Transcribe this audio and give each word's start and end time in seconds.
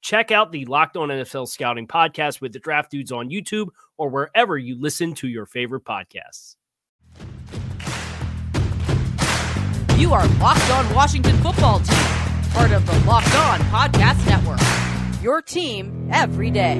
Check 0.00 0.30
out 0.30 0.52
the 0.52 0.64
Locked 0.64 0.96
On 0.96 1.08
NFL 1.08 1.48
Scouting 1.48 1.86
podcast 1.86 2.40
with 2.40 2.52
the 2.52 2.58
Draft 2.58 2.90
Dudes 2.90 3.12
on 3.12 3.30
YouTube 3.30 3.68
or 3.98 4.08
wherever 4.08 4.56
you 4.56 4.80
listen 4.80 5.14
to 5.14 5.28
your 5.28 5.46
favorite 5.46 5.84
podcasts. 5.84 6.56
You 9.98 10.14
are 10.14 10.26
Locked 10.38 10.70
On 10.70 10.94
Washington 10.94 11.36
Football 11.38 11.80
Team, 11.80 11.98
part 12.52 12.72
of 12.72 12.86
the 12.86 12.98
Locked 13.06 13.34
On 13.34 13.60
Podcast 13.60 14.26
Network. 14.26 14.60
Your 15.22 15.42
team 15.42 16.08
every 16.10 16.50
day. 16.50 16.78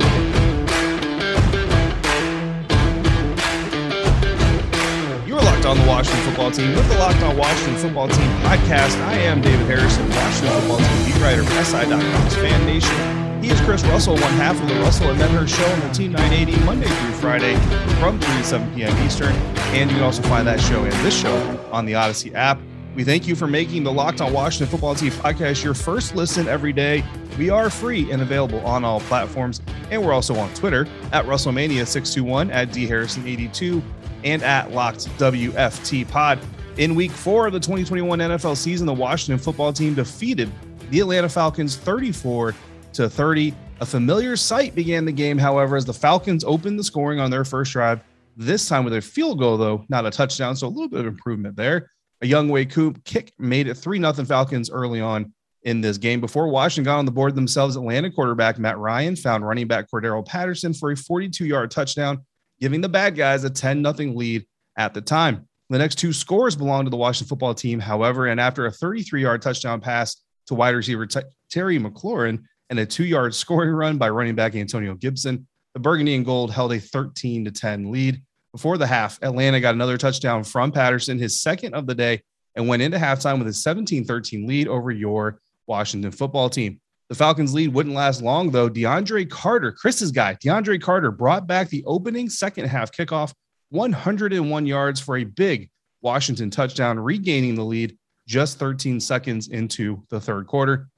Locked 5.61 5.79
on 5.79 5.85
the 5.85 5.91
Washington 5.91 6.25
football 6.25 6.51
team 6.51 6.75
with 6.75 6.89
the 6.89 6.97
Locked 6.97 7.23
On 7.23 7.37
Washington 7.37 7.77
Football 7.77 8.09
Team 8.09 8.31
podcast. 8.41 8.99
I 9.03 9.19
am 9.19 9.43
David 9.43 9.67
Harrison, 9.67 10.09
Washington 10.09 10.59
football 10.61 10.79
team 10.79 11.05
beat 11.05 11.21
writer 11.21 11.45
for 11.45 11.65
SI.com's 11.65 12.35
Fan 12.37 12.65
Nation. 12.65 13.43
He 13.43 13.51
is 13.51 13.61
Chris 13.61 13.85
Russell, 13.85 14.15
one 14.15 14.33
half 14.35 14.59
of 14.59 14.67
the 14.69 14.75
Russell 14.77 15.11
and 15.11 15.19
Medhurst 15.19 15.55
show 15.55 15.67
on 15.67 15.81
the 15.81 15.89
Team 15.91 16.13
980 16.13 16.65
Monday 16.65 16.87
through 16.87 17.13
Friday 17.13 17.57
from 18.01 18.19
3 18.19 18.37
to 18.39 18.45
7 18.45 18.75
p.m. 18.75 19.07
Eastern. 19.07 19.33
And 19.75 19.91
you 19.91 19.97
can 19.97 20.05
also 20.05 20.23
find 20.23 20.47
that 20.47 20.61
show 20.61 20.83
and 20.83 20.93
this 21.05 21.15
show 21.15 21.37
on 21.71 21.85
the 21.85 21.95
Odyssey 21.95 22.35
app. 22.35 22.59
We 22.95 23.05
thank 23.05 23.27
you 23.27 23.37
for 23.37 23.47
making 23.47 23.85
the 23.85 23.93
Locked 23.93 24.23
On 24.23 24.33
Washington 24.33 24.69
Football 24.69 24.95
Team 24.95 25.13
podcast 25.13 25.63
your 25.63 25.75
first 25.75 26.17
listen 26.17 26.49
every 26.49 26.73
day. 26.73 27.05
We 27.39 27.51
are 27.51 27.69
free 27.69 28.11
and 28.11 28.23
available 28.23 28.61
on 28.61 28.83
all 28.83 29.01
platforms. 29.01 29.61
And 29.91 30.03
we're 30.05 30.15
also 30.15 30.37
on 30.37 30.53
Twitter 30.55 30.89
at 31.13 31.27
Russellmania621, 31.27 32.51
at 32.51 32.71
DHarrison82, 32.71 33.83
and 34.25 34.43
at 34.43 34.73
Locked 34.73 35.07
WFT 35.19 36.09
Pod. 36.09 36.39
In 36.77 36.95
week 36.95 37.11
four 37.11 37.47
of 37.47 37.53
the 37.53 37.61
2021 37.61 38.19
NFL 38.19 38.57
season, 38.57 38.87
the 38.87 38.93
Washington 38.95 39.43
football 39.43 39.73
team 39.73 39.95
defeated 39.95 40.51
the 40.91 41.01
Atlanta 41.01 41.29
Falcons 41.29 41.77
34 41.77 42.55
to 42.95 43.09
30. 43.09 43.55
A 43.81 43.87
familiar 43.87 44.37
sight 44.37 44.75
began 44.75 45.05
the 45.05 45.13
game, 45.13 45.39
however, 45.39 45.77
as 45.77 45.85
the 45.85 45.95
Falcons 45.95 46.45
opened 46.45 46.79
the 46.79 46.85
scoring 46.85 47.21
on 47.21 47.31
their 47.31 47.45
first 47.45 47.73
drive. 47.73 48.01
This 48.37 48.69
time 48.69 48.85
with 48.85 48.95
a 48.95 49.01
field 49.01 49.39
goal, 49.39 49.57
though, 49.57 49.85
not 49.89 50.07
a 50.07 50.11
touchdown. 50.11 50.57
So 50.57 50.67
a 50.67 50.69
little 50.69 50.89
bit 50.89 51.01
of 51.01 51.07
improvement 51.07 51.57
there. 51.57 51.91
A 52.23 52.27
Younghoe 52.27 52.71
Koo 52.71 52.93
kick 53.05 53.33
made 53.39 53.67
it 53.67 53.75
3 53.75 53.99
0 53.99 54.13
Falcons 54.13 54.71
early 54.71 55.01
on 55.01 55.33
in 55.63 55.81
this 55.81 55.99
game. 55.99 56.21
Before 56.21 56.49
Washington 56.49 56.85
got 56.85 56.99
on 56.99 57.05
the 57.05 57.11
board 57.11 57.35
themselves, 57.35 57.77
Atlanta 57.77 58.11
quarterback 58.11 58.59
Matt 58.59 58.79
Ryan 58.79 59.17
found 59.17 59.47
running 59.47 59.67
back 59.67 59.91
Cordarrelle 59.91 60.27
Patterson 60.27 60.73
for 60.75 60.91
a 60.91 60.97
42 60.97 61.47
yard 61.47 61.71
touchdown, 61.71 62.25
giving 62.61 62.81
the 62.81 62.89
bad 62.89 63.17
guys 63.17 63.45
a 63.45 63.51
10 63.51 63.85
0 63.85 64.13
lead 64.13 64.47
at 64.77 64.95
the 64.95 65.01
time. 65.01 65.49
The 65.71 65.79
next 65.79 65.97
two 65.97 66.13
scores 66.13 66.57
belonged 66.57 66.87
to 66.87 66.91
the 66.91 66.97
Washington 66.97 67.29
football 67.29 67.55
team, 67.55 67.79
however, 67.79 68.27
and 68.27 68.41
after 68.41 68.67
a 68.67 68.73
33 68.73 69.23
yard 69.23 69.43
touchdown 69.43 69.81
pass 69.81 70.17
to 70.47 70.55
wide 70.55 70.75
receiver 70.75 71.07
T- 71.07 71.21
Terry 71.49 71.79
McLaurin 71.79 72.43
and 72.71 72.79
a 72.79 72.87
two 72.87 73.05
yard 73.05 73.35
scoring 73.35 73.71
run 73.71 73.97
by 73.97 74.11
running 74.11 74.35
back 74.35 74.55
Antonio 74.55 74.95
Gibson, 74.95 75.47
the 75.75 75.81
Burgundy 75.81 76.15
and 76.17 76.25
Gold 76.25 76.53
held 76.53 76.73
a 76.73 76.81
13 76.81 77.45
to 77.45 77.51
10 77.51 77.91
lead. 77.91 78.21
Before 78.53 78.79
the 78.79 78.87
half, 78.87 79.23
Atlanta 79.23 79.61
got 79.61 79.77
another 79.77 79.97
touchdown 79.97 80.43
from 80.43 80.73
Patterson, 80.73 81.19
his 81.19 81.41
second 81.41 81.75
of 81.75 81.87
the 81.87 81.95
day, 81.95 82.23
and 82.57 82.67
went 82.67 82.83
into 82.83 82.99
halftime 82.99 83.39
with 83.39 83.47
a 83.47 83.53
17 83.53 84.05
13 84.05 84.47
lead 84.47 84.67
over 84.67 84.91
your 84.91 85.41
Washington 85.69 86.11
football 86.11 86.51
team. 86.51 86.81
The 87.11 87.17
Falcons' 87.17 87.53
lead 87.53 87.75
wouldn't 87.75 87.97
last 87.97 88.23
long, 88.23 88.53
though. 88.53 88.71
DeAndre 88.71 89.29
Carter, 89.29 89.73
Chris's 89.73 90.13
guy, 90.13 90.37
DeAndre 90.37 90.81
Carter, 90.81 91.11
brought 91.11 91.45
back 91.45 91.69
the 91.69 91.85
opening 91.85 92.31
second 92.31 92.67
half 92.67 92.93
kickoff, 92.93 93.35
101 93.71 94.65
yards 94.65 95.01
for 95.01 95.17
a 95.17 95.25
big 95.25 95.71
Washington 96.03 96.51
touchdown, 96.51 97.01
regaining 97.01 97.57
the 97.57 97.65
lead 97.65 97.99
just 98.29 98.61
13 98.61 99.01
seconds 99.01 99.49
into 99.49 100.05
the 100.09 100.21
third 100.21 100.47
quarter. 100.47 100.89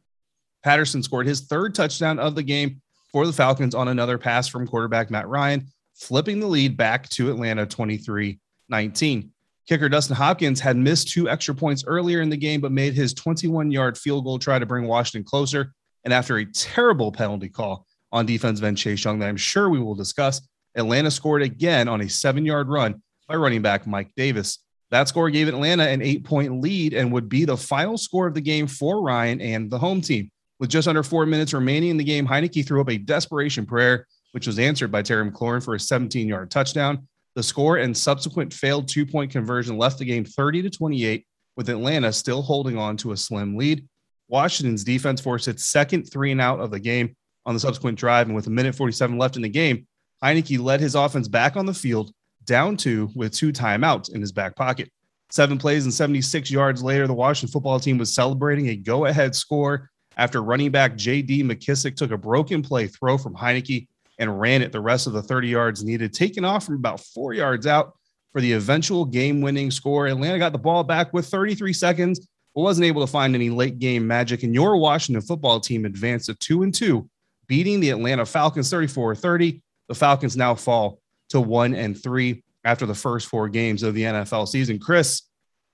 Patterson 0.62 1.02
scored 1.02 1.26
his 1.26 1.46
third 1.46 1.74
touchdown 1.74 2.18
of 2.18 2.34
the 2.34 2.42
game 2.42 2.82
for 3.10 3.26
the 3.26 3.32
Falcons 3.32 3.74
on 3.74 3.88
another 3.88 4.18
pass 4.18 4.46
from 4.46 4.68
quarterback 4.68 5.10
Matt 5.10 5.28
Ryan, 5.28 5.66
flipping 5.94 6.40
the 6.40 6.46
lead 6.46 6.76
back 6.76 7.08
to 7.10 7.30
Atlanta 7.30 7.64
23 7.64 8.38
19. 8.68 9.30
Kicker 9.66 9.88
Dustin 9.88 10.16
Hopkins 10.16 10.60
had 10.60 10.76
missed 10.76 11.08
two 11.08 11.30
extra 11.30 11.54
points 11.54 11.84
earlier 11.86 12.20
in 12.20 12.28
the 12.28 12.36
game, 12.36 12.60
but 12.60 12.70
made 12.70 12.92
his 12.92 13.14
21 13.14 13.70
yard 13.70 13.96
field 13.96 14.24
goal 14.24 14.38
try 14.38 14.58
to 14.58 14.66
bring 14.66 14.86
Washington 14.86 15.24
closer. 15.24 15.72
And 16.04 16.12
after 16.12 16.36
a 16.36 16.44
terrible 16.44 17.12
penalty 17.12 17.48
call 17.48 17.86
on 18.10 18.26
defensive 18.26 18.64
end 18.64 18.78
Chase 18.78 19.04
Young 19.04 19.18
that 19.20 19.28
I'm 19.28 19.36
sure 19.36 19.70
we 19.70 19.80
will 19.80 19.94
discuss, 19.94 20.40
Atlanta 20.74 21.10
scored 21.10 21.42
again 21.42 21.88
on 21.88 22.00
a 22.00 22.08
seven 22.08 22.44
yard 22.44 22.68
run 22.68 23.02
by 23.28 23.36
running 23.36 23.62
back 23.62 23.86
Mike 23.86 24.12
Davis. 24.16 24.58
That 24.91 25.08
score 25.08 25.30
gave 25.30 25.48
Atlanta 25.48 25.88
an 25.88 26.02
eight 26.02 26.24
point 26.24 26.60
lead 26.60 26.92
and 26.92 27.12
would 27.12 27.28
be 27.28 27.44
the 27.44 27.56
final 27.56 27.96
score 27.96 28.26
of 28.26 28.34
the 28.34 28.41
game 28.41 28.66
for 28.66 29.02
Ryan 29.02 29.41
and 29.41 29.70
the 29.70 29.78
home 29.78 30.00
team. 30.00 30.30
With 30.60 30.70
just 30.70 30.86
under 30.86 31.02
four 31.02 31.26
minutes 31.26 31.54
remaining 31.54 31.91
in 31.91 31.96
the 31.96 32.04
game, 32.04 32.26
Heinicke 32.26 32.66
threw 32.66 32.80
up 32.80 32.91
a 32.91 32.98
desperation 32.98 33.66
prayer, 33.66 34.06
which 34.32 34.46
was 34.46 34.58
answered 34.58 34.92
by 34.92 35.02
Terry 35.02 35.28
McLaurin 35.28 35.64
for 35.64 35.74
a 35.74 35.80
17 35.80 36.28
yard 36.28 36.50
touchdown. 36.50 37.08
The 37.34 37.42
score 37.42 37.78
and 37.78 37.96
subsequent 37.96 38.52
failed 38.52 38.86
two 38.86 39.06
point 39.06 39.32
conversion 39.32 39.78
left 39.78 39.98
the 39.98 40.04
game 40.04 40.24
30 40.24 40.62
to 40.62 40.70
28, 40.70 41.26
with 41.56 41.70
Atlanta 41.70 42.12
still 42.12 42.42
holding 42.42 42.76
on 42.76 42.96
to 42.98 43.12
a 43.12 43.16
slim 43.16 43.56
lead. 43.56 43.88
Washington's 44.32 44.82
defense 44.82 45.20
forced 45.20 45.47
its 45.47 45.66
second 45.66 46.04
three 46.04 46.32
and 46.32 46.41
out 46.41 46.59
of 46.59 46.70
the 46.70 46.81
game 46.81 47.15
on 47.44 47.53
the 47.53 47.60
subsequent 47.60 47.98
drive, 47.98 48.28
and 48.28 48.34
with 48.34 48.47
a 48.47 48.50
minute 48.50 48.75
47 48.75 49.19
left 49.19 49.37
in 49.37 49.43
the 49.43 49.48
game, 49.48 49.87
Heinicke 50.25 50.59
led 50.59 50.81
his 50.81 50.94
offense 50.94 51.28
back 51.28 51.54
on 51.54 51.66
the 51.66 51.75
field, 51.75 52.12
down 52.47 52.78
two 52.78 53.10
with 53.15 53.34
two 53.34 53.53
timeouts 53.53 54.10
in 54.10 54.22
his 54.22 54.32
back 54.32 54.56
pocket. 54.56 54.91
Seven 55.31 55.59
plays 55.59 55.84
and 55.84 55.92
76 55.92 56.50
yards 56.50 56.82
later, 56.82 57.06
the 57.06 57.12
Washington 57.12 57.53
football 57.53 57.78
team 57.78 57.98
was 57.98 58.15
celebrating 58.15 58.68
a 58.68 58.77
go 58.77 59.04
ahead 59.04 59.34
score 59.34 59.91
after 60.16 60.42
running 60.42 60.71
back 60.71 60.97
J.D. 60.97 61.42
McKissic 61.42 61.95
took 61.97 62.10
a 62.10 62.16
broken 62.16 62.62
play 62.62 62.86
throw 62.86 63.18
from 63.18 63.34
Heinicke 63.34 63.86
and 64.18 64.41
ran 64.41 64.62
it 64.62 64.72
the 64.72 64.80
rest 64.80 65.06
of 65.06 65.12
the 65.12 65.22
30 65.22 65.48
yards 65.48 65.84
needed, 65.84 66.15
taking 66.15 66.45
off 66.45 66.65
from 66.65 66.77
about 66.77 67.01
four 67.01 67.34
yards 67.34 67.66
out 67.66 67.92
for 68.33 68.41
the 68.41 68.53
eventual 68.53 69.04
game 69.04 69.42
winning 69.42 69.71
score. 69.71 70.06
Atlanta 70.06 70.39
got 70.39 70.53
the 70.53 70.59
ball 70.59 70.84
back 70.84 71.12
with 71.12 71.27
33 71.27 71.74
seconds, 71.74 72.28
wasn't 72.60 72.87
able 72.87 73.01
to 73.01 73.10
find 73.10 73.34
any 73.34 73.51
late 73.51 73.78
game 73.78 74.07
magic. 74.07 74.43
And 74.43 74.54
your 74.54 74.77
Washington 74.77 75.22
football 75.22 75.60
team 75.60 75.84
advanced 75.84 76.27
to 76.27 76.34
two 76.34 76.63
and 76.63 76.75
two, 76.75 77.09
beating 77.47 77.81
the 77.81 77.91
Atlanta 77.91 78.27
Falcons 78.27 78.71
34 78.71 79.15
30. 79.15 79.63
The 79.89 79.95
Falcons 79.95 80.37
now 80.37 80.54
fall 80.54 81.01
to 81.31 81.41
one 81.41 81.75
and 81.75 82.01
three 82.01 82.45
after 82.65 82.87
the 82.87 82.95
first 82.95 83.27
four 83.27 83.49
games 83.49 83.83
of 83.83 83.95
the 83.95 84.03
NFL 84.03 84.49
season. 84.49 84.78
Chris, 84.78 85.22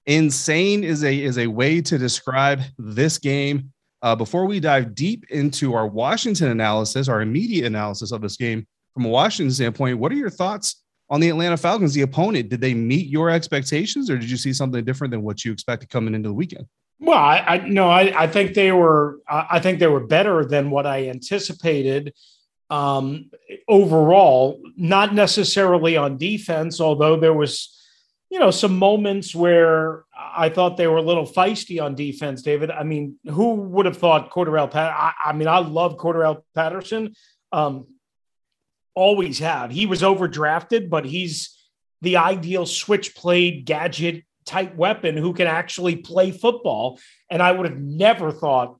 insane 0.06 0.84
is 0.84 1.04
a 1.04 1.22
is 1.22 1.38
a 1.38 1.46
way 1.46 1.80
to 1.82 1.98
describe 1.98 2.60
this 2.78 3.18
game. 3.18 3.72
Uh, 4.00 4.14
before 4.14 4.46
we 4.46 4.60
dive 4.60 4.94
deep 4.94 5.24
into 5.30 5.74
our 5.74 5.86
Washington 5.86 6.48
analysis, 6.48 7.08
our 7.08 7.20
immediate 7.20 7.66
analysis 7.66 8.12
of 8.12 8.20
this 8.20 8.36
game 8.36 8.66
from 8.94 9.04
a 9.04 9.08
Washington 9.08 9.52
standpoint, 9.52 9.98
what 9.98 10.12
are 10.12 10.16
your 10.16 10.30
thoughts 10.30 10.82
on 11.10 11.20
the 11.20 11.28
Atlanta 11.28 11.56
Falcons, 11.56 11.94
the 11.94 12.02
opponent? 12.02 12.48
Did 12.48 12.60
they 12.60 12.74
meet 12.74 13.08
your 13.08 13.30
expectations, 13.30 14.10
or 14.10 14.18
did 14.18 14.30
you 14.30 14.36
see 14.36 14.52
something 14.52 14.84
different 14.84 15.10
than 15.10 15.22
what 15.22 15.44
you 15.44 15.52
expected 15.52 15.88
coming 15.88 16.14
into 16.14 16.28
the 16.28 16.34
weekend? 16.34 16.66
Well, 17.00 17.18
I, 17.18 17.38
I 17.38 17.68
no, 17.68 17.88
I, 17.88 18.24
I 18.24 18.26
think 18.26 18.54
they 18.54 18.72
were. 18.72 19.20
I 19.28 19.60
think 19.60 19.78
they 19.78 19.86
were 19.86 20.06
better 20.06 20.44
than 20.44 20.70
what 20.70 20.86
I 20.86 21.08
anticipated. 21.08 22.12
Um, 22.70 23.30
overall, 23.66 24.60
not 24.76 25.14
necessarily 25.14 25.96
on 25.96 26.18
defense, 26.18 26.80
although 26.82 27.18
there 27.18 27.32
was, 27.32 27.74
you 28.30 28.38
know, 28.38 28.50
some 28.50 28.76
moments 28.78 29.34
where 29.34 30.04
I 30.14 30.50
thought 30.50 30.76
they 30.76 30.86
were 30.86 30.98
a 30.98 31.02
little 31.02 31.26
feisty 31.26 31.80
on 31.82 31.94
defense. 31.94 32.42
David, 32.42 32.70
I 32.70 32.82
mean, 32.82 33.18
who 33.24 33.54
would 33.54 33.86
have 33.86 33.96
thought 33.96 34.30
Cordarrelle? 34.30 34.70
Pat- 34.70 34.92
I, 34.92 35.12
I 35.26 35.32
mean, 35.32 35.48
I 35.48 35.60
love 35.60 35.96
Cordarrelle 35.96 36.42
Patterson. 36.54 37.14
Um, 37.52 37.86
always 38.98 39.38
have. 39.38 39.70
He 39.70 39.86
was 39.86 40.02
overdrafted, 40.02 40.90
but 40.90 41.04
he's 41.04 41.56
the 42.02 42.16
ideal 42.16 42.66
switch 42.66 43.14
played 43.14 43.64
gadget 43.64 44.24
type 44.44 44.74
weapon 44.74 45.16
who 45.16 45.32
can 45.32 45.46
actually 45.46 45.96
play 45.96 46.30
football. 46.32 46.98
And 47.30 47.42
I 47.42 47.52
would 47.52 47.68
have 47.68 47.78
never 47.78 48.32
thought 48.32 48.78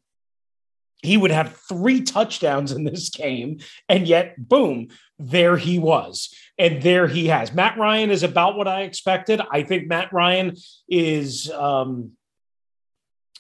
he 1.03 1.17
would 1.17 1.31
have 1.31 1.57
three 1.69 2.03
touchdowns 2.03 2.73
in 2.73 2.85
this 2.85 3.09
game. 3.11 3.61
And 3.89 4.09
yet, 4.09 4.49
boom, 4.49 4.89
there 5.19 5.57
he 5.57 5.79
was. 5.79 6.35
And 6.59 6.83
there 6.83 7.07
he 7.07 7.29
has. 7.29 7.55
Matt 7.55 7.79
Ryan 7.79 8.11
is 8.11 8.25
about 8.25 8.57
what 8.57 8.67
I 8.67 8.83
expected. 8.83 9.41
I 9.51 9.63
think 9.63 9.87
Matt 9.87 10.13
Ryan 10.13 10.57
is, 10.89 11.51
um, 11.53 12.13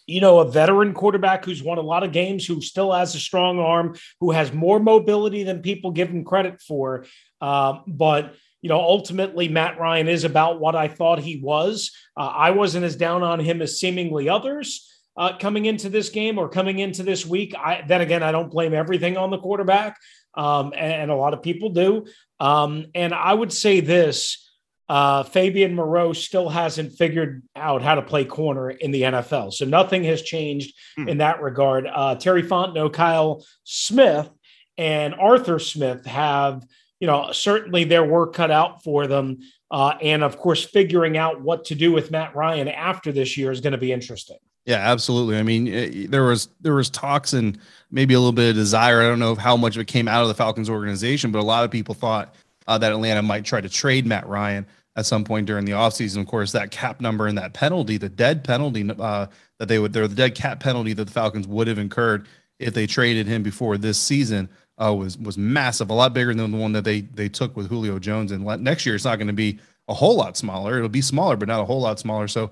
you 0.08 0.22
know, 0.22 0.40
a 0.40 0.50
veteran 0.50 0.94
quarterback 0.94 1.44
who's 1.44 1.62
won 1.62 1.76
a 1.76 1.82
lot 1.82 2.02
of 2.02 2.12
games, 2.12 2.46
who 2.46 2.62
still 2.62 2.92
has 2.92 3.14
a 3.14 3.20
strong 3.20 3.58
arm, 3.58 3.94
who 4.20 4.30
has 4.30 4.52
more 4.52 4.80
mobility 4.80 5.44
than 5.44 5.60
people 5.60 5.90
give 5.90 6.08
him 6.08 6.24
credit 6.24 6.62
for. 6.62 7.04
Uh, 7.40 7.80
but 7.86 8.34
you 8.62 8.68
know, 8.68 8.80
ultimately, 8.80 9.48
Matt 9.48 9.78
Ryan 9.78 10.08
is 10.08 10.24
about 10.24 10.60
what 10.60 10.74
I 10.74 10.88
thought 10.88 11.20
he 11.20 11.40
was. 11.40 11.92
Uh, 12.16 12.22
I 12.26 12.50
wasn't 12.50 12.86
as 12.86 12.96
down 12.96 13.22
on 13.22 13.38
him 13.38 13.62
as 13.62 13.78
seemingly 13.78 14.28
others 14.28 14.90
uh, 15.16 15.36
coming 15.36 15.66
into 15.66 15.88
this 15.90 16.08
game 16.08 16.38
or 16.38 16.48
coming 16.48 16.78
into 16.78 17.02
this 17.02 17.26
week. 17.26 17.54
I, 17.54 17.84
then 17.86 18.00
again, 18.00 18.22
I 18.22 18.32
don't 18.32 18.50
blame 18.50 18.72
everything 18.72 19.16
on 19.16 19.30
the 19.30 19.38
quarterback, 19.38 19.96
um, 20.34 20.72
and, 20.74 20.92
and, 20.92 21.10
a 21.10 21.16
lot 21.16 21.34
of 21.34 21.42
people 21.42 21.70
do. 21.70 22.06
Um, 22.40 22.86
and 22.94 23.12
I 23.12 23.34
would 23.34 23.52
say 23.52 23.80
this. 23.80 24.44
Uh, 24.88 25.22
Fabian 25.22 25.74
Moreau 25.74 26.12
still 26.12 26.48
hasn't 26.48 26.92
figured 26.94 27.42
out 27.54 27.82
how 27.82 27.94
to 27.94 28.02
play 28.02 28.24
corner 28.24 28.70
in 28.70 28.90
the 28.90 29.02
NFL. 29.02 29.52
So 29.52 29.64
nothing 29.64 30.04
has 30.04 30.22
changed 30.22 30.74
hmm. 30.96 31.08
in 31.08 31.18
that 31.18 31.42
regard. 31.42 31.86
Uh, 31.86 32.14
Terry 32.14 32.42
Fontenot, 32.42 32.92
Kyle 32.92 33.44
Smith, 33.64 34.30
and 34.78 35.14
Arthur 35.14 35.58
Smith 35.58 36.06
have 36.06 36.64
you 37.00 37.06
know, 37.06 37.30
certainly 37.32 37.84
their 37.84 38.04
work 38.04 38.34
cut 38.34 38.50
out 38.50 38.82
for 38.82 39.06
them. 39.06 39.38
Uh, 39.70 39.94
and 40.02 40.22
of 40.22 40.38
course, 40.38 40.64
figuring 40.64 41.16
out 41.16 41.40
what 41.40 41.64
to 41.66 41.74
do 41.74 41.92
with 41.92 42.10
Matt 42.10 42.34
Ryan 42.34 42.68
after 42.68 43.12
this 43.12 43.36
year 43.36 43.50
is 43.50 43.60
going 43.60 43.72
to 43.72 43.78
be 43.78 43.92
interesting. 43.92 44.38
Yeah, 44.64 44.76
absolutely. 44.76 45.38
I 45.38 45.42
mean, 45.42 45.66
it, 45.66 46.10
there 46.10 46.24
was 46.24 46.48
there 46.60 46.74
was 46.74 46.90
talks 46.90 47.32
and 47.32 47.58
maybe 47.90 48.14
a 48.14 48.18
little 48.18 48.32
bit 48.32 48.50
of 48.50 48.56
desire. 48.56 49.00
I 49.00 49.08
don't 49.08 49.18
know 49.18 49.34
how 49.34 49.56
much 49.56 49.76
of 49.76 49.80
it 49.80 49.86
came 49.86 50.08
out 50.08 50.22
of 50.22 50.28
the 50.28 50.34
Falcons 50.34 50.68
organization, 50.68 51.30
but 51.30 51.38
a 51.38 51.44
lot 51.44 51.64
of 51.64 51.70
people 51.70 51.94
thought 51.94 52.34
uh, 52.66 52.76
that 52.78 52.92
Atlanta 52.92 53.22
might 53.22 53.44
try 53.44 53.60
to 53.60 53.68
trade 53.68 54.06
Matt 54.06 54.26
Ryan 54.26 54.66
at 54.98 55.06
some 55.06 55.22
point 55.22 55.46
during 55.46 55.64
the 55.64 55.72
offseason. 55.72 56.20
Of 56.20 56.26
course, 56.26 56.50
that 56.52 56.72
cap 56.72 57.00
number 57.00 57.28
and 57.28 57.38
that 57.38 57.54
penalty, 57.54 57.98
the 57.98 58.08
dead 58.08 58.42
penalty 58.42 58.90
uh, 58.98 59.28
that 59.58 59.68
they 59.68 59.78
would, 59.78 59.92
the 59.92 60.08
dead 60.08 60.34
cap 60.34 60.58
penalty 60.58 60.92
that 60.92 61.04
the 61.04 61.12
Falcons 61.12 61.46
would 61.46 61.68
have 61.68 61.78
incurred 61.78 62.26
if 62.58 62.74
they 62.74 62.84
traded 62.84 63.28
him 63.28 63.44
before 63.44 63.78
this 63.78 63.96
season 63.96 64.48
uh, 64.76 64.92
was 64.92 65.16
was 65.16 65.38
massive, 65.38 65.90
a 65.90 65.94
lot 65.94 66.12
bigger 66.12 66.34
than 66.34 66.50
the 66.50 66.58
one 66.58 66.72
that 66.72 66.82
they 66.82 67.02
they 67.02 67.28
took 67.28 67.56
with 67.56 67.68
Julio 67.68 68.00
Jones. 68.00 68.32
And 68.32 68.44
next 68.60 68.84
year, 68.84 68.96
it's 68.96 69.04
not 69.04 69.16
going 69.16 69.28
to 69.28 69.32
be 69.32 69.60
a 69.86 69.94
whole 69.94 70.16
lot 70.16 70.36
smaller. 70.36 70.76
It'll 70.76 70.88
be 70.88 71.00
smaller, 71.00 71.36
but 71.36 71.46
not 71.46 71.60
a 71.60 71.64
whole 71.64 71.80
lot 71.80 72.00
smaller. 72.00 72.26
So 72.26 72.50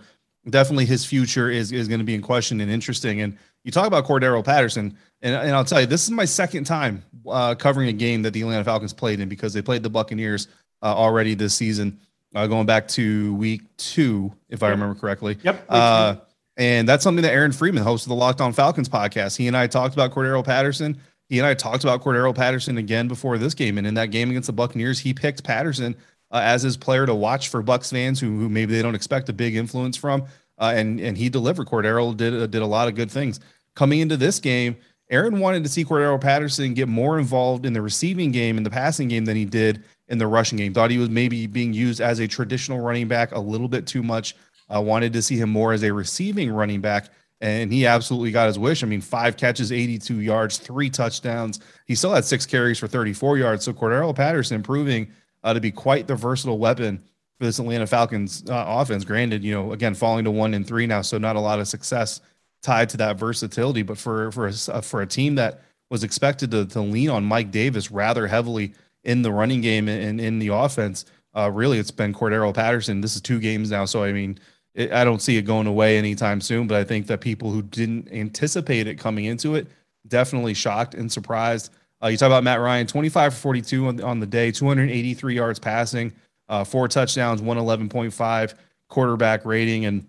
definitely, 0.49 0.87
his 0.87 1.05
future 1.05 1.51
is 1.51 1.73
is 1.73 1.89
going 1.89 2.01
to 2.01 2.05
be 2.07 2.15
in 2.15 2.23
question 2.23 2.61
and 2.61 2.71
interesting. 2.71 3.23
And 3.23 3.37
you 3.65 3.73
talk 3.73 3.89
about 3.89 4.07
Cordarrelle 4.07 4.45
Patterson, 4.45 4.97
and, 5.21 5.35
and 5.35 5.51
I'll 5.51 5.65
tell 5.65 5.81
you, 5.81 5.87
this 5.87 6.05
is 6.05 6.13
my 6.13 6.27
second 6.27 6.63
time 6.63 7.03
uh, 7.29 7.57
covering 7.57 7.89
a 7.89 7.93
game 7.93 8.23
that 8.23 8.33
the 8.33 8.43
Atlanta 8.43 8.63
Falcons 8.63 8.93
played 8.93 9.19
in 9.19 9.29
because 9.29 9.53
they 9.53 9.63
played 9.63 9.83
the 9.83 9.91
Buccaneers 9.91 10.47
uh, 10.83 10.95
already 10.95 11.35
this 11.35 11.55
season, 11.55 11.99
uh, 12.37 12.47
going 12.47 12.67
back 12.67 12.87
to 12.89 13.35
week 13.35 13.63
two, 13.77 14.33
if 14.49 14.63
I 14.63 14.69
remember 14.69 14.95
correctly. 14.95 15.39
Yep. 15.43 15.65
Uh, 15.69 16.17
and 16.57 16.89
that's 16.89 17.03
something 17.03 17.23
that 17.23 17.33
Aaron 17.33 17.53
Freeman, 17.53 17.83
host 17.83 18.05
of 18.05 18.11
the 18.11 18.15
Locked 18.15 18.41
On 18.41 18.53
Falcons 18.53 18.89
podcast, 18.89 19.37
he 19.37 19.49
and 19.49 19.57
I 19.57 19.67
talked 19.67 19.95
about 19.95 20.13
Cordarrelle 20.13 20.45
Patterson 20.45 20.97
he 21.29 21.39
and 21.39 21.47
I 21.47 21.55
talked 21.55 21.85
about 21.85 22.03
Cordarrelle 22.03 22.35
Patterson 22.35 22.79
again 22.79 23.09
before 23.09 23.39
this 23.39 23.55
game, 23.55 23.79
and 23.79 23.87
in 23.87 23.95
that 23.95 24.11
game 24.11 24.31
against 24.31 24.47
the 24.47 24.53
Buccaneers, 24.53 25.01
he 25.01 25.13
picked 25.13 25.43
Patterson 25.43 25.97
uh, 26.31 26.41
as 26.43 26.63
his 26.63 26.77
player 26.77 27.07
to 27.07 27.15
watch 27.15 27.49
for 27.49 27.63
Bucks 27.63 27.91
fans 27.91 28.21
who, 28.21 28.39
who 28.39 28.49
maybe 28.49 28.75
they 28.75 28.83
don't 28.83 28.95
expect 28.95 29.29
a 29.29 29.33
big 29.33 29.57
influence 29.57 29.97
from, 29.97 30.23
uh, 30.59 30.73
and 30.75 31.01
and 31.01 31.19
he 31.19 31.29
delivered. 31.29 31.67
Cordarrelle 31.67 32.17
did 32.17 32.35
uh, 32.35 32.47
did 32.47 32.63
a 32.63 32.67
lot 32.67 32.89
of 32.89 32.95
good 32.95 33.11
things 33.11 33.41
coming 33.75 34.01
into 34.01 34.17
this 34.17 34.39
game. 34.39 34.77
Aaron 35.11 35.39
wanted 35.39 35.63
to 35.63 35.69
see 35.69 35.85
Cordarrelle 35.85 36.21
Patterson 36.21 36.75
get 36.75 36.89
more 36.89 37.19
involved 37.19 37.67
in 37.67 37.73
the 37.73 37.83
receiving 37.83 38.33
game 38.33 38.57
and 38.57 38.67
the 38.67 38.71
passing 38.71 39.09
game 39.09 39.25
than 39.25 39.37
he 39.37 39.45
did 39.45 39.83
in 40.09 40.19
the 40.19 40.27
rushing 40.27 40.59
game. 40.59 40.73
Thought 40.73 40.91
he 40.91 40.99
was 40.99 41.11
maybe 41.11 41.47
being 41.47 41.73
used 41.73 42.01
as 42.01 42.19
a 42.19 42.29
traditional 42.29 42.81
running 42.81 43.09
back 43.09 43.33
a 43.33 43.41
little 43.41 43.69
bit 43.69 43.87
too 43.87 44.03
much. 44.03 44.37
Uh, 44.75 44.81
wanted 44.81 45.13
to 45.13 45.23
see 45.23 45.37
him 45.37 45.51
more 45.51 45.73
as 45.73 45.83
a 45.83 45.93
receiving 45.93 46.51
running 46.51 46.81
back 46.81 47.11
and 47.41 47.73
he 47.73 47.87
absolutely 47.87 48.31
got 48.31 48.47
his 48.47 48.59
wish. 48.59 48.83
I 48.83 48.87
mean, 48.87 49.01
five 49.01 49.37
catches, 49.37 49.71
82 49.71 50.21
yards, 50.21 50.59
three 50.59 50.89
touchdowns. 50.89 51.61
He 51.87 51.95
still 51.95 52.15
had 52.15 52.25
six 52.25 52.47
carries 52.47 52.79
for 52.79 52.89
34 52.89 53.39
yards. 53.39 53.65
So 53.65 53.73
Cordarrelle 53.73 54.17
Patterson 54.17 54.63
proving 54.63 55.09
uh, 55.45 55.53
to 55.53 55.61
be 55.61 55.71
quite 55.71 56.07
the 56.07 56.15
versatile 56.15 56.59
weapon 56.59 57.03
for 57.39 57.45
this 57.45 57.59
Atlanta 57.59 57.87
Falcons 57.87 58.49
uh, 58.49 58.65
offense. 58.67 59.05
Granted, 59.05 59.45
you 59.45 59.53
know, 59.53 59.73
again, 59.73 59.95
falling 59.95 60.25
to 60.25 60.31
one 60.31 60.55
and 60.55 60.67
three 60.67 60.87
now, 60.87 61.03
so 61.03 61.19
not 61.19 61.37
a 61.37 61.41
lot 61.41 61.61
of 61.61 61.69
success 61.69 62.21
tied 62.63 62.89
to 62.91 62.97
that 62.97 63.19
versatility. 63.19 63.83
But 63.83 63.99
for 63.99 64.33
for 64.33 64.49
a, 64.49 64.55
uh, 64.73 64.81
for 64.81 65.03
a 65.03 65.07
team 65.07 65.35
that 65.35 65.61
was 65.91 66.05
expected 66.05 66.51
to, 66.51 66.65
to 66.67 66.81
lean 66.81 67.11
on 67.11 67.25
Mike 67.25 67.51
Davis 67.51 67.91
rather 67.91 68.27
heavily 68.27 68.73
in 69.07 69.23
the 69.23 69.33
running 69.33 69.63
game 69.63 69.89
and 69.89 70.21
in 70.21 70.39
the 70.39 70.49
offense, 70.49 71.07
uh, 71.35 71.51
really, 71.51 71.79
it's 71.79 71.91
been 71.91 72.13
Cordarrelle 72.13 72.55
Patterson. 72.55 73.01
This 73.01 73.15
is 73.15 73.23
two 73.23 73.39
games 73.39 73.71
now, 73.71 73.85
so 73.85 74.03
I 74.03 74.13
mean 74.13 74.39
it, 74.75 74.93
I 74.93 75.05
don't 75.05 75.23
see 75.23 75.37
it 75.37 75.43
going 75.43 75.67
away 75.67 75.97
anytime 75.97 76.41
soon. 76.41 76.67
But 76.67 76.79
I 76.79 76.85
think 76.85 77.07
that 77.07 77.21
people 77.21 77.51
who 77.51 77.63
didn't 77.63 78.13
anticipate 78.13 78.87
it 78.87 78.97
coming 78.97 79.27
into 79.27 79.55
it 79.55 79.69
definitely 80.09 80.55
shocked 80.55 80.95
and 80.95 81.11
surprised. 81.11 81.73
Uh, 82.03 82.09
you 82.09 82.17
talk 82.17 82.27
about 82.27 82.45
Matt 82.45 82.61
Ryan, 82.61 82.87
25 82.87 83.35
for 83.35 83.41
42 83.41 83.89
on, 83.89 84.03
on 84.03 84.21
the 84.21 84.27
day, 84.27 84.51
283 84.51 85.35
yards 85.35 85.59
passing, 85.59 86.13
uh, 86.49 86.63
four 86.63 86.89
touchdowns, 86.89 87.41
111.5 87.41 88.55
quarterback 88.89 89.45
rating, 89.45 89.87
and 89.87 90.07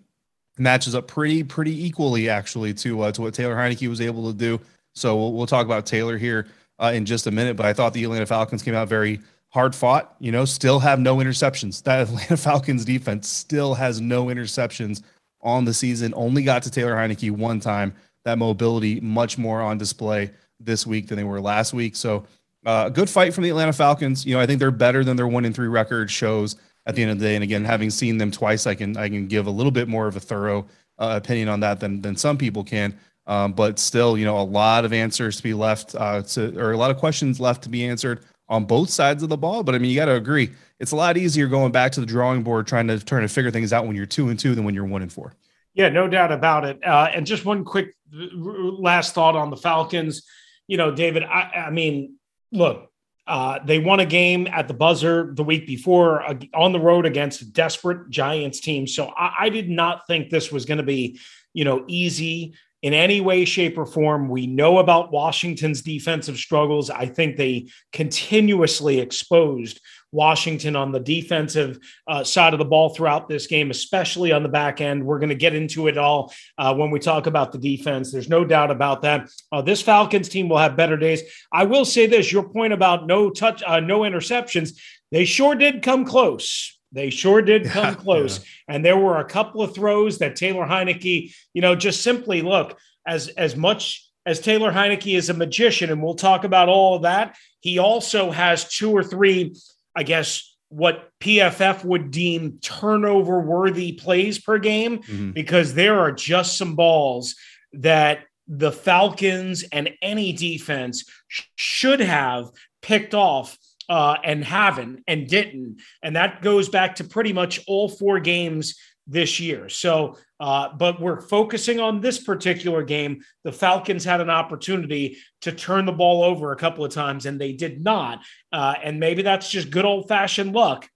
matches 0.58 0.96
up 0.96 1.08
pretty 1.08 1.44
pretty 1.44 1.86
equally 1.86 2.30
actually 2.30 2.74
to 2.74 3.02
uh, 3.02 3.12
to 3.12 3.22
what 3.22 3.34
Taylor 3.34 3.56
Heinicke 3.56 3.88
was 3.88 4.02
able 4.02 4.32
to 4.32 4.38
do. 4.38 4.60
So 4.96 5.16
we'll, 5.16 5.34
we'll 5.34 5.46
talk 5.46 5.66
about 5.66 5.86
Taylor 5.86 6.18
here 6.18 6.48
uh, 6.80 6.92
in 6.94 7.06
just 7.06 7.28
a 7.28 7.32
minute. 7.32 7.56
But 7.56 7.66
I 7.66 7.74
thought 7.74 7.94
the 7.94 8.04
Atlanta 8.04 8.26
Falcons 8.26 8.64
came 8.64 8.76
out 8.76 8.88
very 8.88 9.20
hard 9.50 9.74
fought, 9.74 10.16
you 10.20 10.32
know, 10.32 10.46
still 10.46 10.80
have 10.80 11.00
no 11.00 11.18
interceptions. 11.18 11.84
That 11.84 12.02
Atlanta 12.08 12.38
Falcons 12.38 12.86
defense 12.86 13.28
still 13.28 13.74
has 13.74 14.02
no 14.02 14.26
interceptions 14.26 15.02
on 15.42 15.66
the 15.66 15.74
season. 15.74 16.14
Only 16.16 16.44
got 16.44 16.64
to 16.64 16.72
Taylor 16.72 16.96
Heinicke 16.96 17.32
one 17.32 17.60
time. 17.60 17.94
That 18.26 18.38
mobility 18.38 19.00
much 19.00 19.38
more 19.38 19.62
on 19.62 19.78
display 19.78 20.32
this 20.60 20.86
week 20.86 21.08
than 21.08 21.18
they 21.18 21.24
were 21.24 21.40
last 21.40 21.74
week. 21.74 21.96
So 21.96 22.26
uh, 22.66 22.90
good 22.90 23.10
fight 23.10 23.34
from 23.34 23.46
the 23.46 23.50
Atlanta 23.50 23.72
Falcons. 23.72 24.26
You 24.26 24.36
know, 24.36 24.42
I 24.42 24.46
think 24.46 24.60
they're 24.60 24.72
better 24.72 25.04
than 25.04 25.16
their 25.16 25.28
one 25.28 25.46
in 25.46 25.54
three 25.54 25.68
record 25.70 26.12
shows 26.12 26.58
at 26.86 26.96
the 26.96 27.04
end 27.04 27.12
of 27.12 27.20
the 27.20 27.26
day. 27.26 27.36
And 27.36 27.44
again, 27.44 27.64
having 27.64 27.90
seen 27.90 28.18
them 28.18 28.32
twice, 28.32 28.68
I 28.68 28.76
can 28.76 28.98
I 28.98 29.08
can 29.08 29.28
give 29.28 29.48
a 29.48 29.52
little 29.52 29.72
bit 29.72 29.88
more 29.88 30.08
of 30.08 30.16
a 30.16 30.20
thorough 30.20 30.68
uh, 31.00 31.20
opinion 31.24 31.48
on 31.48 31.62
that 31.62 31.80
than 31.80 32.02
than 32.02 32.18
some 32.18 32.38
people 32.38 32.64
can. 32.64 32.98
Um, 33.28 33.52
but 33.52 33.78
still, 33.78 34.18
you 34.18 34.26
know, 34.26 34.40
a 34.40 34.42
lot 34.42 34.86
of 34.86 34.94
answers 34.94 35.38
to 35.38 35.44
be 35.44 35.54
left 35.54 35.94
uh, 35.96 36.22
to, 36.22 36.58
or 36.58 36.72
a 36.72 36.78
lot 36.78 36.92
of 36.92 36.98
questions 36.98 37.40
left 37.40 37.64
to 37.64 37.70
be 37.70 37.86
answered 37.86 38.24
on 38.50 38.64
both 38.64 38.90
sides 38.90 39.22
of 39.22 39.30
the 39.30 39.38
ball. 39.38 39.64
But 39.64 39.76
I 39.76 39.80
mean, 39.80 39.92
you 39.92 39.98
got 39.98 40.06
to 40.06 40.16
agree, 40.16 40.52
it's 40.80 40.92
a 40.92 40.96
lot 40.96 41.18
easier 41.18 41.48
going 41.48 41.74
back 41.74 41.92
to 41.94 42.00
the 42.00 42.06
drawing 42.06 42.42
board, 42.42 42.68
trying 42.68 42.88
to 42.88 43.04
trying 43.04 43.24
to 43.24 43.28
figure 43.28 43.52
things 43.52 43.74
out 43.74 43.86
when 43.86 43.96
you're 43.96 44.06
two 44.06 44.30
and 44.30 44.40
two 44.40 44.56
than 44.56 44.64
when 44.64 44.74
you're 44.74 44.86
one 44.86 45.02
and 45.02 45.12
four. 45.12 45.34
Yeah, 45.74 45.90
no 45.90 46.08
doubt 46.08 46.32
about 46.32 46.66
it. 46.66 46.84
Uh, 46.84 47.10
and 47.14 47.26
just 47.26 47.46
one 47.46 47.64
quick 47.64 47.94
last 48.12 49.14
thought 49.14 49.36
on 49.36 49.50
the 49.50 49.58
Falcons. 49.58 50.24
You 50.68 50.78
know, 50.78 50.92
David, 50.92 51.24
I, 51.24 51.66
I 51.68 51.70
mean, 51.70 52.16
look, 52.52 52.90
uh, 53.28 53.60
they 53.64 53.78
won 53.78 54.00
a 54.00 54.06
game 54.06 54.48
at 54.48 54.68
the 54.68 54.74
buzzer 54.74 55.34
the 55.36 55.44
week 55.44 55.68
before 55.68 56.24
uh, 56.24 56.36
on 56.54 56.72
the 56.72 56.80
road 56.80 57.06
against 57.06 57.42
a 57.42 57.46
desperate 57.46 58.10
Giants 58.10 58.60
team. 58.62 58.88
So 58.88 59.12
I, 59.16 59.34
I 59.42 59.50
did 59.50 59.70
not 59.70 60.08
think 60.08 60.30
this 60.30 60.52
was 60.52 60.66
going 60.66 60.78
to 60.78 60.84
be, 60.84 61.20
you 61.54 61.66
know, 61.66 61.84
easy 61.88 62.54
in 62.88 62.94
any 62.94 63.20
way, 63.20 63.44
shape, 63.44 63.78
or 63.78 63.86
form. 63.86 64.30
We 64.30 64.48
know 64.48 64.78
about 64.78 65.12
Washington's 65.12 65.82
defensive 65.82 66.38
struggles. 66.38 66.90
I 66.90 67.06
think 67.06 67.36
they 67.36 67.68
continuously 67.92 69.02
exposed 69.02 69.82
Washington 70.14 70.78
on 70.78 70.94
the 70.94 71.02
defensive 71.02 71.80
uh, 72.08 72.24
side 72.24 72.54
of 72.54 72.60
the 72.60 72.66
ball 72.66 72.96
throughout 72.96 73.28
this 73.28 73.46
game, 73.46 73.72
especially 73.72 74.32
on 74.32 74.42
the 74.42 74.48
back 74.48 74.80
end. 74.80 75.06
We're 75.06 75.20
going 75.20 75.28
to 75.28 75.36
get 75.36 75.54
into 75.54 75.88
it 75.88 75.98
all 75.98 76.34
uh, 76.58 76.74
when 76.76 76.90
we 76.90 77.00
talk 77.00 77.28
about 77.28 77.52
the 77.52 77.58
defense. 77.58 78.10
There's 78.10 78.30
no 78.30 78.46
doubt 78.46 78.72
about 78.72 79.02
that. 79.02 79.30
Uh, 79.52 79.62
this 79.62 79.82
Falcons 79.82 80.30
team 80.30 80.48
will 80.48 80.58
have 80.58 80.78
better 80.78 80.96
days. 80.96 81.24
I 81.52 81.66
will 81.66 81.84
say 81.84 82.06
this: 82.06 82.32
your 82.32 82.48
point 82.48 82.72
about 82.72 83.06
no 83.06 83.30
touch, 83.30 83.62
uh, 83.68 83.82
no 83.82 84.00
interceptions, 84.00 84.80
they 85.12 85.26
sure 85.26 85.56
did 85.56 85.82
come 85.82 86.06
close 86.06 86.77
They 86.98 87.12
sure 87.12 87.44
did 87.44 87.66
come 87.66 87.94
close. 87.96 88.40
Yeah. 88.40 88.76
And 88.76 88.86
there 88.86 88.98
were 88.98 89.20
a 89.20 89.26
couple 89.26 89.62
of 89.62 89.76
throws 89.76 90.18
that 90.18 90.36
Taylor 90.36 90.66
Heinicke, 90.66 91.34
you 91.54 91.62
know, 91.62 91.76
just 91.76 92.02
simply 92.02 92.42
look 92.42 92.78
as 93.06 93.28
as 93.30 93.56
much 93.56 94.04
as 94.26 94.40
Taylor 94.40 94.74
Heinicke 94.74 95.16
is 95.16 95.30
a 95.30 95.34
magician, 95.34 95.92
and 95.92 96.04
we'll 96.04 96.16
talk 96.16 96.44
about 96.44 96.70
all 96.70 96.96
of 96.96 97.04
that. 97.04 97.38
He 97.62 97.78
also 97.78 98.32
has 98.32 98.68
two 98.68 98.92
or 98.92 99.04
three, 99.04 99.56
I 99.96 100.04
guess, 100.04 100.58
what 100.70 101.12
PFF 101.22 101.86
would 101.86 102.12
deem 102.12 102.58
turnover 102.62 103.40
worthy 103.40 103.94
plays 103.94 104.40
per 104.40 104.58
game, 104.58 105.00
mm-hmm. 105.00 105.32
because 105.32 105.76
there 105.76 106.00
are 106.00 106.12
just 106.12 106.58
some 106.58 106.76
balls 106.76 107.36
that 107.74 108.26
the 108.48 108.72
Falcons 108.72 109.64
and 109.72 109.92
any 110.02 110.34
defense 110.34 111.06
sh- 111.28 111.44
should 111.56 112.00
have 112.00 112.50
picked 112.82 113.14
off 113.14 113.58
uh, 113.90 114.18
and 114.24 114.44
haven't 114.44 115.04
and 115.08 115.28
didn't. 115.28 115.82
And 116.04 116.16
that 116.16 116.42
goes 116.42 116.70
back 116.70 116.96
to 116.96 117.04
pretty 117.04 117.34
much 117.34 117.62
all 117.68 117.90
four 117.90 118.20
games 118.20 118.76
this 119.08 119.40
year. 119.40 119.70
So, 119.70 120.18
uh, 120.40 120.70
but 120.78 121.02
we're 121.02 121.22
focusing 121.22 121.80
on 121.80 122.02
this 122.02 122.22
particular 122.22 122.84
game. 122.84 123.22
The 123.44 123.54
Falcons 123.54 124.04
had 124.04 124.20
an 124.20 124.30
opportunity 124.30 125.18
to 125.42 125.52
turn 125.52 125.86
the 125.86 125.94
ball 125.94 126.24
over 126.24 126.52
a 126.52 126.58
couple 126.58 126.84
of 126.84 126.94
times 126.94 127.26
and 127.26 127.40
they 127.40 127.54
did 127.54 127.84
not. 127.84 128.20
Uh, 128.52 128.76
and 128.84 129.00
maybe 129.00 129.22
that's 129.22 129.50
just 129.50 129.72
good 129.72 129.86
old 129.86 130.10
fashioned 130.10 130.54
luck. 130.54 130.90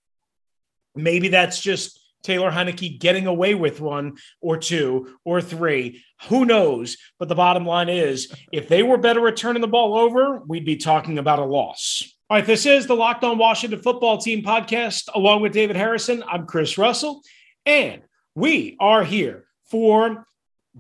Maybe 0.93 1.29
that's 1.29 1.61
just 1.61 1.99
Taylor 2.23 2.51
Heinicke 2.51 2.99
getting 2.99 3.27
away 3.27 3.55
with 3.55 3.81
one 3.81 4.17
or 4.41 4.57
two 4.57 5.17
or 5.23 5.41
three. 5.41 6.03
Who 6.27 6.45
knows? 6.45 6.97
But 7.17 7.29
the 7.29 7.35
bottom 7.35 7.65
line 7.65 7.89
is 7.89 8.31
if 8.51 8.67
they 8.67 8.83
were 8.83 8.97
better 8.97 9.27
at 9.27 9.37
turning 9.37 9.61
the 9.61 9.67
ball 9.67 9.97
over, 9.97 10.41
we'd 10.45 10.65
be 10.65 10.75
talking 10.75 11.17
about 11.17 11.39
a 11.39 11.45
loss. 11.45 12.03
All 12.31 12.37
right, 12.37 12.45
this 12.45 12.65
is 12.65 12.87
the 12.87 12.95
Locked 12.95 13.25
On 13.25 13.37
Washington 13.37 13.81
Football 13.81 14.17
Team 14.17 14.41
podcast, 14.41 15.09
along 15.13 15.41
with 15.41 15.51
David 15.51 15.75
Harrison. 15.75 16.23
I'm 16.25 16.45
Chris 16.45 16.77
Russell, 16.77 17.23
and 17.65 18.03
we 18.35 18.77
are 18.79 19.03
here 19.03 19.47
for 19.65 20.25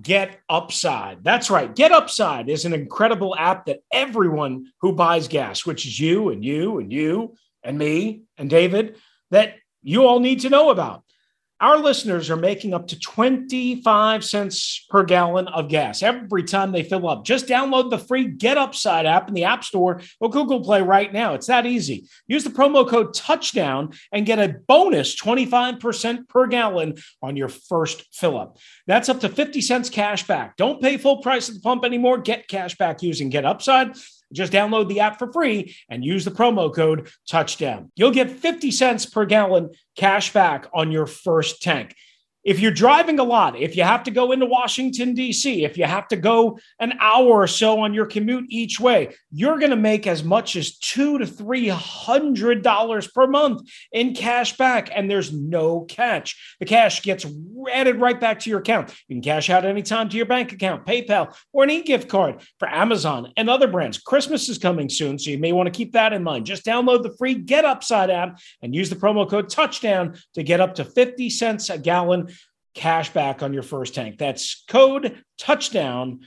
Get 0.01 0.39
Upside. 0.47 1.25
That's 1.25 1.49
right. 1.49 1.75
Get 1.75 1.91
Upside 1.91 2.47
is 2.47 2.63
an 2.63 2.71
incredible 2.71 3.35
app 3.37 3.65
that 3.65 3.81
everyone 3.91 4.67
who 4.79 4.93
buys 4.93 5.27
gas, 5.27 5.65
which 5.65 5.85
is 5.85 5.99
you 5.99 6.29
and 6.29 6.41
you 6.41 6.79
and 6.79 6.89
you 6.89 7.35
and 7.63 7.77
me 7.77 8.21
and 8.37 8.49
David, 8.49 8.95
that 9.31 9.55
you 9.83 10.05
all 10.05 10.21
need 10.21 10.39
to 10.39 10.49
know 10.49 10.69
about. 10.69 11.03
Our 11.61 11.77
listeners 11.77 12.31
are 12.31 12.35
making 12.35 12.73
up 12.73 12.87
to 12.87 12.99
25 12.99 14.25
cents 14.25 14.83
per 14.89 15.03
gallon 15.03 15.47
of 15.47 15.69
gas 15.69 16.01
every 16.01 16.43
time 16.43 16.71
they 16.71 16.81
fill 16.81 17.07
up. 17.07 17.23
Just 17.23 17.45
download 17.45 17.91
the 17.91 17.99
free 17.99 18.27
Get 18.27 18.57
Upside 18.57 19.05
app 19.05 19.27
in 19.27 19.35
the 19.35 19.43
App 19.43 19.63
Store 19.63 20.01
or 20.19 20.29
Google 20.31 20.61
Play 20.61 20.81
right 20.81 21.13
now. 21.13 21.35
It's 21.35 21.45
that 21.45 21.67
easy. 21.67 22.07
Use 22.27 22.43
the 22.43 22.49
promo 22.49 22.89
code 22.89 23.13
touchdown 23.13 23.91
and 24.11 24.25
get 24.25 24.39
a 24.39 24.55
bonus 24.67 25.15
25% 25.15 26.27
per 26.27 26.47
gallon 26.47 26.95
on 27.21 27.35
your 27.35 27.49
first 27.49 28.07
fill 28.11 28.39
up. 28.39 28.57
That's 28.87 29.07
up 29.07 29.19
to 29.19 29.29
50 29.29 29.61
cents 29.61 29.91
cash 29.91 30.25
back. 30.25 30.57
Don't 30.57 30.81
pay 30.81 30.97
full 30.97 31.17
price 31.17 31.47
at 31.47 31.53
the 31.53 31.61
pump 31.61 31.85
anymore. 31.85 32.17
Get 32.17 32.47
cash 32.47 32.75
back 32.75 33.03
using 33.03 33.29
Get 33.29 33.45
Upside. 33.45 33.95
Just 34.31 34.53
download 34.53 34.87
the 34.87 34.99
app 34.99 35.19
for 35.19 35.31
free 35.31 35.75
and 35.89 36.03
use 36.03 36.25
the 36.25 36.31
promo 36.31 36.73
code 36.73 37.09
touchdown. 37.27 37.91
You'll 37.95 38.11
get 38.11 38.31
50 38.31 38.71
cents 38.71 39.05
per 39.05 39.25
gallon 39.25 39.71
cash 39.95 40.33
back 40.33 40.67
on 40.73 40.91
your 40.91 41.05
first 41.05 41.61
tank 41.61 41.95
if 42.43 42.59
you're 42.59 42.71
driving 42.71 43.19
a 43.19 43.23
lot, 43.23 43.59
if 43.59 43.75
you 43.75 43.83
have 43.83 44.03
to 44.03 44.11
go 44.11 44.31
into 44.31 44.45
Washington, 44.45 45.13
D.C., 45.13 45.63
if 45.63 45.77
you 45.77 45.85
have 45.85 46.07
to 46.07 46.15
go 46.15 46.57
an 46.79 46.93
hour 46.99 47.27
or 47.27 47.47
so 47.47 47.79
on 47.79 47.93
your 47.93 48.05
commute 48.05 48.45
each 48.49 48.79
way, 48.79 49.15
you're 49.31 49.59
going 49.59 49.71
to 49.71 49.75
make 49.75 50.07
as 50.07 50.23
much 50.23 50.55
as 50.55 50.77
two 50.77 51.19
to 51.19 51.25
three 51.25 51.67
hundred 51.67 52.63
dollars 52.63 53.07
per 53.07 53.27
month 53.27 53.69
in 53.91 54.15
cash 54.15 54.57
back. 54.57 54.89
And 54.93 55.09
there's 55.09 55.31
no 55.31 55.81
catch. 55.81 56.55
The 56.59 56.65
cash 56.65 57.01
gets 57.03 57.25
added 57.71 57.97
right 57.97 58.19
back 58.19 58.39
to 58.39 58.49
your 58.49 58.59
account. 58.59 58.93
You 59.07 59.15
can 59.15 59.21
cash 59.21 59.49
out 59.49 59.65
anytime 59.65 60.09
to 60.09 60.17
your 60.17 60.25
bank 60.25 60.51
account, 60.51 60.85
PayPal, 60.85 61.35
or 61.53 61.63
an 61.63 61.69
e-gift 61.69 62.09
card 62.09 62.41
for 62.57 62.67
Amazon 62.67 63.31
and 63.37 63.49
other 63.49 63.67
brands. 63.67 63.99
Christmas 63.99 64.49
is 64.49 64.57
coming 64.57 64.89
soon, 64.89 65.19
so 65.19 65.29
you 65.29 65.37
may 65.37 65.51
want 65.51 65.67
to 65.67 65.77
keep 65.77 65.93
that 65.93 66.13
in 66.13 66.23
mind. 66.23 66.45
Just 66.45 66.65
download 66.65 67.03
the 67.03 67.15
free 67.17 67.35
Get 67.35 67.65
Upside 67.65 68.09
app 68.09 68.39
and 68.61 68.73
use 68.73 68.89
the 68.89 68.95
promo 68.95 69.29
code 69.29 69.49
touchdown 69.49 70.15
to 70.33 70.43
get 70.43 70.59
up 70.59 70.75
to 70.75 70.85
50 70.85 71.29
cents 71.29 71.69
a 71.69 71.77
gallon 71.77 72.30
cash 72.73 73.11
back 73.11 73.43
on 73.43 73.53
your 73.53 73.63
first 73.63 73.95
tank. 73.95 74.17
That's 74.17 74.63
code 74.67 75.23
touchdown, 75.37 76.21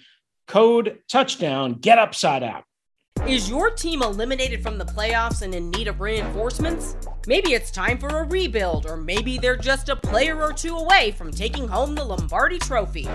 code 0.46 0.98
touchdown, 1.08 1.74
get 1.74 1.98
upside 1.98 2.42
out. 2.42 2.64
Is 3.26 3.48
your 3.48 3.70
team 3.70 4.02
eliminated 4.02 4.62
from 4.62 4.76
the 4.76 4.84
playoffs 4.84 5.40
and 5.40 5.54
in 5.54 5.70
need 5.70 5.88
of 5.88 6.02
reinforcements? 6.02 6.94
Maybe 7.26 7.54
it's 7.54 7.70
time 7.70 7.96
for 7.96 8.08
a 8.08 8.24
rebuild, 8.24 8.84
or 8.84 8.98
maybe 8.98 9.38
they're 9.38 9.56
just 9.56 9.88
a 9.88 9.96
player 9.96 10.42
or 10.42 10.52
two 10.52 10.76
away 10.76 11.12
from 11.12 11.30
taking 11.30 11.66
home 11.66 11.94
the 11.94 12.04
Lombardi 12.04 12.58
Trophy. 12.58 13.08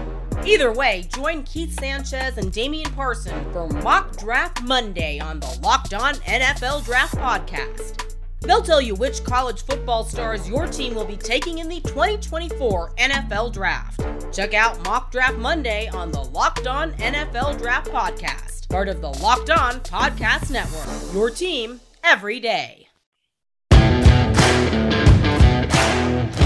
Either 0.44 0.74
way, 0.74 1.08
join 1.14 1.44
Keith 1.44 1.80
Sanchez 1.80 2.40
and 2.40 2.52
Damian 2.52 2.92
Parson 2.94 3.54
for 3.54 3.68
Mock 3.68 4.18
Draft 4.18 4.64
Monday 4.64 5.20
on 5.20 5.42
the 5.42 5.60
Locked 5.62 5.94
On 5.94 6.16
NFL 6.16 6.86
Draft 6.86 7.16
Podcast. 7.16 8.19
They'll 8.42 8.62
tell 8.62 8.82
you 8.82 8.96
which 8.96 9.24
college 9.24 9.64
football 9.64 10.04
stars 10.06 10.48
your 10.48 10.66
team 10.66 10.96
will 10.96 11.06
be 11.06 11.18
taking 11.18 11.58
in 11.60 11.68
the 11.68 11.82
2024 11.82 12.94
NFL 12.96 13.52
Draft. 13.52 14.02
Check 14.34 14.54
out 14.54 14.82
Mock 14.86 15.12
Draft 15.12 15.38
Monday 15.38 15.90
on 15.90 16.12
the 16.12 16.22
Locked 16.22 16.66
On 16.66 16.94
NFL 16.94 17.58
Draft 17.58 17.92
Podcast, 17.92 18.70
part 18.70 18.88
of 18.88 19.02
the 19.02 19.10
Locked 19.10 19.50
On 19.50 19.74
Podcast 19.82 20.52
Network. 20.52 21.14
Your 21.14 21.30
team 21.30 21.82
every 22.04 22.40
day. 22.40 22.88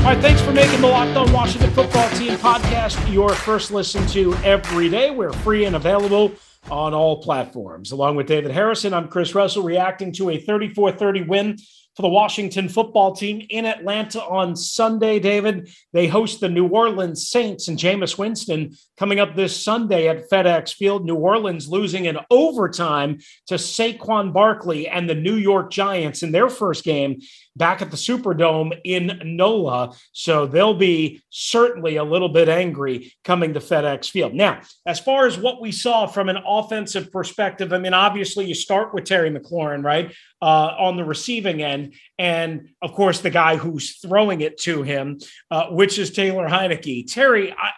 All 0.04 0.10
right, 0.10 0.22
thanks 0.22 0.42
for 0.42 0.52
making 0.52 0.82
the 0.82 0.88
Locked 0.88 1.16
On 1.16 1.32
Washington 1.32 1.72
Football 1.72 2.10
Team 2.10 2.34
podcast 2.34 3.14
your 3.14 3.30
first 3.30 3.72
listen 3.72 4.06
to 4.08 4.34
every 4.44 4.90
day. 4.90 5.12
We're 5.12 5.32
free 5.32 5.64
and 5.66 5.76
available 5.76 6.34
on 6.70 6.94
all 6.94 7.22
platforms. 7.22 7.92
Along 7.92 8.16
with 8.16 8.28
David 8.28 8.52
Harrison, 8.52 8.94
I'm 8.94 9.08
Chris 9.08 9.34
Russell 9.36 9.64
reacting 9.64 10.12
to 10.14 10.32
a 10.32 10.38
34 10.38 10.92
30 10.94 11.22
win 11.24 11.58
for 11.96 12.02
the 12.02 12.10
Washington 12.10 12.70
football 12.70 13.16
team 13.16 13.46
in 13.50 13.66
Atlanta 13.66 14.24
on 14.24 14.56
Sunday, 14.56 15.20
David. 15.20 15.70
They 15.92 16.08
host 16.08 16.40
the 16.40 16.50
New 16.50 16.68
Orleans 16.68 17.28
Saints 17.28 17.68
and 17.68 17.78
Jameis 17.78 18.18
Winston 18.18 18.76
coming 18.98 19.20
up 19.20 19.36
this 19.36 19.64
Sunday 19.64 20.08
at 20.08 20.30
FedEx 20.30 20.74
Field. 20.74 21.06
New 21.06 21.16
Orleans 21.16 21.68
losing 21.68 22.06
in 22.06 22.18
overtime 22.32 23.20
to 23.48 23.56
Saquon 23.56 24.34
Barkley 24.34 24.88
and 24.88 25.10
the 25.10 25.16
New 25.16 25.36
York 25.36 25.72
Giants 25.72 26.24
in 26.24 26.32
their 26.32 26.50
first 26.50 26.84
game 26.84 27.22
back 27.56 27.82
at 27.82 27.92
the 27.92 27.98
Superdome 27.98 28.80
in 28.84 29.20
NOLA. 29.24 29.96
So 30.12 30.46
they'll 30.46 30.74
be 30.74 31.22
certainly 31.30 31.98
a 31.98 32.04
little 32.04 32.30
bit 32.30 32.50
angry 32.50 33.14
coming 33.24 33.54
to 33.54 33.60
FedEx 33.60 34.10
Field. 34.10 34.34
Now, 34.34 34.62
as 34.86 35.00
far 35.00 35.28
as 35.28 35.38
what 35.38 35.62
we 35.62 35.72
saw 35.72 36.08
from 36.08 36.30
an 36.30 36.38
offensive 36.46 37.12
perspective, 37.12 37.74
I 37.74 37.78
mean, 37.78 37.94
obviously 37.94 38.46
you 38.46 38.56
start 38.56 38.94
with 38.94 39.06
Terry 39.06 39.30
McLaurin, 39.30 39.84
right, 39.84 40.14
uh, 40.42 40.76
on 40.78 40.98
the 40.98 41.06
receiving 41.06 41.62
end. 41.62 41.94
And 42.18 42.70
of 42.82 42.94
course, 42.94 43.22
the 43.22 43.30
guy 43.30 43.56
who's 43.56 43.98
throwing 43.98 44.42
it 44.42 44.58
to 44.60 44.84
him, 44.84 45.20
uh, 45.52 45.68
which 45.68 46.00
is 46.00 46.12
Taylor 46.12 46.48
Heinicke. 46.48 47.12
Terry, 47.12 47.52
I, 47.52 47.70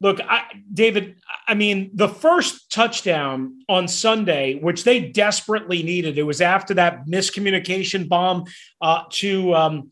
Look, 0.00 0.20
I, 0.20 0.42
David, 0.72 1.16
I 1.48 1.54
mean, 1.54 1.90
the 1.94 2.08
first 2.08 2.70
touchdown 2.70 3.60
on 3.68 3.88
Sunday, 3.88 4.58
which 4.60 4.84
they 4.84 5.08
desperately 5.08 5.82
needed, 5.82 6.18
it 6.18 6.22
was 6.22 6.42
after 6.42 6.74
that 6.74 7.06
miscommunication 7.06 8.08
bomb 8.08 8.44
uh, 8.82 9.04
to 9.12 9.54
um, 9.54 9.90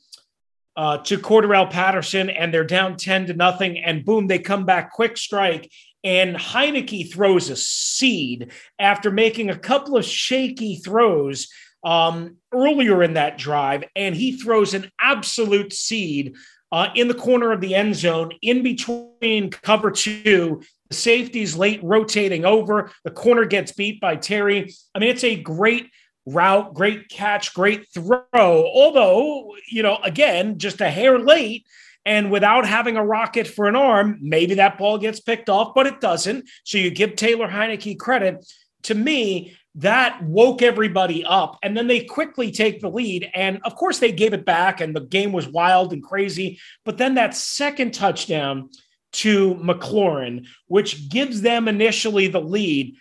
uh, 0.77 0.99
to 0.99 1.19
Cordarrelle 1.19 1.71
Patterson, 1.71 2.29
and 2.29 2.53
they're 2.53 2.65
down 2.65 2.97
ten 2.97 3.27
to 3.27 3.35
nothing, 3.35 3.79
and 3.79 4.05
boom, 4.05 4.27
they 4.27 4.39
come 4.39 4.67
back 4.67 4.93
quick 4.93 5.17
strike, 5.17 5.71
and 6.03 6.37
Heinicke 6.37 7.13
throws 7.13 7.49
a 7.49 7.57
seed 7.57 8.53
after 8.79 9.11
making 9.11 9.49
a 9.49 9.59
couple 9.59 9.97
of 9.97 10.05
shaky 10.05 10.77
throws 10.77 11.49
um, 11.85 12.37
earlier 12.53 13.03
in 13.03 13.15
that 13.15 13.39
drive, 13.39 13.85
and 13.95 14.15
he 14.15 14.37
throws 14.37 14.75
an 14.75 14.91
absolute 15.01 15.73
seed 15.73 16.35
uh, 16.75 16.91
in 16.97 17.07
the 17.07 17.15
corner 17.15 17.53
of 17.53 17.61
the 17.61 17.73
end 17.73 17.95
zone, 17.95 18.33
in 18.43 18.65
between 18.65 19.49
cover 19.49 19.93
two. 19.93 20.61
The 20.89 20.97
safety's 20.97 21.57
late 21.57 21.79
rotating 21.85 22.45
over. 22.45 22.91
The 23.05 23.13
corner 23.13 23.45
gets 23.45 23.71
beat 23.71 24.01
by 24.01 24.17
Terry. 24.17 24.75
I 24.93 24.99
mean, 24.99 25.09
it's 25.09 25.23
a 25.23 25.37
great 25.37 25.89
route, 26.27 26.75
great 26.75 27.09
catch, 27.09 27.55
great 27.55 27.87
throw. 27.95 28.19
Although, 28.35 29.55
you 29.71 29.85
know, 29.85 29.99
again, 30.03 30.59
just 30.59 30.81
a 30.81 30.91
hair 30.91 31.17
late. 31.17 31.65
And 32.05 32.33
without 32.33 32.67
having 32.67 32.97
a 32.97 33.07
rocket 33.07 33.47
for 33.47 33.67
an 33.67 33.77
arm, 33.77 34.19
maybe 34.21 34.55
that 34.55 34.77
ball 34.77 34.99
gets 34.99 35.21
picked 35.21 35.49
off, 35.49 35.77
but 35.77 35.87
it 35.87 36.01
doesn't. 36.01 36.51
So 36.65 36.79
you 36.79 36.91
give 36.91 37.15
Taylor 37.15 37.47
Heinicke 37.47 38.01
credit. 38.01 38.45
To 38.83 38.97
me, 38.97 39.57
that 39.77 40.23
woke 40.23 40.63
everybody 40.63 41.25
up. 41.25 41.59
And 41.63 41.77
then 41.77 41.87
they 41.87 42.01
quickly 42.01 42.53
take 42.53 42.81
the 42.81 42.91
lead. 42.91 43.31
And 43.35 43.61
of 43.65 43.75
course, 43.75 43.99
they 43.99 44.13
gave 44.13 44.33
it 44.33 44.45
back, 44.45 44.81
and 44.81 44.95
the 44.95 45.01
game 45.01 45.33
was 45.33 45.49
wild 45.49 45.93
and 45.93 46.03
crazy. 46.03 46.61
But 46.85 46.99
then 46.99 47.15
that 47.15 47.35
second 47.35 47.93
touchdown 47.93 48.71
to 49.13 49.55
McLaurin, 49.57 50.47
which 50.67 51.09
gives 51.09 51.41
them 51.41 51.69
initially 51.69 52.27
the 52.27 52.41
lead. 52.41 52.97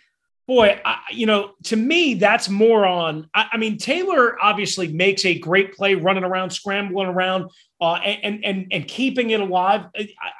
Boy, 0.46 0.78
I, 0.84 0.98
you 1.10 1.26
know, 1.26 1.52
to 1.64 1.76
me, 1.76 2.14
that's 2.14 2.48
more 2.48 2.84
on. 2.84 3.28
I, 3.34 3.48
I, 3.52 3.56
mean, 3.56 3.78
Taylor 3.78 4.36
obviously 4.42 4.92
makes 4.92 5.24
a 5.24 5.38
great 5.38 5.74
play 5.74 5.94
running 5.94 6.22
around, 6.22 6.50
scrambling 6.50 7.08
around 7.08 7.50
uh, 7.80 7.94
and 7.94 8.44
and 8.44 8.66
and 8.70 8.86
keeping 8.86 9.30
it 9.30 9.40
alive. 9.40 9.86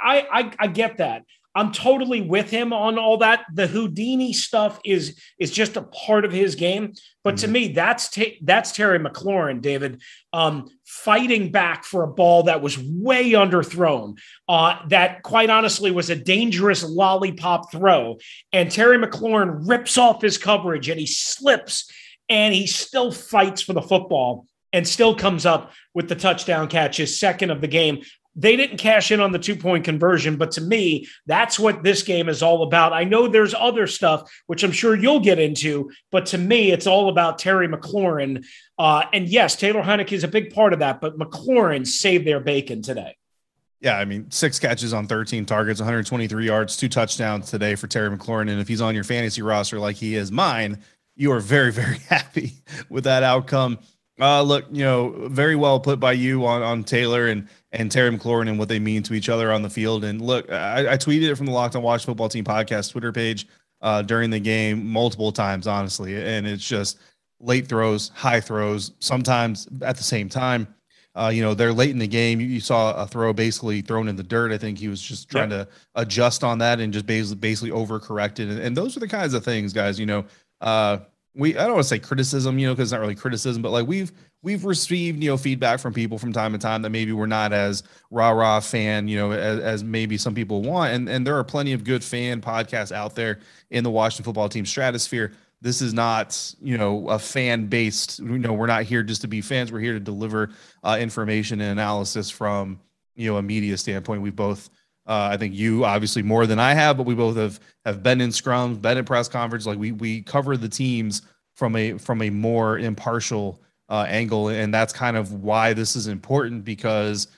I, 0.02 0.26
I 0.30 0.52
I 0.58 0.66
get 0.66 0.98
that. 0.98 1.22
I'm 1.54 1.70
totally 1.70 2.20
with 2.20 2.50
him 2.50 2.73
on 2.73 2.99
all 2.99 3.18
that. 3.18 3.44
The 3.52 3.66
Houdini 3.66 4.32
stuff 4.32 4.80
is 4.84 5.20
is 5.38 5.50
just 5.50 5.76
a 5.76 5.82
part 5.82 6.25
of 6.25 6.32
his 6.32 6.56
game, 6.56 6.94
but 7.23 7.37
mm-hmm. 7.37 7.44
to 7.44 7.50
me, 7.50 7.68
that's 7.68 8.11
ta- 8.11 8.38
that's 8.42 8.73
Terry 8.73 8.99
McLaurin, 8.99 9.61
David, 9.61 10.02
um, 10.32 10.68
fighting 10.84 11.52
back 11.52 11.84
for 11.84 12.02
a 12.02 12.08
ball 12.08 12.44
that 12.44 12.61
was 12.61 12.78
way 12.78 13.32
underthrown. 13.32 14.18
Uh, 14.49 14.78
that 14.88 15.23
quite 15.23 15.50
honestly 15.50 15.90
was 15.90 16.11
a 16.11 16.16
dangerous 16.16 16.82
lollipop 16.82 17.70
throw, 17.70 18.18
and 18.52 18.70
Terry 18.70 18.99
McLaurin 18.99 19.68
rips 19.68 19.96
off 19.96 20.23
his 20.23 20.38
coverage 20.38 20.88
and 20.88 20.99
he 20.99 21.06
slips, 21.06 21.90
and 22.28 22.52
he 22.52 22.66
still 22.66 23.12
fights 23.12 23.62
for 23.62 23.75
the 23.75 23.82
football 23.82 24.46
and 24.73 24.88
still 24.88 25.14
comes 25.14 25.46
up 25.46 25.73
with 25.94 26.08
the 26.08 26.16
touchdown 26.16 26.66
catch, 26.66 26.96
his 26.96 27.18
second 27.18 27.50
of 27.50 27.61
the 27.61 27.68
game 27.68 28.02
they 28.36 28.56
didn't 28.56 28.78
cash 28.78 29.10
in 29.10 29.20
on 29.20 29.32
the 29.32 29.38
two 29.38 29.56
point 29.56 29.84
conversion, 29.84 30.36
but 30.36 30.50
to 30.52 30.60
me, 30.60 31.06
that's 31.26 31.58
what 31.58 31.82
this 31.82 32.02
game 32.02 32.28
is 32.28 32.42
all 32.42 32.62
about. 32.62 32.92
I 32.92 33.04
know 33.04 33.28
there's 33.28 33.54
other 33.54 33.86
stuff, 33.86 34.30
which 34.46 34.62
I'm 34.64 34.72
sure 34.72 34.96
you'll 34.96 35.20
get 35.20 35.38
into, 35.38 35.90
but 36.10 36.26
to 36.26 36.38
me, 36.38 36.72
it's 36.72 36.86
all 36.86 37.08
about 37.08 37.38
Terry 37.38 37.68
McLaurin. 37.68 38.44
Uh, 38.78 39.04
and 39.12 39.28
yes, 39.28 39.56
Taylor 39.56 39.82
Heinicke 39.82 40.12
is 40.12 40.24
a 40.24 40.28
big 40.28 40.52
part 40.52 40.72
of 40.72 40.80
that, 40.80 41.00
but 41.00 41.18
McLaurin 41.18 41.86
saved 41.86 42.26
their 42.26 42.40
bacon 42.40 42.82
today. 42.82 43.16
Yeah, 43.80 43.98
I 43.98 44.06
mean, 44.06 44.30
six 44.30 44.58
catches 44.58 44.94
on 44.94 45.06
13 45.06 45.44
targets, 45.44 45.78
123 45.78 46.46
yards, 46.46 46.76
two 46.76 46.88
touchdowns 46.88 47.50
today 47.50 47.74
for 47.74 47.86
Terry 47.86 48.16
McLaurin. 48.16 48.50
And 48.50 48.58
if 48.58 48.66
he's 48.66 48.80
on 48.80 48.94
your 48.94 49.04
fantasy 49.04 49.42
roster 49.42 49.78
like 49.78 49.96
he 49.96 50.14
is 50.14 50.32
mine, 50.32 50.82
you 51.16 51.30
are 51.32 51.40
very, 51.40 51.70
very 51.70 51.98
happy 52.08 52.54
with 52.88 53.04
that 53.04 53.22
outcome. 53.22 53.78
Uh, 54.18 54.42
look, 54.42 54.64
you 54.70 54.84
know, 54.84 55.28
very 55.28 55.56
well 55.56 55.80
put 55.80 55.98
by 55.98 56.12
you 56.12 56.46
on 56.46 56.62
on 56.62 56.84
Taylor 56.84 57.26
and 57.26 57.48
and 57.74 57.90
Terry 57.90 58.10
McLaurin 58.10 58.48
and 58.48 58.58
what 58.58 58.68
they 58.68 58.78
mean 58.78 59.02
to 59.04 59.14
each 59.14 59.28
other 59.28 59.52
on 59.52 59.62
the 59.62 59.70
field. 59.70 60.04
And 60.04 60.20
look, 60.20 60.50
I, 60.50 60.92
I 60.92 60.96
tweeted 60.96 61.30
it 61.30 61.34
from 61.34 61.46
the 61.46 61.52
Locked 61.52 61.76
On 61.76 61.82
Watch 61.82 62.04
Football 62.04 62.28
Team 62.28 62.44
podcast 62.44 62.92
Twitter 62.92 63.12
page 63.12 63.46
uh, 63.82 64.02
during 64.02 64.30
the 64.30 64.38
game 64.38 64.86
multiple 64.86 65.32
times, 65.32 65.66
honestly, 65.66 66.16
and 66.16 66.46
it's 66.46 66.66
just 66.66 66.98
late 67.40 67.66
throws, 67.66 68.10
high 68.14 68.40
throws, 68.40 68.92
sometimes 69.00 69.68
at 69.82 69.96
the 69.96 70.02
same 70.02 70.28
time. 70.28 70.66
Uh, 71.16 71.30
you 71.32 71.42
know, 71.42 71.54
they're 71.54 71.72
late 71.72 71.90
in 71.90 71.98
the 71.98 72.08
game. 72.08 72.40
You, 72.40 72.46
you, 72.46 72.60
saw 72.60 72.92
a 73.00 73.06
throw 73.06 73.32
basically 73.32 73.82
thrown 73.82 74.08
in 74.08 74.16
the 74.16 74.22
dirt. 74.24 74.50
I 74.50 74.58
think 74.58 74.78
he 74.78 74.88
was 74.88 75.00
just 75.00 75.28
trying 75.28 75.52
yep. 75.52 75.68
to 75.68 75.74
adjust 75.94 76.42
on 76.42 76.58
that 76.58 76.80
and 76.80 76.92
just 76.92 77.06
basically 77.06 77.36
basically 77.36 77.70
overcorrected. 77.70 78.50
And, 78.50 78.58
and 78.58 78.76
those 78.76 78.96
are 78.96 79.00
the 79.00 79.06
kinds 79.06 79.32
of 79.32 79.44
things, 79.44 79.72
guys. 79.72 80.00
You 80.00 80.06
know, 80.06 80.24
uh, 80.60 80.98
we 81.34 81.56
I 81.56 81.64
don't 81.64 81.74
want 81.74 81.84
to 81.84 81.88
say 81.88 82.00
criticism, 82.00 82.58
you 82.58 82.66
know, 82.66 82.72
because 82.72 82.88
it's 82.88 82.92
not 82.92 83.00
really 83.00 83.14
criticism, 83.14 83.62
but 83.62 83.70
like 83.70 83.86
we've 83.86 84.10
we've 84.44 84.64
received 84.64 85.22
you 85.22 85.30
know 85.30 85.36
feedback 85.36 85.80
from 85.80 85.92
people 85.92 86.18
from 86.18 86.32
time 86.32 86.52
to 86.52 86.58
time 86.58 86.82
that 86.82 86.90
maybe 86.90 87.10
we're 87.10 87.26
not 87.26 87.52
as 87.52 87.82
rah 88.10 88.30
rah 88.30 88.60
fan, 88.60 89.08
you 89.08 89.16
know, 89.16 89.32
as, 89.32 89.58
as 89.58 89.84
maybe 89.84 90.16
some 90.16 90.34
people 90.34 90.62
want, 90.62 90.92
and 90.92 91.08
and 91.08 91.26
there 91.26 91.36
are 91.36 91.42
plenty 91.42 91.72
of 91.72 91.82
good 91.82 92.04
fan 92.04 92.40
podcasts 92.40 92.92
out 92.92 93.16
there 93.16 93.40
in 93.70 93.82
the 93.82 93.90
Washington 93.90 94.24
football 94.24 94.48
team 94.48 94.64
stratosphere. 94.64 95.32
This 95.60 95.80
is 95.80 95.94
not 95.94 96.54
you 96.60 96.78
know 96.78 97.08
a 97.08 97.18
fan 97.18 97.66
based. 97.66 98.20
You 98.20 98.38
know, 98.38 98.52
we're 98.52 98.66
not 98.66 98.84
here 98.84 99.02
just 99.02 99.22
to 99.22 99.28
be 99.28 99.40
fans. 99.40 99.72
We're 99.72 99.80
here 99.80 99.94
to 99.94 100.00
deliver 100.00 100.50
uh, 100.84 100.98
information 101.00 101.60
and 101.60 101.72
analysis 101.72 102.30
from 102.30 102.78
you 103.16 103.32
know 103.32 103.38
a 103.38 103.42
media 103.42 103.76
standpoint. 103.76 104.22
We 104.22 104.30
both 104.30 104.68
uh, 105.06 105.30
I 105.32 105.36
think 105.36 105.54
you 105.54 105.84
obviously 105.84 106.22
more 106.22 106.46
than 106.46 106.58
I 106.58 106.74
have, 106.74 106.96
but 106.96 107.06
we 107.06 107.14
both 107.14 107.36
have 107.36 107.60
have 107.84 108.02
been 108.02 108.20
in 108.20 108.30
scrums, 108.30 108.80
been 108.80 108.98
in 108.98 109.04
press 109.04 109.28
conference. 109.28 109.66
Like 109.66 109.78
we 109.78 109.92
we 109.92 110.22
cover 110.22 110.56
the 110.56 110.68
teams 110.68 111.22
from 111.54 111.76
a 111.76 111.96
from 111.98 112.20
a 112.20 112.30
more 112.30 112.78
impartial 112.78 113.62
uh, 113.88 114.06
angle, 114.08 114.48
and 114.48 114.72
that's 114.72 114.92
kind 114.92 115.16
of 115.16 115.32
why 115.42 115.72
this 115.72 115.96
is 115.96 116.06
important 116.06 116.64
because 116.64 117.28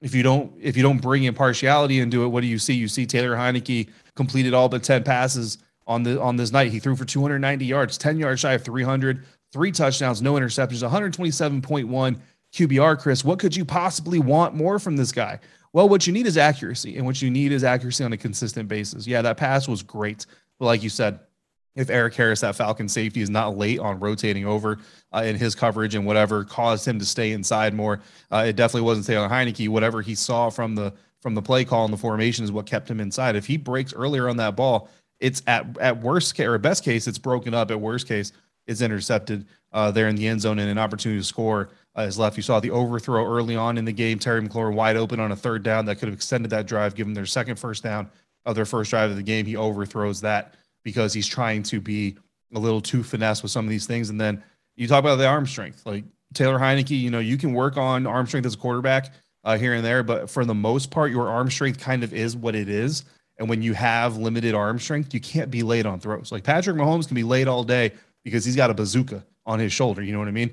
if 0.00 0.14
you 0.14 0.22
don't 0.22 0.52
if 0.60 0.76
you 0.76 0.82
don't 0.82 1.00
bring 1.00 1.24
impartiality 1.24 2.00
into 2.00 2.24
it, 2.24 2.28
what 2.28 2.42
do 2.42 2.46
you 2.46 2.58
see? 2.58 2.74
You 2.74 2.88
see 2.88 3.06
Taylor 3.06 3.34
Heinicke 3.34 3.88
completed 4.14 4.54
all 4.54 4.68
but 4.68 4.82
ten 4.82 5.02
passes 5.02 5.58
on 5.86 6.02
the 6.02 6.20
on 6.20 6.36
this 6.36 6.52
night. 6.52 6.70
He 6.70 6.78
threw 6.78 6.94
for 6.94 7.04
290 7.04 7.64
yards, 7.64 7.98
10 7.98 8.18
yards 8.18 8.40
shy 8.40 8.52
of 8.52 8.62
300, 8.62 9.24
three 9.52 9.72
touchdowns, 9.72 10.22
no 10.22 10.34
interceptions, 10.34 10.88
127.1 10.88 12.20
QBR. 12.52 12.98
Chris, 12.98 13.24
what 13.24 13.38
could 13.38 13.56
you 13.56 13.64
possibly 13.64 14.18
want 14.18 14.54
more 14.54 14.78
from 14.78 14.96
this 14.96 15.10
guy? 15.10 15.40
Well, 15.72 15.88
what 15.88 16.06
you 16.06 16.12
need 16.12 16.26
is 16.26 16.38
accuracy, 16.38 16.96
and 16.96 17.04
what 17.04 17.20
you 17.20 17.30
need 17.30 17.52
is 17.52 17.64
accuracy 17.64 18.04
on 18.04 18.12
a 18.12 18.16
consistent 18.16 18.68
basis. 18.68 19.06
Yeah, 19.06 19.22
that 19.22 19.36
pass 19.36 19.68
was 19.68 19.82
great, 19.82 20.26
but 20.58 20.66
like 20.66 20.82
you 20.82 20.88
said, 20.88 21.20
if 21.78 21.90
Erik 21.90 22.14
Harris, 22.14 22.40
that 22.40 22.56
Falcon 22.56 22.88
safety, 22.88 23.22
is 23.22 23.30
not 23.30 23.56
late 23.56 23.78
on 23.78 24.00
rotating 24.00 24.44
over 24.44 24.78
uh, 25.14 25.22
in 25.24 25.36
his 25.36 25.54
coverage 25.54 25.94
and 25.94 26.04
whatever 26.04 26.44
caused 26.44 26.86
him 26.86 26.98
to 26.98 27.06
stay 27.06 27.30
inside 27.30 27.72
more, 27.72 28.00
uh, 28.32 28.44
it 28.48 28.56
definitely 28.56 28.82
wasn't 28.82 29.06
Taylor 29.06 29.28
Heinicke. 29.28 29.68
Whatever 29.68 30.02
he 30.02 30.16
saw 30.16 30.50
from 30.50 30.74
the 30.74 30.92
from 31.20 31.34
the 31.34 31.42
play 31.42 31.64
call 31.64 31.84
and 31.84 31.92
the 31.92 31.98
formation 31.98 32.44
is 32.44 32.50
what 32.50 32.66
kept 32.66 32.90
him 32.90 33.00
inside. 33.00 33.36
If 33.36 33.46
he 33.46 33.56
breaks 33.56 33.92
earlier 33.94 34.28
on 34.28 34.36
that 34.38 34.56
ball, 34.56 34.88
it's 35.20 35.40
at 35.46 35.78
at 35.78 36.00
worst 36.00 36.34
case 36.34 36.46
or 36.46 36.58
best 36.58 36.84
case, 36.84 37.06
it's 37.06 37.18
broken 37.18 37.54
up. 37.54 37.70
At 37.70 37.80
worst 37.80 38.08
case, 38.08 38.32
it's 38.66 38.80
intercepted 38.80 39.46
uh, 39.72 39.92
there 39.92 40.08
in 40.08 40.16
the 40.16 40.26
end 40.26 40.40
zone 40.40 40.58
and 40.58 40.68
an 40.68 40.78
opportunity 40.78 41.20
to 41.20 41.24
score 41.24 41.70
uh, 41.96 42.02
is 42.02 42.18
left. 42.18 42.36
You 42.36 42.42
saw 42.42 42.58
the 42.58 42.72
overthrow 42.72 43.24
early 43.24 43.54
on 43.54 43.78
in 43.78 43.84
the 43.84 43.92
game. 43.92 44.18
Terry 44.18 44.42
McLaurin 44.42 44.74
wide 44.74 44.96
open 44.96 45.20
on 45.20 45.30
a 45.30 45.36
third 45.36 45.62
down 45.62 45.84
that 45.86 45.96
could 45.96 46.08
have 46.08 46.16
extended 46.16 46.50
that 46.50 46.66
drive, 46.66 46.96
given 46.96 47.14
their 47.14 47.26
second 47.26 47.56
first 47.56 47.84
down 47.84 48.10
of 48.44 48.56
their 48.56 48.64
first 48.64 48.90
drive 48.90 49.10
of 49.10 49.16
the 49.16 49.22
game. 49.22 49.46
He 49.46 49.54
overthrows 49.54 50.20
that 50.22 50.54
because 50.84 51.12
he's 51.12 51.26
trying 51.26 51.62
to 51.64 51.80
be 51.80 52.16
a 52.54 52.58
little 52.58 52.80
too 52.80 53.02
finesse 53.02 53.42
with 53.42 53.52
some 53.52 53.64
of 53.64 53.70
these 53.70 53.86
things. 53.86 54.10
And 54.10 54.20
then 54.20 54.42
you 54.76 54.88
talk 54.88 55.00
about 55.00 55.16
the 55.16 55.26
arm 55.26 55.46
strength, 55.46 55.84
like 55.84 56.04
Taylor 56.34 56.58
Heinicke. 56.58 56.98
You 56.98 57.10
know, 57.10 57.18
you 57.18 57.36
can 57.36 57.52
work 57.52 57.76
on 57.76 58.06
arm 58.06 58.26
strength 58.26 58.46
as 58.46 58.54
a 58.54 58.58
quarterback 58.58 59.12
uh, 59.44 59.58
here 59.58 59.74
and 59.74 59.84
there, 59.84 60.02
but 60.02 60.30
for 60.30 60.44
the 60.44 60.54
most 60.54 60.90
part, 60.90 61.10
your 61.10 61.28
arm 61.28 61.50
strength 61.50 61.80
kind 61.80 62.02
of 62.04 62.12
is 62.12 62.36
what 62.36 62.54
it 62.54 62.68
is. 62.68 63.04
And 63.38 63.48
when 63.48 63.62
you 63.62 63.72
have 63.74 64.16
limited 64.16 64.54
arm 64.54 64.78
strength, 64.78 65.14
you 65.14 65.20
can't 65.20 65.50
be 65.50 65.62
late 65.62 65.86
on 65.86 66.00
throws. 66.00 66.32
Like 66.32 66.42
Patrick 66.42 66.76
Mahomes 66.76 67.06
can 67.06 67.14
be 67.14 67.22
late 67.22 67.46
all 67.46 67.62
day 67.62 67.92
because 68.24 68.44
he's 68.44 68.56
got 68.56 68.70
a 68.70 68.74
bazooka 68.74 69.24
on 69.46 69.58
his 69.58 69.72
shoulder. 69.72 70.02
You 70.02 70.12
know 70.12 70.18
what 70.18 70.28
I 70.28 70.32
mean? 70.32 70.50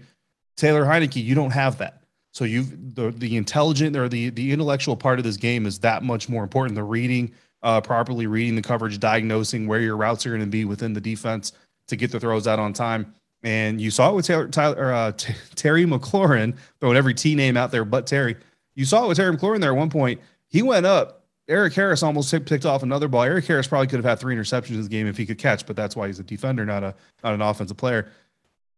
Taylor 0.56 0.86
Heinicke, 0.86 1.24
you 1.24 1.36
don't 1.36 1.52
have 1.52 1.80
that. 1.80 2.04
So 2.32 2.44
you've 2.44 2.96
the 2.96 3.12
the 3.12 3.38
intelligent 3.38 3.96
or 3.96 4.10
the 4.10 4.30
the 4.30 4.52
intellectual 4.52 4.98
part 4.98 5.20
of 5.20 5.26
this 5.26 5.38
game 5.38 5.66
is 5.66 5.80
that 5.80 6.04
much 6.04 6.28
more 6.28 6.44
important. 6.44 6.76
The 6.76 6.84
reading, 6.84 7.32
uh, 7.66 7.82
properly 7.82 8.28
reading 8.28 8.56
the 8.56 8.62
coverage, 8.62 9.00
diagnosing 9.00 9.68
where 9.68 9.82
your 9.82 9.98
routes 9.98 10.26
are 10.26 10.30
going 10.30 10.40
to 10.40 10.48
be 10.48 10.64
within 10.64 10.94
the 10.94 11.02
defense 11.02 11.52
to 11.88 11.96
get 11.96 12.12
the 12.12 12.20
throws 12.20 12.48
out 12.48 12.60
on 12.60 12.72
time. 12.72 13.14
And 13.44 13.82
you 13.82 13.92
saw 13.92 14.12
it 14.12 14.16
with 14.16 14.26
Taylor, 14.26 14.48
Tyler, 14.48 14.94
uh, 14.94 15.12
T- 15.18 15.34
Terry 15.56 15.86
McLaurin, 15.86 16.56
throwing 16.80 16.96
every 16.96 17.16
T 17.16 17.36
name 17.36 17.58
out 17.58 17.72
there 17.72 17.84
but 17.84 18.06
Terry. 18.06 18.38
You 18.76 18.86
saw 18.86 19.06
it 19.06 19.08
with 19.10 19.18
Terry 19.18 19.36
McLaurin 19.36 19.60
there 19.60 19.72
at 19.72 19.78
one 19.78 19.90
point. 19.90 20.22
He 20.48 20.62
went 20.62 20.86
up. 20.86 21.24
Erik 21.48 21.74
Harris 21.74 22.02
almost 22.02 22.32
picked 22.46 22.66
off 22.66 22.82
another 22.82 23.08
ball. 23.08 23.24
Erik 23.24 23.46
Harris 23.46 23.68
probably 23.68 23.88
could 23.88 23.98
have 23.98 24.06
had 24.06 24.20
three 24.20 24.36
interceptions 24.36 24.72
in 24.72 24.78
this 24.78 24.88
game 24.88 25.06
if 25.06 25.16
he 25.16 25.28
could 25.28 25.38
catch, 25.38 25.66
but 25.68 25.76
that's 25.76 25.96
why 25.96 26.08
he's 26.08 26.20
a 26.20 26.24
defender, 26.24 26.66
not 26.66 26.84
a 26.84 26.96
not 27.24 27.34
an 27.36 27.42
offensive 27.42 27.78
player. 27.78 28.10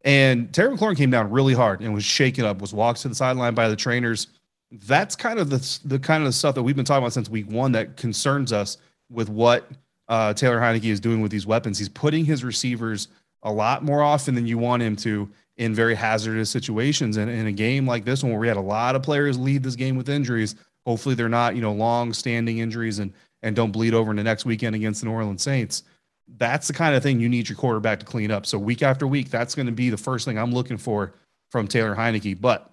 And 0.03 0.53
Terry 0.53 0.75
McLaurin 0.75 0.97
came 0.97 1.09
down 1.09 1.31
really 1.31 1.53
hard 1.53 1.81
and 1.81 1.93
was 1.93 2.03
shaken 2.03 2.45
up, 2.45 2.61
was 2.61 2.73
walked 2.73 3.01
to 3.01 3.09
the 3.09 3.15
sideline 3.15 3.53
by 3.53 3.69
the 3.69 3.75
trainers. 3.75 4.27
That's 4.71 5.15
kind 5.15 5.39
of 5.39 5.49
the, 5.49 5.79
the 5.85 5.99
kind 5.99 6.25
of 6.25 6.33
stuff 6.33 6.55
that 6.55 6.63
we've 6.63 6.75
been 6.75 6.85
talking 6.85 7.03
about 7.03 7.13
since 7.13 7.29
week 7.29 7.49
one 7.49 7.71
that 7.73 7.95
concerns 7.97 8.51
us 8.51 8.77
with 9.09 9.29
what 9.29 9.69
uh, 10.09 10.33
Taylor 10.33 10.59
Heinicke 10.59 10.85
is 10.85 10.99
doing 10.99 11.21
with 11.21 11.31
these 11.31 11.45
weapons. 11.45 11.77
He's 11.77 11.89
putting 11.89 12.25
his 12.25 12.43
receivers 12.43 13.07
a 13.43 13.51
lot 13.51 13.83
more 13.83 14.01
often 14.01 14.35
than 14.35 14.45
you 14.45 14.57
want 14.57 14.83
him 14.83 14.95
to 14.97 15.29
in 15.55 15.73
very 15.73 15.95
hazardous 15.95 16.49
situations. 16.49 17.17
And 17.17 17.29
in 17.31 17.47
a 17.47 17.51
game 17.51 17.87
like 17.87 18.03
this 18.03 18.23
one, 18.23 18.31
where 18.31 18.41
we 18.41 18.47
had 18.47 18.57
a 18.57 18.61
lot 18.61 18.95
of 18.95 19.03
players 19.03 19.37
lead 19.37 19.63
this 19.63 19.75
game 19.75 19.95
with 19.95 20.09
injuries, 20.09 20.55
hopefully 20.85 21.15
they're 21.15 21.29
not, 21.29 21.55
you 21.55 21.61
know, 21.61 21.73
long 21.73 22.13
standing 22.13 22.59
injuries 22.59 22.99
and, 22.99 23.13
and 23.43 23.55
don't 23.55 23.71
bleed 23.71 23.93
over 23.93 24.11
into 24.11 24.23
next 24.23 24.45
weekend 24.45 24.75
against 24.75 25.01
the 25.01 25.07
New 25.07 25.13
Orleans 25.13 25.41
Saints 25.41 25.83
that's 26.27 26.67
the 26.67 26.73
kind 26.73 26.95
of 26.95 27.03
thing 27.03 27.19
you 27.19 27.29
need 27.29 27.47
your 27.47 27.57
quarterback 27.57 27.99
to 27.99 28.05
clean 28.05 28.31
up. 28.31 28.45
So 28.45 28.57
week 28.57 28.83
after 28.83 29.07
week, 29.07 29.29
that's 29.29 29.55
going 29.55 29.65
to 29.67 29.71
be 29.71 29.89
the 29.89 29.97
first 29.97 30.25
thing 30.25 30.37
I'm 30.37 30.51
looking 30.51 30.77
for 30.77 31.13
from 31.51 31.67
Taylor 31.67 31.95
Heinicke. 31.95 32.39
But 32.39 32.69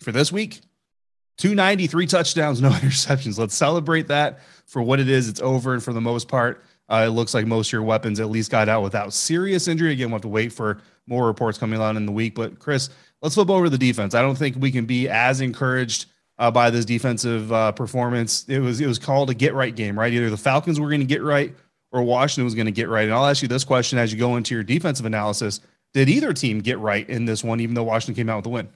for 0.00 0.12
this 0.12 0.30
week, 0.30 0.60
293 1.38 2.06
touchdowns, 2.06 2.60
no 2.60 2.70
interceptions. 2.70 3.38
Let's 3.38 3.54
celebrate 3.54 4.08
that 4.08 4.40
for 4.66 4.82
what 4.82 5.00
it 5.00 5.08
is. 5.08 5.28
It's 5.28 5.40
over. 5.40 5.74
And 5.74 5.82
for 5.82 5.92
the 5.92 6.00
most 6.00 6.28
part, 6.28 6.62
uh, 6.88 7.04
it 7.06 7.10
looks 7.10 7.34
like 7.34 7.46
most 7.46 7.68
of 7.68 7.72
your 7.72 7.82
weapons 7.82 8.20
at 8.20 8.28
least 8.28 8.50
got 8.50 8.68
out 8.68 8.82
without 8.82 9.12
serious 9.12 9.68
injury. 9.68 9.92
Again, 9.92 10.08
we'll 10.08 10.16
have 10.16 10.22
to 10.22 10.28
wait 10.28 10.52
for 10.52 10.80
more 11.06 11.26
reports 11.26 11.58
coming 11.58 11.80
out 11.80 11.96
in 11.96 12.06
the 12.06 12.12
week. 12.12 12.34
But 12.34 12.58
Chris, 12.58 12.90
let's 13.22 13.34
flip 13.34 13.50
over 13.50 13.68
the 13.68 13.78
defense. 13.78 14.14
I 14.14 14.22
don't 14.22 14.36
think 14.36 14.56
we 14.58 14.70
can 14.70 14.84
be 14.84 15.08
as 15.08 15.40
encouraged 15.40 16.06
uh, 16.38 16.50
by 16.50 16.70
this 16.70 16.84
defensive 16.84 17.52
uh, 17.52 17.72
performance. 17.72 18.44
It 18.48 18.58
was 18.58 18.80
it 18.80 18.86
was 18.86 18.98
called 18.98 19.30
a 19.30 19.34
get 19.34 19.54
right 19.54 19.74
game, 19.74 19.98
right? 19.98 20.12
Either 20.12 20.30
the 20.30 20.36
Falcons 20.36 20.78
were 20.78 20.88
going 20.88 21.00
to 21.00 21.06
get 21.06 21.22
right 21.22 21.54
or 21.92 22.02
Washington 22.02 22.44
was 22.44 22.54
going 22.54 22.66
to 22.66 22.72
get 22.72 22.88
right. 22.88 23.04
And 23.04 23.14
I'll 23.14 23.26
ask 23.26 23.40
you 23.40 23.48
this 23.48 23.64
question 23.64 23.98
as 23.98 24.12
you 24.12 24.18
go 24.18 24.36
into 24.36 24.54
your 24.54 24.64
defensive 24.64 25.06
analysis. 25.06 25.60
Did 25.92 26.08
either 26.08 26.32
team 26.32 26.58
get 26.58 26.78
right 26.80 27.08
in 27.08 27.24
this 27.24 27.44
one, 27.44 27.60
even 27.60 27.74
though 27.74 27.84
Washington 27.84 28.16
came 28.16 28.28
out 28.28 28.38
with 28.38 28.44
the 28.44 28.50
win? 28.50 28.68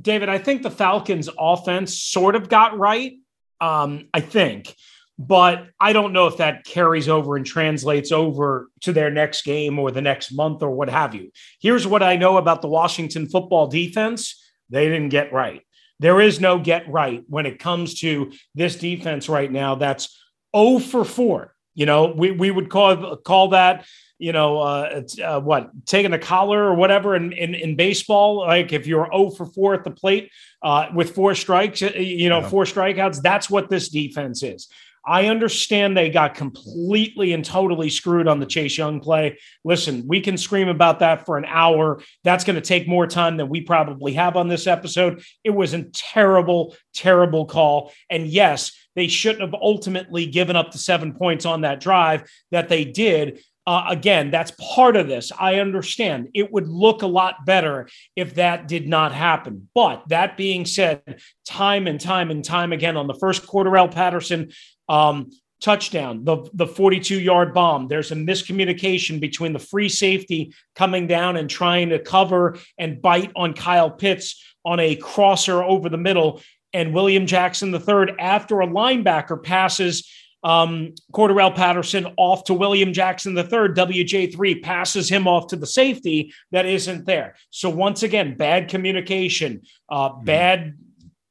David, 0.00 0.28
I 0.28 0.38
think 0.38 0.62
the 0.62 0.70
Falcons' 0.70 1.28
offense 1.38 1.98
sort 1.98 2.36
of 2.36 2.48
got 2.48 2.78
right. 2.78 3.14
Um, 3.60 4.08
I 4.12 4.20
think, 4.20 4.74
but 5.18 5.68
I 5.80 5.92
don't 5.92 6.12
know 6.12 6.26
if 6.26 6.38
that 6.38 6.64
carries 6.64 7.08
over 7.08 7.36
and 7.36 7.46
translates 7.46 8.12
over 8.12 8.68
to 8.82 8.92
their 8.92 9.10
next 9.10 9.44
game 9.44 9.78
or 9.78 9.90
the 9.90 10.02
next 10.02 10.32
month 10.32 10.62
or 10.62 10.70
what 10.70 10.90
have 10.90 11.14
you. 11.14 11.30
Here's 11.60 11.86
what 11.86 12.02
I 12.02 12.16
know 12.16 12.36
about 12.36 12.60
the 12.60 12.68
Washington 12.68 13.28
football 13.28 13.66
defense 13.66 14.42
they 14.68 14.86
didn't 14.86 15.10
get 15.10 15.32
right. 15.32 15.62
There 16.00 16.20
is 16.20 16.40
no 16.40 16.58
get 16.58 16.88
right 16.90 17.22
when 17.28 17.46
it 17.46 17.58
comes 17.58 18.00
to 18.00 18.32
this 18.54 18.76
defense 18.76 19.28
right 19.28 19.50
now. 19.50 19.76
That's 19.76 20.20
0 20.54 20.80
for 20.80 21.04
4. 21.04 21.54
You 21.74 21.86
know, 21.86 22.06
we, 22.06 22.30
we 22.32 22.50
would 22.50 22.68
call 22.68 23.16
call 23.16 23.50
that 23.50 23.86
you 24.18 24.32
know, 24.32 24.58
uh, 24.58 25.02
uh, 25.22 25.40
what 25.40 25.70
taking 25.86 26.12
a 26.12 26.18
collar 26.18 26.64
or 26.64 26.74
whatever 26.74 27.16
in, 27.16 27.32
in, 27.32 27.54
in 27.54 27.76
baseball. 27.76 28.38
Like 28.38 28.72
if 28.72 28.86
you're 28.86 29.08
0 29.12 29.30
for 29.30 29.46
4 29.46 29.74
at 29.74 29.84
the 29.84 29.90
plate 29.90 30.30
uh, 30.62 30.88
with 30.94 31.14
four 31.14 31.34
strikes, 31.34 31.80
you 31.80 32.28
know, 32.28 32.40
yeah. 32.40 32.48
four 32.48 32.64
strikeouts, 32.64 33.22
that's 33.22 33.50
what 33.50 33.68
this 33.68 33.88
defense 33.88 34.42
is. 34.42 34.68
I 35.06 35.26
understand 35.26 35.96
they 35.96 36.10
got 36.10 36.34
completely 36.34 37.32
and 37.32 37.44
totally 37.44 37.88
screwed 37.88 38.26
on 38.26 38.40
the 38.40 38.46
Chase 38.46 38.76
Young 38.76 38.98
play. 38.98 39.38
Listen, 39.64 40.04
we 40.08 40.20
can 40.20 40.36
scream 40.36 40.68
about 40.68 40.98
that 40.98 41.24
for 41.24 41.38
an 41.38 41.44
hour. 41.46 42.02
That's 42.24 42.42
going 42.42 42.56
to 42.56 42.60
take 42.60 42.88
more 42.88 43.06
time 43.06 43.36
than 43.36 43.48
we 43.48 43.60
probably 43.60 44.14
have 44.14 44.36
on 44.36 44.48
this 44.48 44.66
episode. 44.66 45.22
It 45.44 45.50
was 45.50 45.74
a 45.74 45.84
terrible, 45.84 46.74
terrible 46.92 47.46
call. 47.46 47.92
And 48.10 48.26
yes, 48.26 48.72
they 48.96 49.06
shouldn't 49.06 49.42
have 49.42 49.54
ultimately 49.54 50.26
given 50.26 50.56
up 50.56 50.72
the 50.72 50.78
seven 50.78 51.12
points 51.12 51.46
on 51.46 51.60
that 51.60 51.78
drive 51.78 52.28
that 52.50 52.68
they 52.68 52.84
did. 52.84 53.44
Uh, 53.66 53.84
again, 53.88 54.30
that's 54.30 54.52
part 54.52 54.96
of 54.96 55.08
this. 55.08 55.32
I 55.36 55.56
understand 55.56 56.28
it 56.34 56.52
would 56.52 56.68
look 56.68 57.02
a 57.02 57.06
lot 57.06 57.44
better 57.44 57.88
if 58.14 58.36
that 58.36 58.68
did 58.68 58.88
not 58.88 59.12
happen. 59.12 59.68
But 59.74 60.04
that 60.08 60.36
being 60.36 60.64
said, 60.64 61.20
time 61.44 61.88
and 61.88 62.00
time 62.00 62.30
and 62.30 62.44
time 62.44 62.72
again 62.72 62.96
on 62.96 63.08
the 63.08 63.14
first 63.14 63.44
Cordarrelle 63.44 63.92
Patterson 63.92 64.52
um, 64.88 65.30
touchdown, 65.60 66.24
the, 66.24 66.48
the 66.54 66.66
42 66.66 67.18
yard 67.18 67.52
bomb, 67.52 67.88
there's 67.88 68.12
a 68.12 68.14
miscommunication 68.14 69.18
between 69.18 69.52
the 69.52 69.58
free 69.58 69.88
safety 69.88 70.52
coming 70.76 71.08
down 71.08 71.36
and 71.36 71.50
trying 71.50 71.88
to 71.88 71.98
cover 71.98 72.58
and 72.78 73.02
bite 73.02 73.32
on 73.34 73.52
Kyle 73.52 73.90
Pitts 73.90 74.44
on 74.64 74.78
a 74.78 74.94
crosser 74.94 75.64
over 75.64 75.88
the 75.88 75.96
middle. 75.96 76.40
And 76.72 76.94
William 76.94 77.26
Jackson 77.26 77.74
III, 77.74 78.14
after 78.20 78.60
a 78.60 78.66
linebacker 78.66 79.42
passes 79.42 80.08
um, 80.42 80.94
Cordarrelle 81.12 81.54
Patterson 81.54 82.06
off 82.16 82.44
to 82.44 82.54
William 82.54 82.92
Jackson 82.92 83.36
III. 83.36 83.44
WJ3 83.44 84.62
passes 84.62 85.08
him 85.08 85.26
off 85.26 85.48
to 85.48 85.56
the 85.56 85.66
safety 85.66 86.32
that 86.52 86.66
isn't 86.66 87.06
there. 87.06 87.34
So 87.50 87.70
once 87.70 88.02
again, 88.02 88.36
bad 88.36 88.68
communication, 88.68 89.62
uh, 89.88 90.10
mm-hmm. 90.10 90.24
bad, 90.24 90.74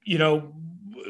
you 0.04 0.18
know, 0.18 0.54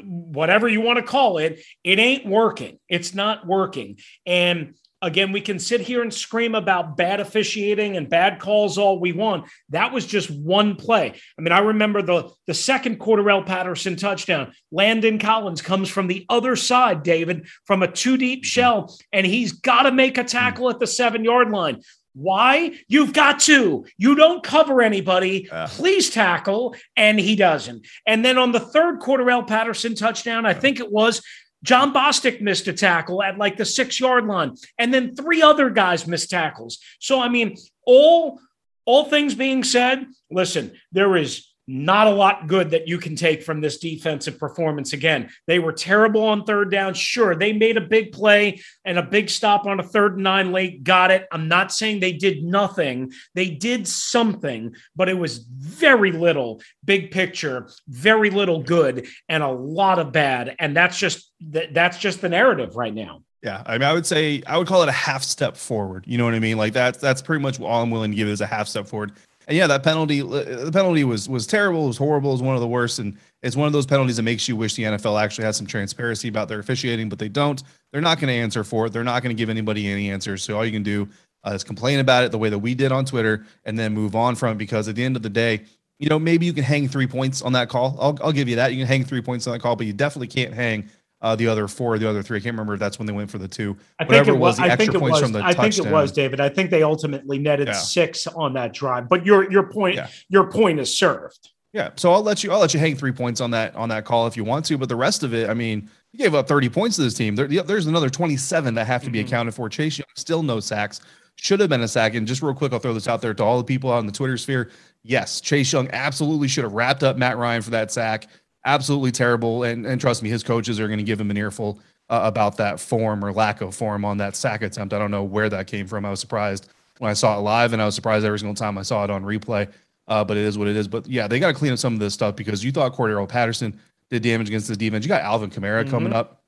whatever 0.06 0.68
you 0.68 0.82
want 0.82 0.98
to 0.98 1.04
call 1.04 1.38
it. 1.38 1.64
It 1.84 2.00
ain't 2.00 2.26
working. 2.26 2.80
It's 2.90 3.14
not 3.14 3.48
working. 3.48 3.98
And 4.26 4.76
Again, 5.06 5.32
we 5.32 5.40
can 5.40 5.60
sit 5.60 5.82
here 5.82 6.02
and 6.02 6.12
scream 6.12 6.56
about 6.56 6.98
bad 6.98 7.20
officiating 7.20 7.96
and 7.96 8.10
bad 8.10 8.40
calls 8.40 8.80
all 8.80 9.00
we 9.00 9.12
want. 9.12 9.46
That 9.70 9.94
was 9.94 10.04
just 10.08 10.32
one 10.32 10.76
play. 10.76 11.14
I 11.38 11.42
mean, 11.42 11.52
I 11.52 11.60
remember 11.60 12.02
the, 12.02 12.32
the 12.48 12.56
second 12.56 13.00
Cordarrelle 13.00 13.46
Patterson 13.46 13.98
touchdown. 13.98 14.54
Landon 14.72 15.20
Collins 15.20 15.62
comes 15.62 15.90
from 15.90 16.08
the 16.08 16.26
other 16.28 16.56
side, 16.56 17.04
David, 17.04 17.48
from 17.66 17.84
a 17.84 17.92
two 17.92 18.18
deep 18.18 18.44
shell, 18.44 18.98
and 19.14 19.28
he's 19.28 19.52
got 19.52 19.84
to 19.84 19.92
make 19.92 20.18
a 20.18 20.24
tackle 20.24 20.72
at 20.72 20.80
the 20.80 20.88
seven 20.88 21.24
yard 21.24 21.52
line. 21.52 21.82
Why? 22.16 22.72
You've 22.88 23.14
got 23.14 23.42
to. 23.42 23.86
You 23.98 24.16
don't 24.16 24.42
cover 24.42 24.82
anybody. 24.82 25.50
Uh. 25.52 25.68
Please 25.68 26.10
tackle. 26.10 26.76
And 26.96 27.20
he 27.20 27.36
doesn't. 27.36 27.86
And 28.08 28.24
then 28.24 28.38
on 28.38 28.54
the 28.54 28.60
third 28.60 29.02
Cordarrelle 29.02 29.46
Patterson 29.46 29.96
touchdown, 29.96 30.46
I 30.46 30.54
think 30.54 30.80
it 30.80 30.92
was, 30.92 31.22
Jon 31.66 31.92
Bostic 31.92 32.42
missed 32.42 32.68
a 32.68 32.74
tackle 32.74 33.24
at 33.24 33.40
like 33.40 33.58
the 33.58 33.66
six 33.66 34.00
yard 34.00 34.26
line, 34.28 34.54
and 34.78 34.94
then 34.94 35.16
three 35.16 35.42
other 35.42 35.72
guys 35.72 36.06
missed 36.06 36.30
tackles. 36.30 36.78
So, 37.00 37.20
I 37.20 37.28
mean, 37.28 37.56
all 37.86 38.40
all 38.86 39.06
things 39.06 39.34
being 39.34 39.64
said, 39.64 40.06
listen, 40.30 40.74
there 40.92 41.18
is 41.18 41.48
not 41.68 42.08
a 42.08 42.12
lot 42.12 42.48
good 42.48 42.72
that 42.72 42.88
you 42.88 42.98
can 42.98 43.16
take 43.16 43.44
from 43.44 43.62
this 43.62 43.78
defensive 43.78 44.38
performance. 44.40 44.94
Again, 44.94 45.30
they 45.48 45.60
were 45.60 45.74
terrible 45.74 46.24
on 46.24 46.44
third 46.44 46.72
down. 46.72 46.94
Sure, 46.94 47.36
they 47.36 47.54
made 47.54 47.78
a 47.78 47.82
big 47.82 48.12
play 48.12 48.62
and 48.84 49.00
a 49.00 49.04
big 49.04 49.30
stop 49.30 49.66
on 49.66 49.80
a 49.80 49.84
third 49.84 50.14
and 50.16 50.24
nine 50.24 50.52
late. 50.52 50.84
Got 50.84 51.12
it. 51.12 51.28
I'm 51.32 51.48
not 51.48 51.72
saying 51.72 52.00
they 52.00 52.14
did 52.14 52.44
nothing. 52.44 53.12
They 53.34 53.50
did 53.50 53.88
something, 53.88 54.76
but 54.96 55.10
it 55.10 55.18
was 55.18 55.40
very 55.40 56.12
little 56.12 56.62
big 56.84 57.12
picture, 57.12 57.70
very 57.88 58.30
little 58.30 58.62
good, 58.62 59.08
and 59.28 59.44
a 59.44 59.52
lot 59.52 60.00
of 60.00 60.12
bad. 60.12 60.56
And 60.60 60.76
that's 60.76 60.98
just 60.98 61.32
that's 61.42 61.98
just 61.98 62.22
the 62.22 62.30
narrative 62.30 62.76
right 62.76 62.94
now. 62.94 63.22
Yeah, 63.46 63.62
I 63.68 63.74
mean, 63.74 63.84
I 63.84 63.94
would 63.94 64.08
say 64.08 64.42
I 64.48 64.58
would 64.58 64.68
call 64.68 64.82
it 64.82 64.90
a 64.90 64.94
half 64.94 65.22
step 65.22 65.56
forward. 65.56 66.06
You 66.08 66.18
know 66.18 66.26
what 66.26 66.34
I 66.34 66.40
mean? 66.40 66.58
Like 66.58 66.74
that's 66.74 66.98
that's 66.98 67.22
pretty 67.22 67.44
much 67.44 67.60
all 67.60 67.84
I'm 67.84 67.92
willing 67.92 68.10
to 68.10 68.18
give 68.18 68.28
is 68.28 68.42
a 68.42 68.48
half 68.48 68.68
step 68.68 68.88
forward. 68.88 69.12
And 69.48 69.58
yeah, 69.58 69.68
that 69.68 69.84
penalty, 69.84 70.22
the 70.22 70.72
penalty 70.74 71.04
was 71.04 71.30
was 71.30 71.46
terrible. 71.46 71.86
It 71.86 71.88
was 71.88 71.98
horrible. 71.98 72.32
It 72.32 72.34
was 72.34 72.42
one 72.42 72.56
of 72.56 72.62
the 72.62 72.68
worst, 72.68 73.00
and 73.00 73.18
it's 73.44 73.56
one 73.56 73.68
of 73.68 73.74
those 73.74 73.86
penalties 73.86 74.18
that 74.18 74.24
makes 74.24 74.48
you 74.48 74.56
wish 74.56 74.76
the 74.76 74.84
NFL 74.84 75.22
actually 75.22 75.46
had 75.46 75.56
some 75.56 75.68
transparency 75.68 76.28
about 76.28 76.48
their 76.48 76.60
officiating, 76.60 77.10
but 77.10 77.20
they 77.20 77.30
don't. 77.30 77.62
They're 77.92 78.02
not 78.02 78.20
going 78.20 78.30
to 78.30 78.34
answer 78.34 78.64
for 78.64 78.88
it. 78.88 78.94
They're 78.94 79.04
not 79.04 79.22
going 79.24 79.36
to 79.36 79.40
give 79.40 79.50
anybody 79.50 79.88
any 79.88 80.10
answers. 80.10 80.44
So 80.44 80.58
all 80.58 80.66
you 80.66 80.72
can 80.72 80.84
do 80.84 81.08
uh, 81.46 81.52
is 81.52 81.64
complain 81.64 82.00
about 82.00 82.24
it 82.24 82.32
the 82.32 82.38
way 82.38 82.50
that 82.50 82.60
we 82.60 82.74
did 82.74 82.92
on 82.92 83.06
Twitter, 83.06 83.46
and 83.66 83.78
then 83.78 83.94
move 83.94 84.16
on 84.16 84.36
from 84.36 84.54
it. 84.54 84.58
Because 84.58 84.88
at 84.88 84.96
the 84.96 85.04
end 85.04 85.16
of 85.16 85.22
the 85.22 85.30
day, 85.30 85.62
you 86.00 86.10
know, 86.10 86.20
maybe 86.20 86.46
you 86.46 86.54
can 86.54 86.64
hang 86.64 86.88
three 86.88 87.08
points 87.08 87.42
on 87.42 87.54
that 87.54 87.70
call. 87.70 87.98
I'll 88.00 88.18
I'll 88.24 88.34
give 88.34 88.50
you 88.50 88.56
that. 88.58 88.74
You 88.74 88.80
can 88.80 88.88
hang 88.88 89.04
three 89.04 89.22
points 89.22 89.46
on 89.48 89.54
that 89.54 89.60
call, 89.60 89.76
but 89.76 89.86
you 89.86 89.94
definitely 89.94 90.28
can't 90.28 90.54
hang 90.54 90.90
uh, 91.22 91.36
the 91.36 91.48
other 91.48 91.68
four, 91.68 91.98
the 91.98 92.10
other 92.10 92.22
three. 92.22 92.38
I 92.38 92.42
can't 92.42 92.54
remember 92.54 92.74
if 92.74 92.80
that's 92.80 93.00
when 93.00 93.06
they 93.06 93.14
went 93.14 93.32
for 93.32 93.38
the 93.38 93.48
two. 93.48 93.78
I 94.00 94.04
Whatever 94.04 94.26
think 94.26 94.36
it 94.36 94.40
was. 94.40 94.60
was 94.60 94.70
I 94.70 94.76
think 94.76 94.94
it 94.94 95.02
was. 95.02 95.24
I 95.24 95.54
touchdown. 95.54 95.72
think 95.72 95.88
it 95.88 95.92
was 95.92 96.12
David. 96.12 96.40
I 96.40 96.50
think 96.50 96.70
they 96.70 96.84
ultimately 96.84 97.40
netted 97.40 97.68
yeah. 97.68 97.74
six 97.74 98.28
on 98.28 98.54
that 98.54 98.74
drive. 98.74 99.10
But 99.10 99.26
your 99.26 99.52
your 99.52 99.64
point 99.64 99.96
yeah. 99.96 100.08
your 100.30 100.50
point 100.52 100.80
is 100.80 100.96
served. 100.96 101.50
Yeah. 101.76 101.90
So 101.98 102.14
I'll 102.14 102.24
let 102.24 102.44
you 102.44 102.52
I'll 102.52 102.60
let 102.60 102.74
you 102.74 102.80
hang 102.80 102.96
three 102.96 103.12
points 103.12 103.42
on 103.42 103.52
that 103.52 103.76
on 103.76 103.90
that 103.90 104.06
call 104.06 104.28
if 104.28 104.38
you 104.38 104.44
want 104.44 104.66
to. 104.66 104.78
But 104.78 104.88
the 104.88 104.96
rest 104.96 105.24
of 105.24 105.34
it, 105.34 105.50
I 105.50 105.54
mean, 105.54 105.90
you 106.14 106.20
gave 106.20 106.34
up 106.34 106.48
30 106.48 106.70
points 106.70 106.96
to 106.96 107.02
this 107.02 107.14
team. 107.14 107.36
There, 107.36 107.48
there's 107.48 107.88
another 107.88 108.10
27 108.10 108.76
that 108.76 108.88
have 108.88 109.04
to 109.04 109.10
be 109.10 109.20
mm-hmm. 109.20 109.28
accounted 109.28 109.56
for. 109.56 109.68
Chase 109.68 109.98
Young 109.98 110.08
still 110.16 110.42
no 110.42 110.62
sacks. 110.62 111.02
Should 111.36 111.60
have 111.60 111.68
been 111.68 111.82
a 111.82 111.88
sack. 111.88 112.16
And 112.16 112.26
just 112.26 112.42
real 112.42 112.54
quick, 112.54 112.72
I'll 112.72 112.80
throw 112.80 112.94
this 112.94 113.10
out 113.10 113.22
there 113.22 113.34
to 113.34 113.44
all 113.44 113.58
the 113.58 113.66
people 113.66 113.92
on 113.92 114.06
the 114.06 114.14
Twitter 114.14 114.38
sphere. 114.38 114.72
Yes, 115.04 115.42
Chase 115.42 115.74
Young 115.74 115.90
absolutely 115.92 116.48
should 116.48 116.64
have 116.64 116.72
wrapped 116.72 117.04
up 117.04 117.18
Matt 117.18 117.38
Ryan 117.38 117.62
for 117.62 117.72
that 117.72 117.92
sack. 117.92 118.30
Absolutely 118.66 119.12
terrible. 119.12 119.64
And 119.64 119.86
and 119.86 120.02
trust 120.02 120.24
me, 120.24 120.30
his 120.30 120.44
coaches 120.44 120.80
are 120.80 120.88
going 120.88 120.98
to 120.98 121.04
give 121.04 121.22
him 121.22 121.32
an 121.32 121.38
earful 121.38 121.80
uh, 122.10 122.22
about 122.24 122.58
that 122.58 122.80
form 122.80 123.24
or 123.24 123.32
lack 123.32 123.62
of 123.62 123.76
form 123.76 124.04
on 124.04 124.18
that 124.18 124.36
sack 124.36 124.62
attempt. 124.62 124.94
I 124.94 125.00
don't 125.00 125.12
know 125.12 125.24
where 125.24 125.50
that 125.50 125.68
came 125.68 125.88
from. 125.88 126.06
I 126.06 126.10
was 126.10 126.20
surprised 126.20 126.68
when 126.98 127.10
I 127.10 127.14
saw 127.14 127.38
it 127.38 127.42
live, 127.42 127.74
and 127.74 127.82
I 127.82 127.86
was 127.86 127.96
surprised 127.96 128.26
every 128.26 128.40
single 128.40 128.56
time 128.56 128.78
I 128.78 128.82
saw 128.82 129.04
it 129.04 129.10
on 129.10 129.24
replay. 129.24 129.72
Uh, 130.08 130.24
but 130.24 130.38
it 130.38 130.44
is 130.44 130.58
what 130.58 130.68
it 130.68 130.76
is. 130.76 130.88
But 130.88 131.08
yeah, 131.08 131.28
they 131.28 131.40
got 131.40 131.48
to 131.48 131.54
clean 131.54 131.74
up 131.74 131.80
some 131.80 131.94
of 131.94 132.00
this 132.00 132.14
stuff 132.14 132.36
because 132.36 132.64
you 132.64 132.72
thought 132.72 132.94
Cordarrelle 132.94 133.28
Patterson 133.28 133.80
did 134.10 134.22
damage 134.22 134.48
against 134.50 134.68
the 134.68 134.76
defense. 134.76 135.04
You 135.04 135.10
got 135.10 135.22
Alvin 135.22 135.50
Kamara 135.50 135.82
mm-hmm. 135.82 135.90
coming 135.90 136.14
up 136.14 136.44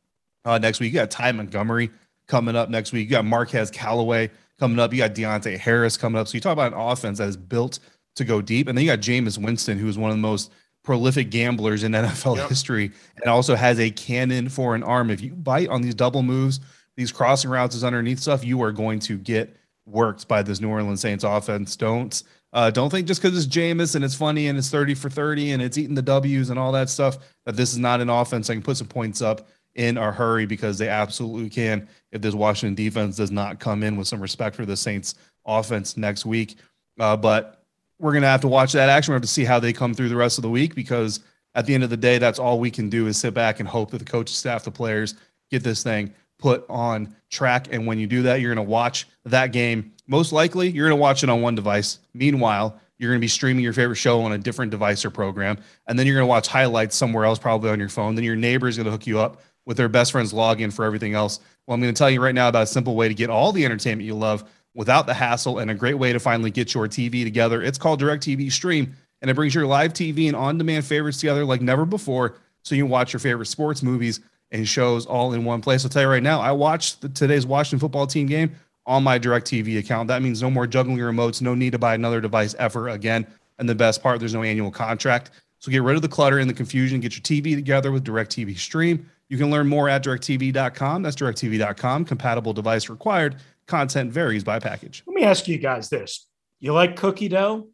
uh, 0.45 0.57
next 0.59 0.79
week. 0.79 0.93
You 0.93 0.99
got 0.99 1.09
Ty 1.09 1.31
Montgomery 1.31 1.89
coming 2.27 2.55
up 2.55 2.69
next 2.69 2.91
week. 2.91 3.05
You 3.05 3.11
got 3.11 3.25
Marquez 3.25 3.71
Callaway 3.71 4.29
coming 4.59 4.79
up. 4.79 4.93
You 4.93 4.99
got 4.99 5.15
Deonte 5.15 5.57
Harris 5.57 5.97
coming 5.97 6.19
up. 6.19 6.27
So 6.27 6.35
you 6.35 6.41
talk 6.41 6.53
about 6.53 6.73
an 6.73 6.79
offense 6.79 7.17
that 7.17 7.29
is 7.29 7.37
built 7.37 7.79
to 8.15 8.23
go 8.23 8.41
deep. 8.41 8.67
And 8.67 8.77
then 8.77 8.85
you 8.85 8.91
got 8.91 8.99
Jameis 8.99 9.37
Winston, 9.37 9.79
who's 9.79 9.97
one 9.97 10.11
of 10.11 10.17
the 10.17 10.21
most 10.21 10.51
prolific 10.87 11.29
gamblers 11.29 11.83
in 11.83 11.91
NFL 11.93 12.37
yep. 12.37 12.49
history 12.49 12.91
and 13.17 13.25
also 13.29 13.55
has 13.55 13.77
a 13.77 13.91
cannon 13.91 14.47
for 14.47 14.73
an 14.73 14.83
arm. 14.83 15.11
If 15.11 15.21
you 15.21 15.33
bite 15.33 15.67
on 15.67 15.81
these 15.81 15.93
double 15.93 16.23
moves, 16.23 16.61
these 16.95 17.11
crossing 17.11 17.51
routes 17.51 17.75
is 17.75 17.83
underneath 17.83 18.19
stuff, 18.19 18.45
you 18.45 18.63
are 18.63 18.71
going 18.71 18.99
to 19.01 19.17
get 19.17 19.55
worked 19.85 20.29
by 20.29 20.41
this 20.41 20.61
New 20.61 20.69
Orleans 20.69 21.01
Saints 21.01 21.25
offense. 21.25 21.75
Don't 21.75 22.23
uh, 22.53 22.71
don't 22.71 22.89
think 22.89 23.05
just 23.05 23.21
because 23.21 23.37
it's 23.37 23.53
Jameis 23.53 23.95
and 23.95 24.05
it's 24.05 24.15
funny 24.15 24.47
and 24.47 24.57
it's 24.57 24.69
30 24.69 24.95
for 24.95 25.09
30 25.09 25.51
and 25.51 25.61
it's 25.61 25.77
eating 25.77 25.93
the 25.93 26.01
W's 26.01 26.49
and 26.49 26.57
all 26.57 26.71
that 26.71 26.89
stuff 26.89 27.17
that 27.45 27.57
this 27.57 27.73
is 27.73 27.77
not 27.77 27.99
an 27.99 28.09
offense 28.09 28.47
that 28.47 28.53
can 28.53 28.63
put 28.63 28.77
some 28.77 28.87
points 28.87 29.21
up 29.21 29.49
in 29.75 29.97
a 29.97 30.09
hurry 30.09 30.45
because 30.45 30.77
they 30.77 30.87
absolutely 30.87 31.49
can 31.49 31.85
if 32.13 32.21
this 32.21 32.33
Washington 32.33 32.75
defense 32.75 33.17
does 33.17 33.29
not 33.29 33.59
come 33.59 33.83
in 33.83 33.97
with 33.97 34.07
some 34.07 34.21
respect 34.21 34.55
for 34.55 34.65
the 34.65 34.77
Saints 34.77 35.15
offense 35.45 35.97
next 35.97 36.25
week. 36.25 36.55
Uh, 36.97 37.17
but 37.17 37.56
we're 37.99 38.11
going 38.11 38.21
to 38.21 38.27
have 38.27 38.41
to 38.41 38.47
watch 38.47 38.73
that 38.73 38.89
action. 38.89 39.11
We 39.11 39.15
have 39.15 39.21
to 39.23 39.27
see 39.27 39.43
how 39.43 39.59
they 39.59 39.73
come 39.73 39.93
through 39.93 40.09
the 40.09 40.15
rest 40.15 40.37
of 40.37 40.41
the 40.41 40.49
week 40.49 40.75
because 40.75 41.19
at 41.55 41.65
the 41.65 41.73
end 41.73 41.83
of 41.83 41.89
the 41.89 41.97
day, 41.97 42.17
that's 42.17 42.39
all 42.39 42.59
we 42.59 42.69
can 42.69 42.89
do 42.89 43.07
is 43.07 43.17
sit 43.17 43.33
back 43.33 43.59
and 43.59 43.67
hope 43.67 43.91
that 43.91 43.97
the 43.97 44.05
coaching 44.05 44.35
staff, 44.35 44.63
the 44.63 44.71
players 44.71 45.15
get 45.49 45.63
this 45.63 45.83
thing 45.83 46.13
put 46.37 46.65
on 46.69 47.15
track. 47.29 47.67
And 47.71 47.87
when 47.87 47.97
you 47.99 48.07
do 48.07 48.23
that, 48.23 48.41
you're 48.41 48.53
going 48.53 48.65
to 48.65 48.69
watch 48.69 49.07
that 49.25 49.51
game. 49.51 49.93
Most 50.07 50.31
likely, 50.31 50.69
you're 50.69 50.87
going 50.87 50.97
to 50.97 51.01
watch 51.01 51.23
it 51.23 51.29
on 51.29 51.41
one 51.41 51.55
device. 51.55 51.99
Meanwhile, 52.13 52.79
you're 52.97 53.11
going 53.11 53.19
to 53.19 53.23
be 53.23 53.27
streaming 53.27 53.63
your 53.63 53.73
favorite 53.73 53.95
show 53.95 54.21
on 54.21 54.31
a 54.31 54.37
different 54.37 54.71
device 54.71 55.03
or 55.03 55.09
program. 55.09 55.57
And 55.87 55.97
then 55.97 56.05
you're 56.05 56.15
going 56.15 56.27
to 56.27 56.29
watch 56.29 56.47
highlights 56.47 56.95
somewhere 56.95 57.25
else, 57.25 57.39
probably 57.39 57.69
on 57.69 57.79
your 57.79 57.89
phone. 57.89 58.15
Then 58.15 58.23
your 58.23 58.35
neighbor 58.35 58.67
is 58.67 58.77
going 58.77 58.85
to 58.85 58.91
hook 58.91 59.07
you 59.07 59.19
up 59.19 59.41
with 59.65 59.77
their 59.77 59.89
best 59.89 60.11
friend's 60.11 60.33
login 60.33 60.71
for 60.71 60.85
everything 60.85 61.13
else. 61.13 61.39
Well, 61.65 61.75
I'm 61.75 61.81
going 61.81 61.93
to 61.93 61.97
tell 61.97 62.09
you 62.09 62.21
right 62.21 62.33
now 62.33 62.47
about 62.47 62.63
a 62.63 62.67
simple 62.67 62.95
way 62.95 63.07
to 63.07 63.13
get 63.13 63.29
all 63.29 63.51
the 63.51 63.65
entertainment 63.65 64.05
you 64.05 64.15
love 64.15 64.49
without 64.77 65.07
the 65.07 65.13
hassle 65.13 65.57
and 65.57 65.71
a 65.71 65.73
great 65.73 65.95
way 65.95 66.13
to 66.13 66.19
finally 66.19 66.51
get 66.51 66.73
your 66.73 66.87
TV 66.87 67.23
together. 67.23 67.63
It's 67.63 67.79
called 67.79 67.99
DirecTV 67.99 68.51
Stream, 68.51 68.95
and 69.21 69.29
it 69.29 69.33
brings 69.33 69.55
your 69.55 69.65
live 69.65 69.91
TV 69.91 70.27
and 70.27 70.35
on 70.35 70.59
demand 70.59 70.85
favorites 70.85 71.19
together 71.19 71.43
like 71.43 71.61
never 71.61 71.83
before 71.83 72.35
so 72.63 72.75
you 72.75 72.83
can 72.83 72.91
watch 72.91 73.11
your 73.11 73.19
favorite 73.19 73.47
sports, 73.47 73.81
movies, 73.81 74.21
and 74.51 74.67
shows 74.67 75.07
all 75.07 75.33
in 75.33 75.43
one 75.43 75.61
place. 75.61 75.83
I'll 75.83 75.89
tell 75.89 76.03
you 76.03 76.07
right 76.07 76.21
now, 76.21 76.39
I 76.39 76.51
watched 76.51 77.01
the, 77.01 77.09
today's 77.09 77.45
Washington 77.45 77.79
football 77.79 78.05
team 78.05 78.27
game 78.27 78.55
on 78.85 79.03
my 79.03 79.17
DirecTV 79.17 79.79
account. 79.79 80.09
That 80.09 80.21
means 80.21 80.43
no 80.43 80.51
more 80.51 80.67
juggling 80.67 80.99
remotes, 80.99 81.41
no 81.41 81.55
need 81.55 81.71
to 81.71 81.79
buy 81.79 81.95
another 81.95 82.21
device 82.21 82.53
ever 82.59 82.89
again. 82.89 83.25
And 83.57 83.67
the 83.67 83.75
best 83.75 84.03
part, 84.03 84.19
there's 84.19 84.35
no 84.35 84.43
annual 84.43 84.69
contract. 84.69 85.31
So 85.57 85.71
get 85.71 85.81
rid 85.81 85.95
of 85.95 86.03
the 86.03 86.07
clutter 86.07 86.37
and 86.37 86.47
the 86.47 86.53
confusion. 86.53 86.99
Get 86.99 87.15
your 87.15 87.23
TV 87.23 87.55
together 87.55 87.91
with 87.91 88.05
DirecTV 88.05 88.55
Stream. 88.59 89.09
You 89.27 89.39
can 89.39 89.49
learn 89.49 89.67
more 89.67 89.89
at 89.89 90.03
directv.com. 90.03 91.01
That's 91.01 91.15
directv.com. 91.15 92.05
Compatible 92.05 92.53
device 92.53 92.89
required. 92.89 93.37
Content 93.67 94.11
varies 94.11 94.43
by 94.43 94.59
package. 94.59 95.03
Let 95.05 95.15
me 95.15 95.23
ask 95.23 95.47
you 95.47 95.57
guys 95.57 95.89
this. 95.89 96.27
You 96.59 96.73
like 96.73 96.95
cookie 96.95 97.27
dough? 97.27 97.67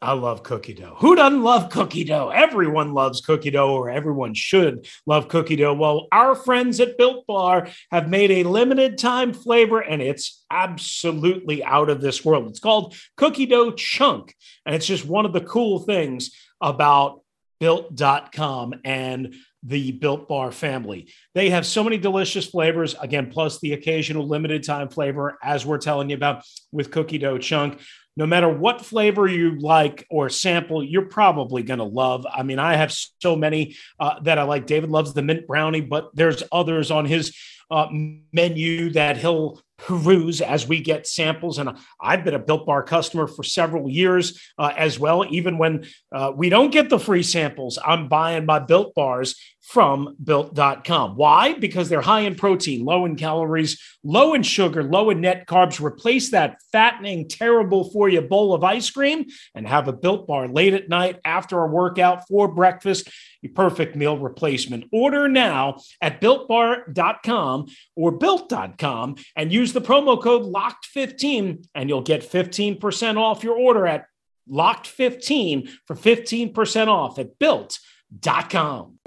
I 0.00 0.12
love 0.12 0.42
cookie 0.42 0.74
dough. 0.74 0.96
Who 0.98 1.16
doesn't 1.16 1.42
love 1.42 1.70
cookie 1.70 2.04
dough? 2.04 2.28
Everyone 2.28 2.92
loves 2.92 3.20
cookie 3.22 3.50
dough, 3.50 3.72
or 3.72 3.88
everyone 3.88 4.34
should 4.34 4.86
love 5.06 5.28
cookie 5.28 5.56
dough. 5.56 5.72
Well, 5.72 6.08
our 6.12 6.34
friends 6.34 6.78
at 6.78 6.98
Built 6.98 7.26
Bar 7.26 7.68
have 7.90 8.08
made 8.08 8.30
a 8.30 8.44
limited 8.44 8.98
time 8.98 9.32
flavor, 9.32 9.80
and 9.80 10.02
it's 10.02 10.44
absolutely 10.50 11.64
out 11.64 11.88
of 11.88 12.02
this 12.02 12.24
world. 12.24 12.48
It's 12.48 12.60
called 12.60 12.94
Cookie 13.16 13.46
Dough 13.46 13.72
Chunk, 13.72 14.36
and 14.66 14.74
it's 14.74 14.86
just 14.86 15.06
one 15.06 15.24
of 15.24 15.32
the 15.32 15.40
cool 15.40 15.78
things 15.80 16.30
about 16.60 17.22
built.com 17.58 18.74
and 18.84 19.34
the 19.64 19.92
Built 19.92 20.28
Bar 20.28 20.52
family. 20.52 21.10
They 21.34 21.50
have 21.50 21.66
so 21.66 21.82
many 21.82 21.98
delicious 21.98 22.46
flavors, 22.46 22.94
again, 23.00 23.30
plus 23.30 23.60
the 23.60 23.72
occasional 23.72 24.26
limited 24.26 24.62
time 24.62 24.88
flavor, 24.88 25.38
as 25.42 25.64
we're 25.64 25.78
telling 25.78 26.10
you 26.10 26.16
about 26.16 26.44
with 26.70 26.90
Cookie 26.90 27.18
Dough 27.18 27.38
Chunk 27.38 27.80
no 28.16 28.26
matter 28.26 28.48
what 28.48 28.84
flavor 28.84 29.26
you 29.26 29.58
like 29.58 30.06
or 30.08 30.28
sample, 30.28 30.82
you're 30.82 31.06
probably 31.06 31.62
going 31.62 31.78
to 31.78 31.84
love. 31.84 32.26
I 32.32 32.42
mean, 32.42 32.58
I 32.58 32.76
have 32.76 32.92
so 32.92 33.34
many 33.34 33.76
uh, 33.98 34.20
that 34.20 34.38
I 34.38 34.44
like. 34.44 34.66
David 34.66 34.90
loves 34.90 35.14
the 35.14 35.22
mint 35.22 35.46
brownie, 35.46 35.80
but 35.80 36.10
there's 36.14 36.42
others 36.52 36.90
on 36.90 37.06
his 37.06 37.36
uh, 37.74 37.88
menu 38.32 38.90
that 38.90 39.16
he'll 39.16 39.60
peruse 39.78 40.40
as 40.40 40.68
we 40.68 40.80
get 40.80 41.06
samples. 41.06 41.58
And 41.58 41.70
I've 42.00 42.24
been 42.24 42.34
a 42.34 42.38
Built 42.38 42.66
Bar 42.66 42.84
customer 42.84 43.26
for 43.26 43.42
several 43.42 43.90
years 43.90 44.40
uh, 44.58 44.72
as 44.76 44.98
well. 44.98 45.24
Even 45.28 45.58
when 45.58 45.86
uh, 46.12 46.32
we 46.34 46.48
don't 46.48 46.70
get 46.70 46.88
the 46.88 46.98
free 46.98 47.24
samples, 47.24 47.78
I'm 47.84 48.08
buying 48.08 48.46
my 48.46 48.60
Built 48.60 48.94
Bars 48.94 49.34
from 49.62 50.14
built.com. 50.22 51.16
Why? 51.16 51.54
Because 51.54 51.88
they're 51.88 52.02
high 52.02 52.20
in 52.20 52.34
protein, 52.34 52.84
low 52.84 53.06
in 53.06 53.16
calories, 53.16 53.80
low 54.04 54.34
in 54.34 54.42
sugar, 54.42 54.84
low 54.84 55.10
in 55.10 55.22
net 55.22 55.46
carbs. 55.46 55.84
Replace 55.84 56.30
that 56.30 56.58
fattening, 56.70 57.28
terrible 57.28 57.90
for 57.90 58.08
you 58.08 58.20
bowl 58.20 58.54
of 58.54 58.62
ice 58.62 58.90
cream 58.90 59.24
and 59.54 59.66
have 59.66 59.88
a 59.88 59.92
built 59.92 60.26
bar 60.26 60.48
late 60.48 60.74
at 60.74 60.88
night 60.88 61.18
after 61.24 61.58
a 61.62 61.66
workout 61.66 62.28
for 62.28 62.46
breakfast. 62.46 63.08
Perfect 63.48 63.96
meal 63.96 64.18
replacement. 64.18 64.84
Order 64.92 65.28
now 65.28 65.80
at 66.00 66.20
builtbar.com 66.20 67.66
or 67.96 68.12
built.com 68.12 69.16
and 69.36 69.52
use 69.52 69.72
the 69.72 69.80
promo 69.80 70.20
code 70.20 70.42
LOCKED15 70.42 71.66
and 71.74 71.88
you'll 71.88 72.02
get 72.02 72.22
15% 72.22 73.18
off 73.18 73.44
your 73.44 73.56
order 73.56 73.86
at 73.86 74.06
locked15 74.50 75.70
for 75.86 75.96
15% 75.96 76.88
off 76.88 77.18
at 77.18 77.38
built.com. 77.38 78.98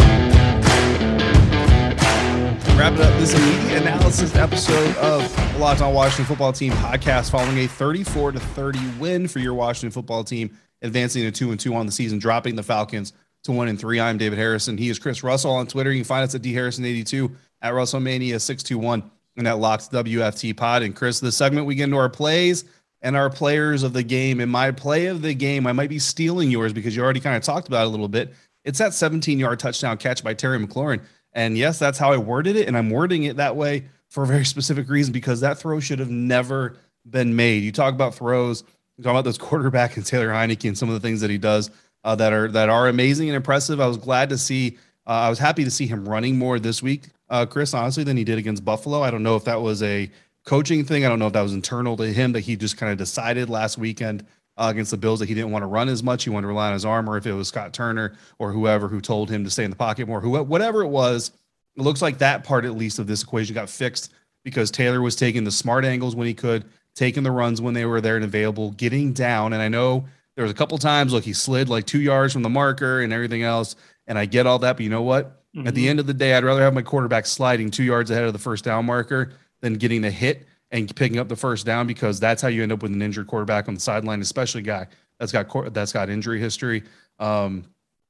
Wrapping 2.78 3.02
up 3.02 3.20
this 3.20 3.34
immediate 3.34 3.82
analysis 3.82 4.36
episode 4.36 4.96
of 4.98 5.36
the 5.54 5.58
Locked 5.58 5.82
On 5.82 5.94
Washington 5.96 6.26
Football 6.26 6.54
Team 6.54 6.72
podcast, 6.74 7.32
following 7.32 7.58
a 7.58 7.68
34 7.68 8.34
to 8.34 8.40
30 8.40 8.80
win 9.00 9.28
for 9.28 9.40
your 9.40 9.56
Washington 9.56 9.90
Football 9.90 10.24
Team, 10.24 10.56
advancing 10.84 11.24
to 11.24 11.32
two 11.32 11.50
and 11.50 11.60
two 11.60 11.74
on 11.74 11.88
the 11.88 11.92
season, 11.92 12.20
dropping 12.20 12.56
the 12.56 12.62
Falcons 12.62 13.14
to 13.48 13.54
one 13.54 13.70
and 13.70 13.80
three. 13.80 14.00
I'm 14.00 14.18
David 14.18 14.38
Harrison. 14.38 14.78
He 14.78 14.90
is 14.90 15.00
Chris 15.00 15.24
Russell 15.24 15.52
on 15.52 15.68
Twitter. 15.68 15.92
You 15.92 16.00
can 16.00 16.06
find 16.06 16.24
us 16.24 16.36
at 16.36 16.42
dharrison82 16.42 17.34
at 17.62 17.74
Russellmania621 17.74 19.10
and 19.38 19.48
at 19.48 19.58
Locks 19.58 19.88
WFT 19.88 20.56
Pod. 20.56 20.84
And 20.84 20.96
Chris, 20.96 21.20
the 21.20 21.32
segment 21.32 21.66
we 21.66 21.76
get 21.76 21.86
into 21.86 21.98
our 21.98 22.10
plays 22.10 22.66
and 23.02 23.16
our 23.16 23.30
players 23.30 23.84
of 23.84 23.94
the 23.94 24.04
game. 24.04 24.42
And 24.42 24.52
my 24.52 24.72
play 24.72 25.06
of 25.06 25.22
the 25.22 25.34
game, 25.34 25.66
I 25.66 25.72
might 25.72 25.90
be 25.90 25.98
stealing 25.98 26.52
yours 26.52 26.74
because 26.74 26.96
you 26.96 27.02
already 27.02 27.22
kind 27.22 27.38
of 27.38 27.44
talked 27.44 27.70
about 27.70 27.84
it 27.84 27.88
a 27.88 27.90
little 27.90 28.10
bit. 28.10 28.34
It's 28.66 28.80
that 28.80 28.94
17 28.94 29.40
yard 29.40 29.60
touchdown 29.60 29.98
catch 29.98 30.24
by 30.24 30.34
Terry 30.34 30.60
McLaurin. 30.60 31.02
And 31.32 31.58
yes, 31.58 31.80
that's 31.80 31.98
how 31.98 32.12
I 32.12 32.18
worded 32.18 32.58
it. 32.58 32.68
And 32.68 32.78
I'm 32.78 32.90
wording 32.90 33.24
it 33.24 33.38
that 33.38 33.56
way 33.56 33.86
for 34.10 34.24
a 34.24 34.28
very 34.28 34.46
specific 34.54 34.90
reason 34.90 35.14
because 35.14 35.40
that 35.40 35.58
throw 35.58 35.80
should 35.80 36.00
have 36.00 36.12
never 36.12 36.78
been 37.10 37.34
made. 37.36 37.64
You 37.64 37.72
talk 37.72 37.94
about 37.94 38.14
throws, 38.14 38.66
you 38.98 39.06
talk 39.06 39.12
about 39.12 39.24
those 39.24 39.38
quarterback 39.38 39.96
and 39.96 40.06
Taylor 40.06 40.30
Heinicke 40.30 40.68
and 40.68 40.78
some 40.78 40.90
of 40.90 40.96
the 40.96 41.00
things 41.00 41.22
that 41.22 41.30
he 41.30 41.38
does 41.38 41.72
uh, 42.04 42.16
that 42.16 42.34
are 42.34 42.48
that 42.50 42.70
are 42.70 42.88
amazing 42.88 43.30
and 43.30 43.36
impressive. 43.36 43.80
I 43.80 43.88
was 43.88 43.98
glad 43.98 44.30
to 44.30 44.38
see. 44.38 44.78
Uh, 45.06 45.12
I 45.12 45.30
was 45.30 45.40
happy 45.40 45.64
to 45.64 45.72
see 45.72 45.88
him 45.88 46.08
running 46.08 46.38
more 46.38 46.60
this 46.60 46.84
week, 46.84 47.06
uh, 47.30 47.46
Chris. 47.46 47.74
Honestly, 47.74 48.04
than 48.04 48.18
he 48.18 48.24
did 48.24 48.38
against 48.38 48.66
Buffalo. 48.66 49.02
I 49.02 49.12
don't 49.12 49.24
know 49.24 49.36
if 49.36 49.46
that 49.46 49.62
was 49.62 49.82
a 49.84 50.10
coaching 50.46 50.86
thing. 50.86 51.06
I 51.06 51.10
don't 51.10 51.20
know 51.20 51.28
if 51.28 51.34
that 51.34 51.42
was 51.42 51.54
internal 51.54 51.98
to 51.98 52.08
him 52.08 52.32
that 52.34 52.42
he 52.42 52.56
just 52.56 52.78
kind 52.78 52.92
of 52.92 52.98
decided 52.98 53.50
last 53.50 53.78
weekend 53.78 54.26
uh, 54.58 54.70
against 54.72 54.92
the 54.92 54.98
Bills 54.98 55.20
that 55.20 55.30
he 55.30 55.36
didn't 55.36 55.52
want 55.52 55.64
to 55.64 55.68
run 55.68 55.90
as 55.90 56.02
much. 56.04 56.24
He 56.24 56.30
wanted 56.30 56.44
to 56.44 56.48
rely 56.48 56.68
on 56.68 56.74
his 56.74 56.86
arm, 56.86 57.10
or 57.10 57.18
if 57.18 57.26
it 57.26 57.34
was 57.34 57.48
Scott 57.48 57.74
Turner 57.74 58.16
or 58.40 58.52
whoever 58.52 58.88
who 58.88 59.02
told 59.02 59.30
him 59.30 59.44
to 59.44 59.50
stay 59.50 59.64
in 59.64 59.70
the 59.70 59.76
pocket 59.76 60.08
more, 60.08 60.22
who, 60.22 60.42
whatever 60.44 60.82
it 60.82 60.88
was. 60.88 61.32
It 61.76 61.84
looks 61.84 62.02
like 62.02 62.18
that 62.18 62.44
part, 62.44 62.66
at 62.66 62.76
least, 62.76 62.98
of 62.98 63.06
this 63.06 63.22
equation 63.22 63.54
got 63.54 63.70
fixed 63.70 64.12
because 64.44 64.72
Taylor 64.72 65.02
was 65.02 65.16
taking 65.16 65.44
the 65.44 65.52
smart 65.52 65.86
angles 65.86 66.16
when 66.16 66.26
he 66.26 66.34
could, 66.34 66.66
taking 66.96 67.22
the 67.22 67.32
runs 67.32 67.62
when 67.62 67.76
they 67.76 67.86
were 67.86 68.02
there 68.02 68.16
and 68.16 68.26
available, 68.26 68.72
getting 68.72 69.14
down. 69.14 69.54
And 69.54 69.62
I 69.62 69.68
know 69.68 70.08
there 70.38 70.44
was 70.44 70.52
a 70.52 70.56
couple 70.56 70.78
times, 70.78 71.14
look, 71.14 71.24
he 71.24 71.34
slid 71.34 71.68
like 71.68 71.88
two 71.88 72.00
yards 72.00 72.32
from 72.32 72.44
the 72.44 72.50
marker 72.50 73.02
and 73.02 73.12
everything 73.12 73.42
else. 73.42 73.76
And 74.06 74.20
I 74.20 74.26
get 74.26 74.46
all 74.46 74.60
that, 74.60 74.78
but 74.78 74.84
you 74.84 74.90
know 74.90 75.02
what? 75.02 75.44
Mm-hmm. 75.56 75.68
At 75.68 75.74
the 75.74 75.82
mm-hmm. 75.82 75.90
end 75.90 76.00
of 76.00 76.06
the 76.06 76.14
day, 76.14 76.36
I'd 76.36 76.44
rather 76.44 76.62
have 76.62 76.76
my 76.76 76.84
quarterback 76.84 77.26
sliding 77.26 77.72
two 77.72 77.84
yards 77.84 78.12
ahead 78.12 78.24
of 78.24 78.34
the 78.34 78.40
first 78.40 78.64
down 78.64 78.86
marker 78.86 79.34
than 79.62 79.74
getting 79.74 80.02
the 80.02 80.12
hit 80.12 80.46
and 80.70 80.96
picking 80.96 81.18
up 81.18 81.28
the 81.28 81.36
first 81.36 81.66
down 81.66 81.88
because 81.88 82.20
that's 82.20 82.40
how 82.40 82.50
you 82.50 82.62
end 82.62 82.72
up 82.72 82.84
with 82.84 82.92
an 82.92 83.02
injured 83.02 83.26
quarterback 83.26 83.68
on 83.68 83.74
the 83.74 83.80
sideline, 83.80 84.22
especially 84.22 84.62
a 84.62 84.64
guy 84.64 84.88
that's 85.20 85.32
got 85.32 85.74
that's 85.74 85.92
got 85.92 86.08
injury 86.08 86.40
history. 86.40 86.84
Um, 87.18 87.66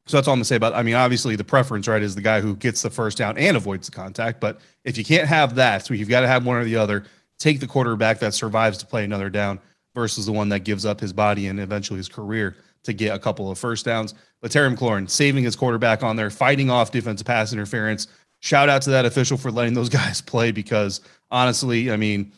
so 0.06 0.18
that's 0.18 0.28
all 0.28 0.34
I'm 0.34 0.40
gonna 0.40 0.46
say 0.46 0.58
about. 0.58 0.74
I 0.74 0.84
mean, 0.84 0.96
obviously 0.96 1.38
the 1.38 1.46
preference, 1.46 1.88
right, 1.88 2.02
is 2.02 2.14
the 2.14 2.22
guy 2.22 2.42
who 2.42 2.58
gets 2.58 2.82
the 2.82 2.90
first 2.90 3.18
down 3.18 3.38
and 3.38 3.56
avoids 3.56 3.88
the 3.88 3.96
contact. 3.96 4.42
But 4.42 4.60
if 4.84 4.98
you 4.98 5.06
can't 5.06 5.30
have 5.30 5.56
that, 5.56 5.86
so 5.86 5.94
you've 5.94 6.10
got 6.10 6.22
to 6.22 6.28
have 6.28 6.46
one 6.46 6.58
or 6.58 6.66
the 6.66 6.76
other. 6.76 7.06
Take 7.40 7.62
the 7.62 7.68
quarterback 7.68 8.20
that 8.20 8.34
survives 8.34 8.80
to 8.80 8.86
play 8.86 9.06
another 9.06 9.30
down 9.30 9.60
versus 9.98 10.28
the 10.28 10.32
one 10.32 10.48
that 10.50 10.60
gives 10.60 10.86
up 10.86 11.00
his 11.00 11.12
body 11.12 11.48
and 11.48 11.60
eventually 11.60 11.98
his 11.98 12.08
career 12.08 12.56
to 12.84 12.94
get 12.94 13.16
a 13.16 13.20
couple 13.20 13.50
of 13.50 13.58
first 13.58 13.84
downs. 13.84 14.14
But 14.42 14.52
Terry 14.52 14.70
McLaurin 14.70 15.10
saving 15.10 15.44
his 15.44 15.56
quarterback 15.56 16.04
on 16.04 16.16
there, 16.16 16.30
fighting 16.30 16.70
off 16.70 16.92
defensive 16.92 17.26
pass 17.26 17.52
interference. 17.52 18.06
Shout 18.40 18.70
out 18.70 18.84
to 18.84 18.92
that 18.92 19.06
official 19.06 19.38
for 19.38 19.50
letting 19.50 19.74
those 19.74 19.90
guys 20.00 20.22
play 20.22 20.52
because 20.52 21.02
honestly, 21.32 21.90
I 21.90 21.98
mean, 21.98 22.32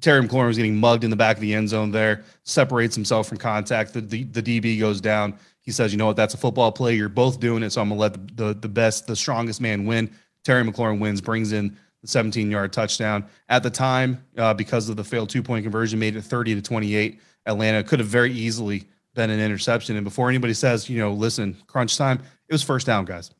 Terry 0.00 0.26
McLaurin 0.26 0.46
was 0.46 0.56
getting 0.56 0.76
mugged 0.76 1.04
in 1.04 1.10
the 1.10 1.16
back 1.16 1.36
of 1.36 1.42
the 1.42 1.52
end 1.52 1.68
zone 1.68 1.90
there, 1.90 2.24
separates 2.44 2.94
himself 2.94 3.28
from 3.28 3.36
contact. 3.36 3.92
The, 3.92 4.00
the, 4.00 4.24
the 4.24 4.42
DB 4.42 4.80
goes 4.80 5.02
down. 5.02 5.38
He 5.60 5.72
says, 5.72 5.92
you 5.92 5.98
know 5.98 6.06
what, 6.06 6.16
that's 6.16 6.32
a 6.32 6.38
football 6.38 6.72
play. 6.72 6.94
You're 6.94 7.10
both 7.10 7.38
doing 7.38 7.62
it. 7.62 7.70
So 7.70 7.82
I'm 7.82 7.90
going 7.90 7.98
to 7.98 8.00
let 8.00 8.36
the, 8.36 8.44
the, 8.44 8.54
the 8.60 8.68
best, 8.68 9.06
the 9.06 9.14
strongest 9.14 9.60
man 9.60 9.84
win. 9.84 10.10
Terry 10.42 10.64
McLaurin 10.64 11.00
wins, 11.00 11.20
brings 11.20 11.52
in 11.52 11.76
the 12.04 12.08
17 12.08 12.50
yard 12.50 12.70
touchdown. 12.70 13.24
At 13.48 13.62
the 13.62 13.70
time, 13.70 14.22
uh, 14.36 14.52
because 14.52 14.90
of 14.90 14.96
the 14.96 15.04
failed 15.04 15.30
two 15.30 15.42
point 15.42 15.64
conversion, 15.64 15.98
made 15.98 16.16
it 16.16 16.22
30 16.22 16.54
to 16.56 16.62
28. 16.62 17.18
Atlanta 17.46 17.82
could 17.82 17.98
have 17.98 18.08
very 18.08 18.30
easily 18.30 18.84
been 19.14 19.30
an 19.30 19.40
interception. 19.40 19.96
And 19.96 20.04
before 20.04 20.28
anybody 20.28 20.52
says, 20.52 20.90
you 20.90 20.98
know, 20.98 21.14
listen, 21.14 21.56
crunch 21.66 21.96
time, 21.96 22.20
it 22.46 22.52
was 22.52 22.62
first 22.62 22.86
down, 22.86 23.06
guys. 23.06 23.30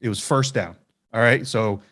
It 0.00 0.08
was 0.08 0.20
first 0.20 0.54
down. 0.54 0.74
All 1.12 1.20
right. 1.20 1.46
So 1.46 1.82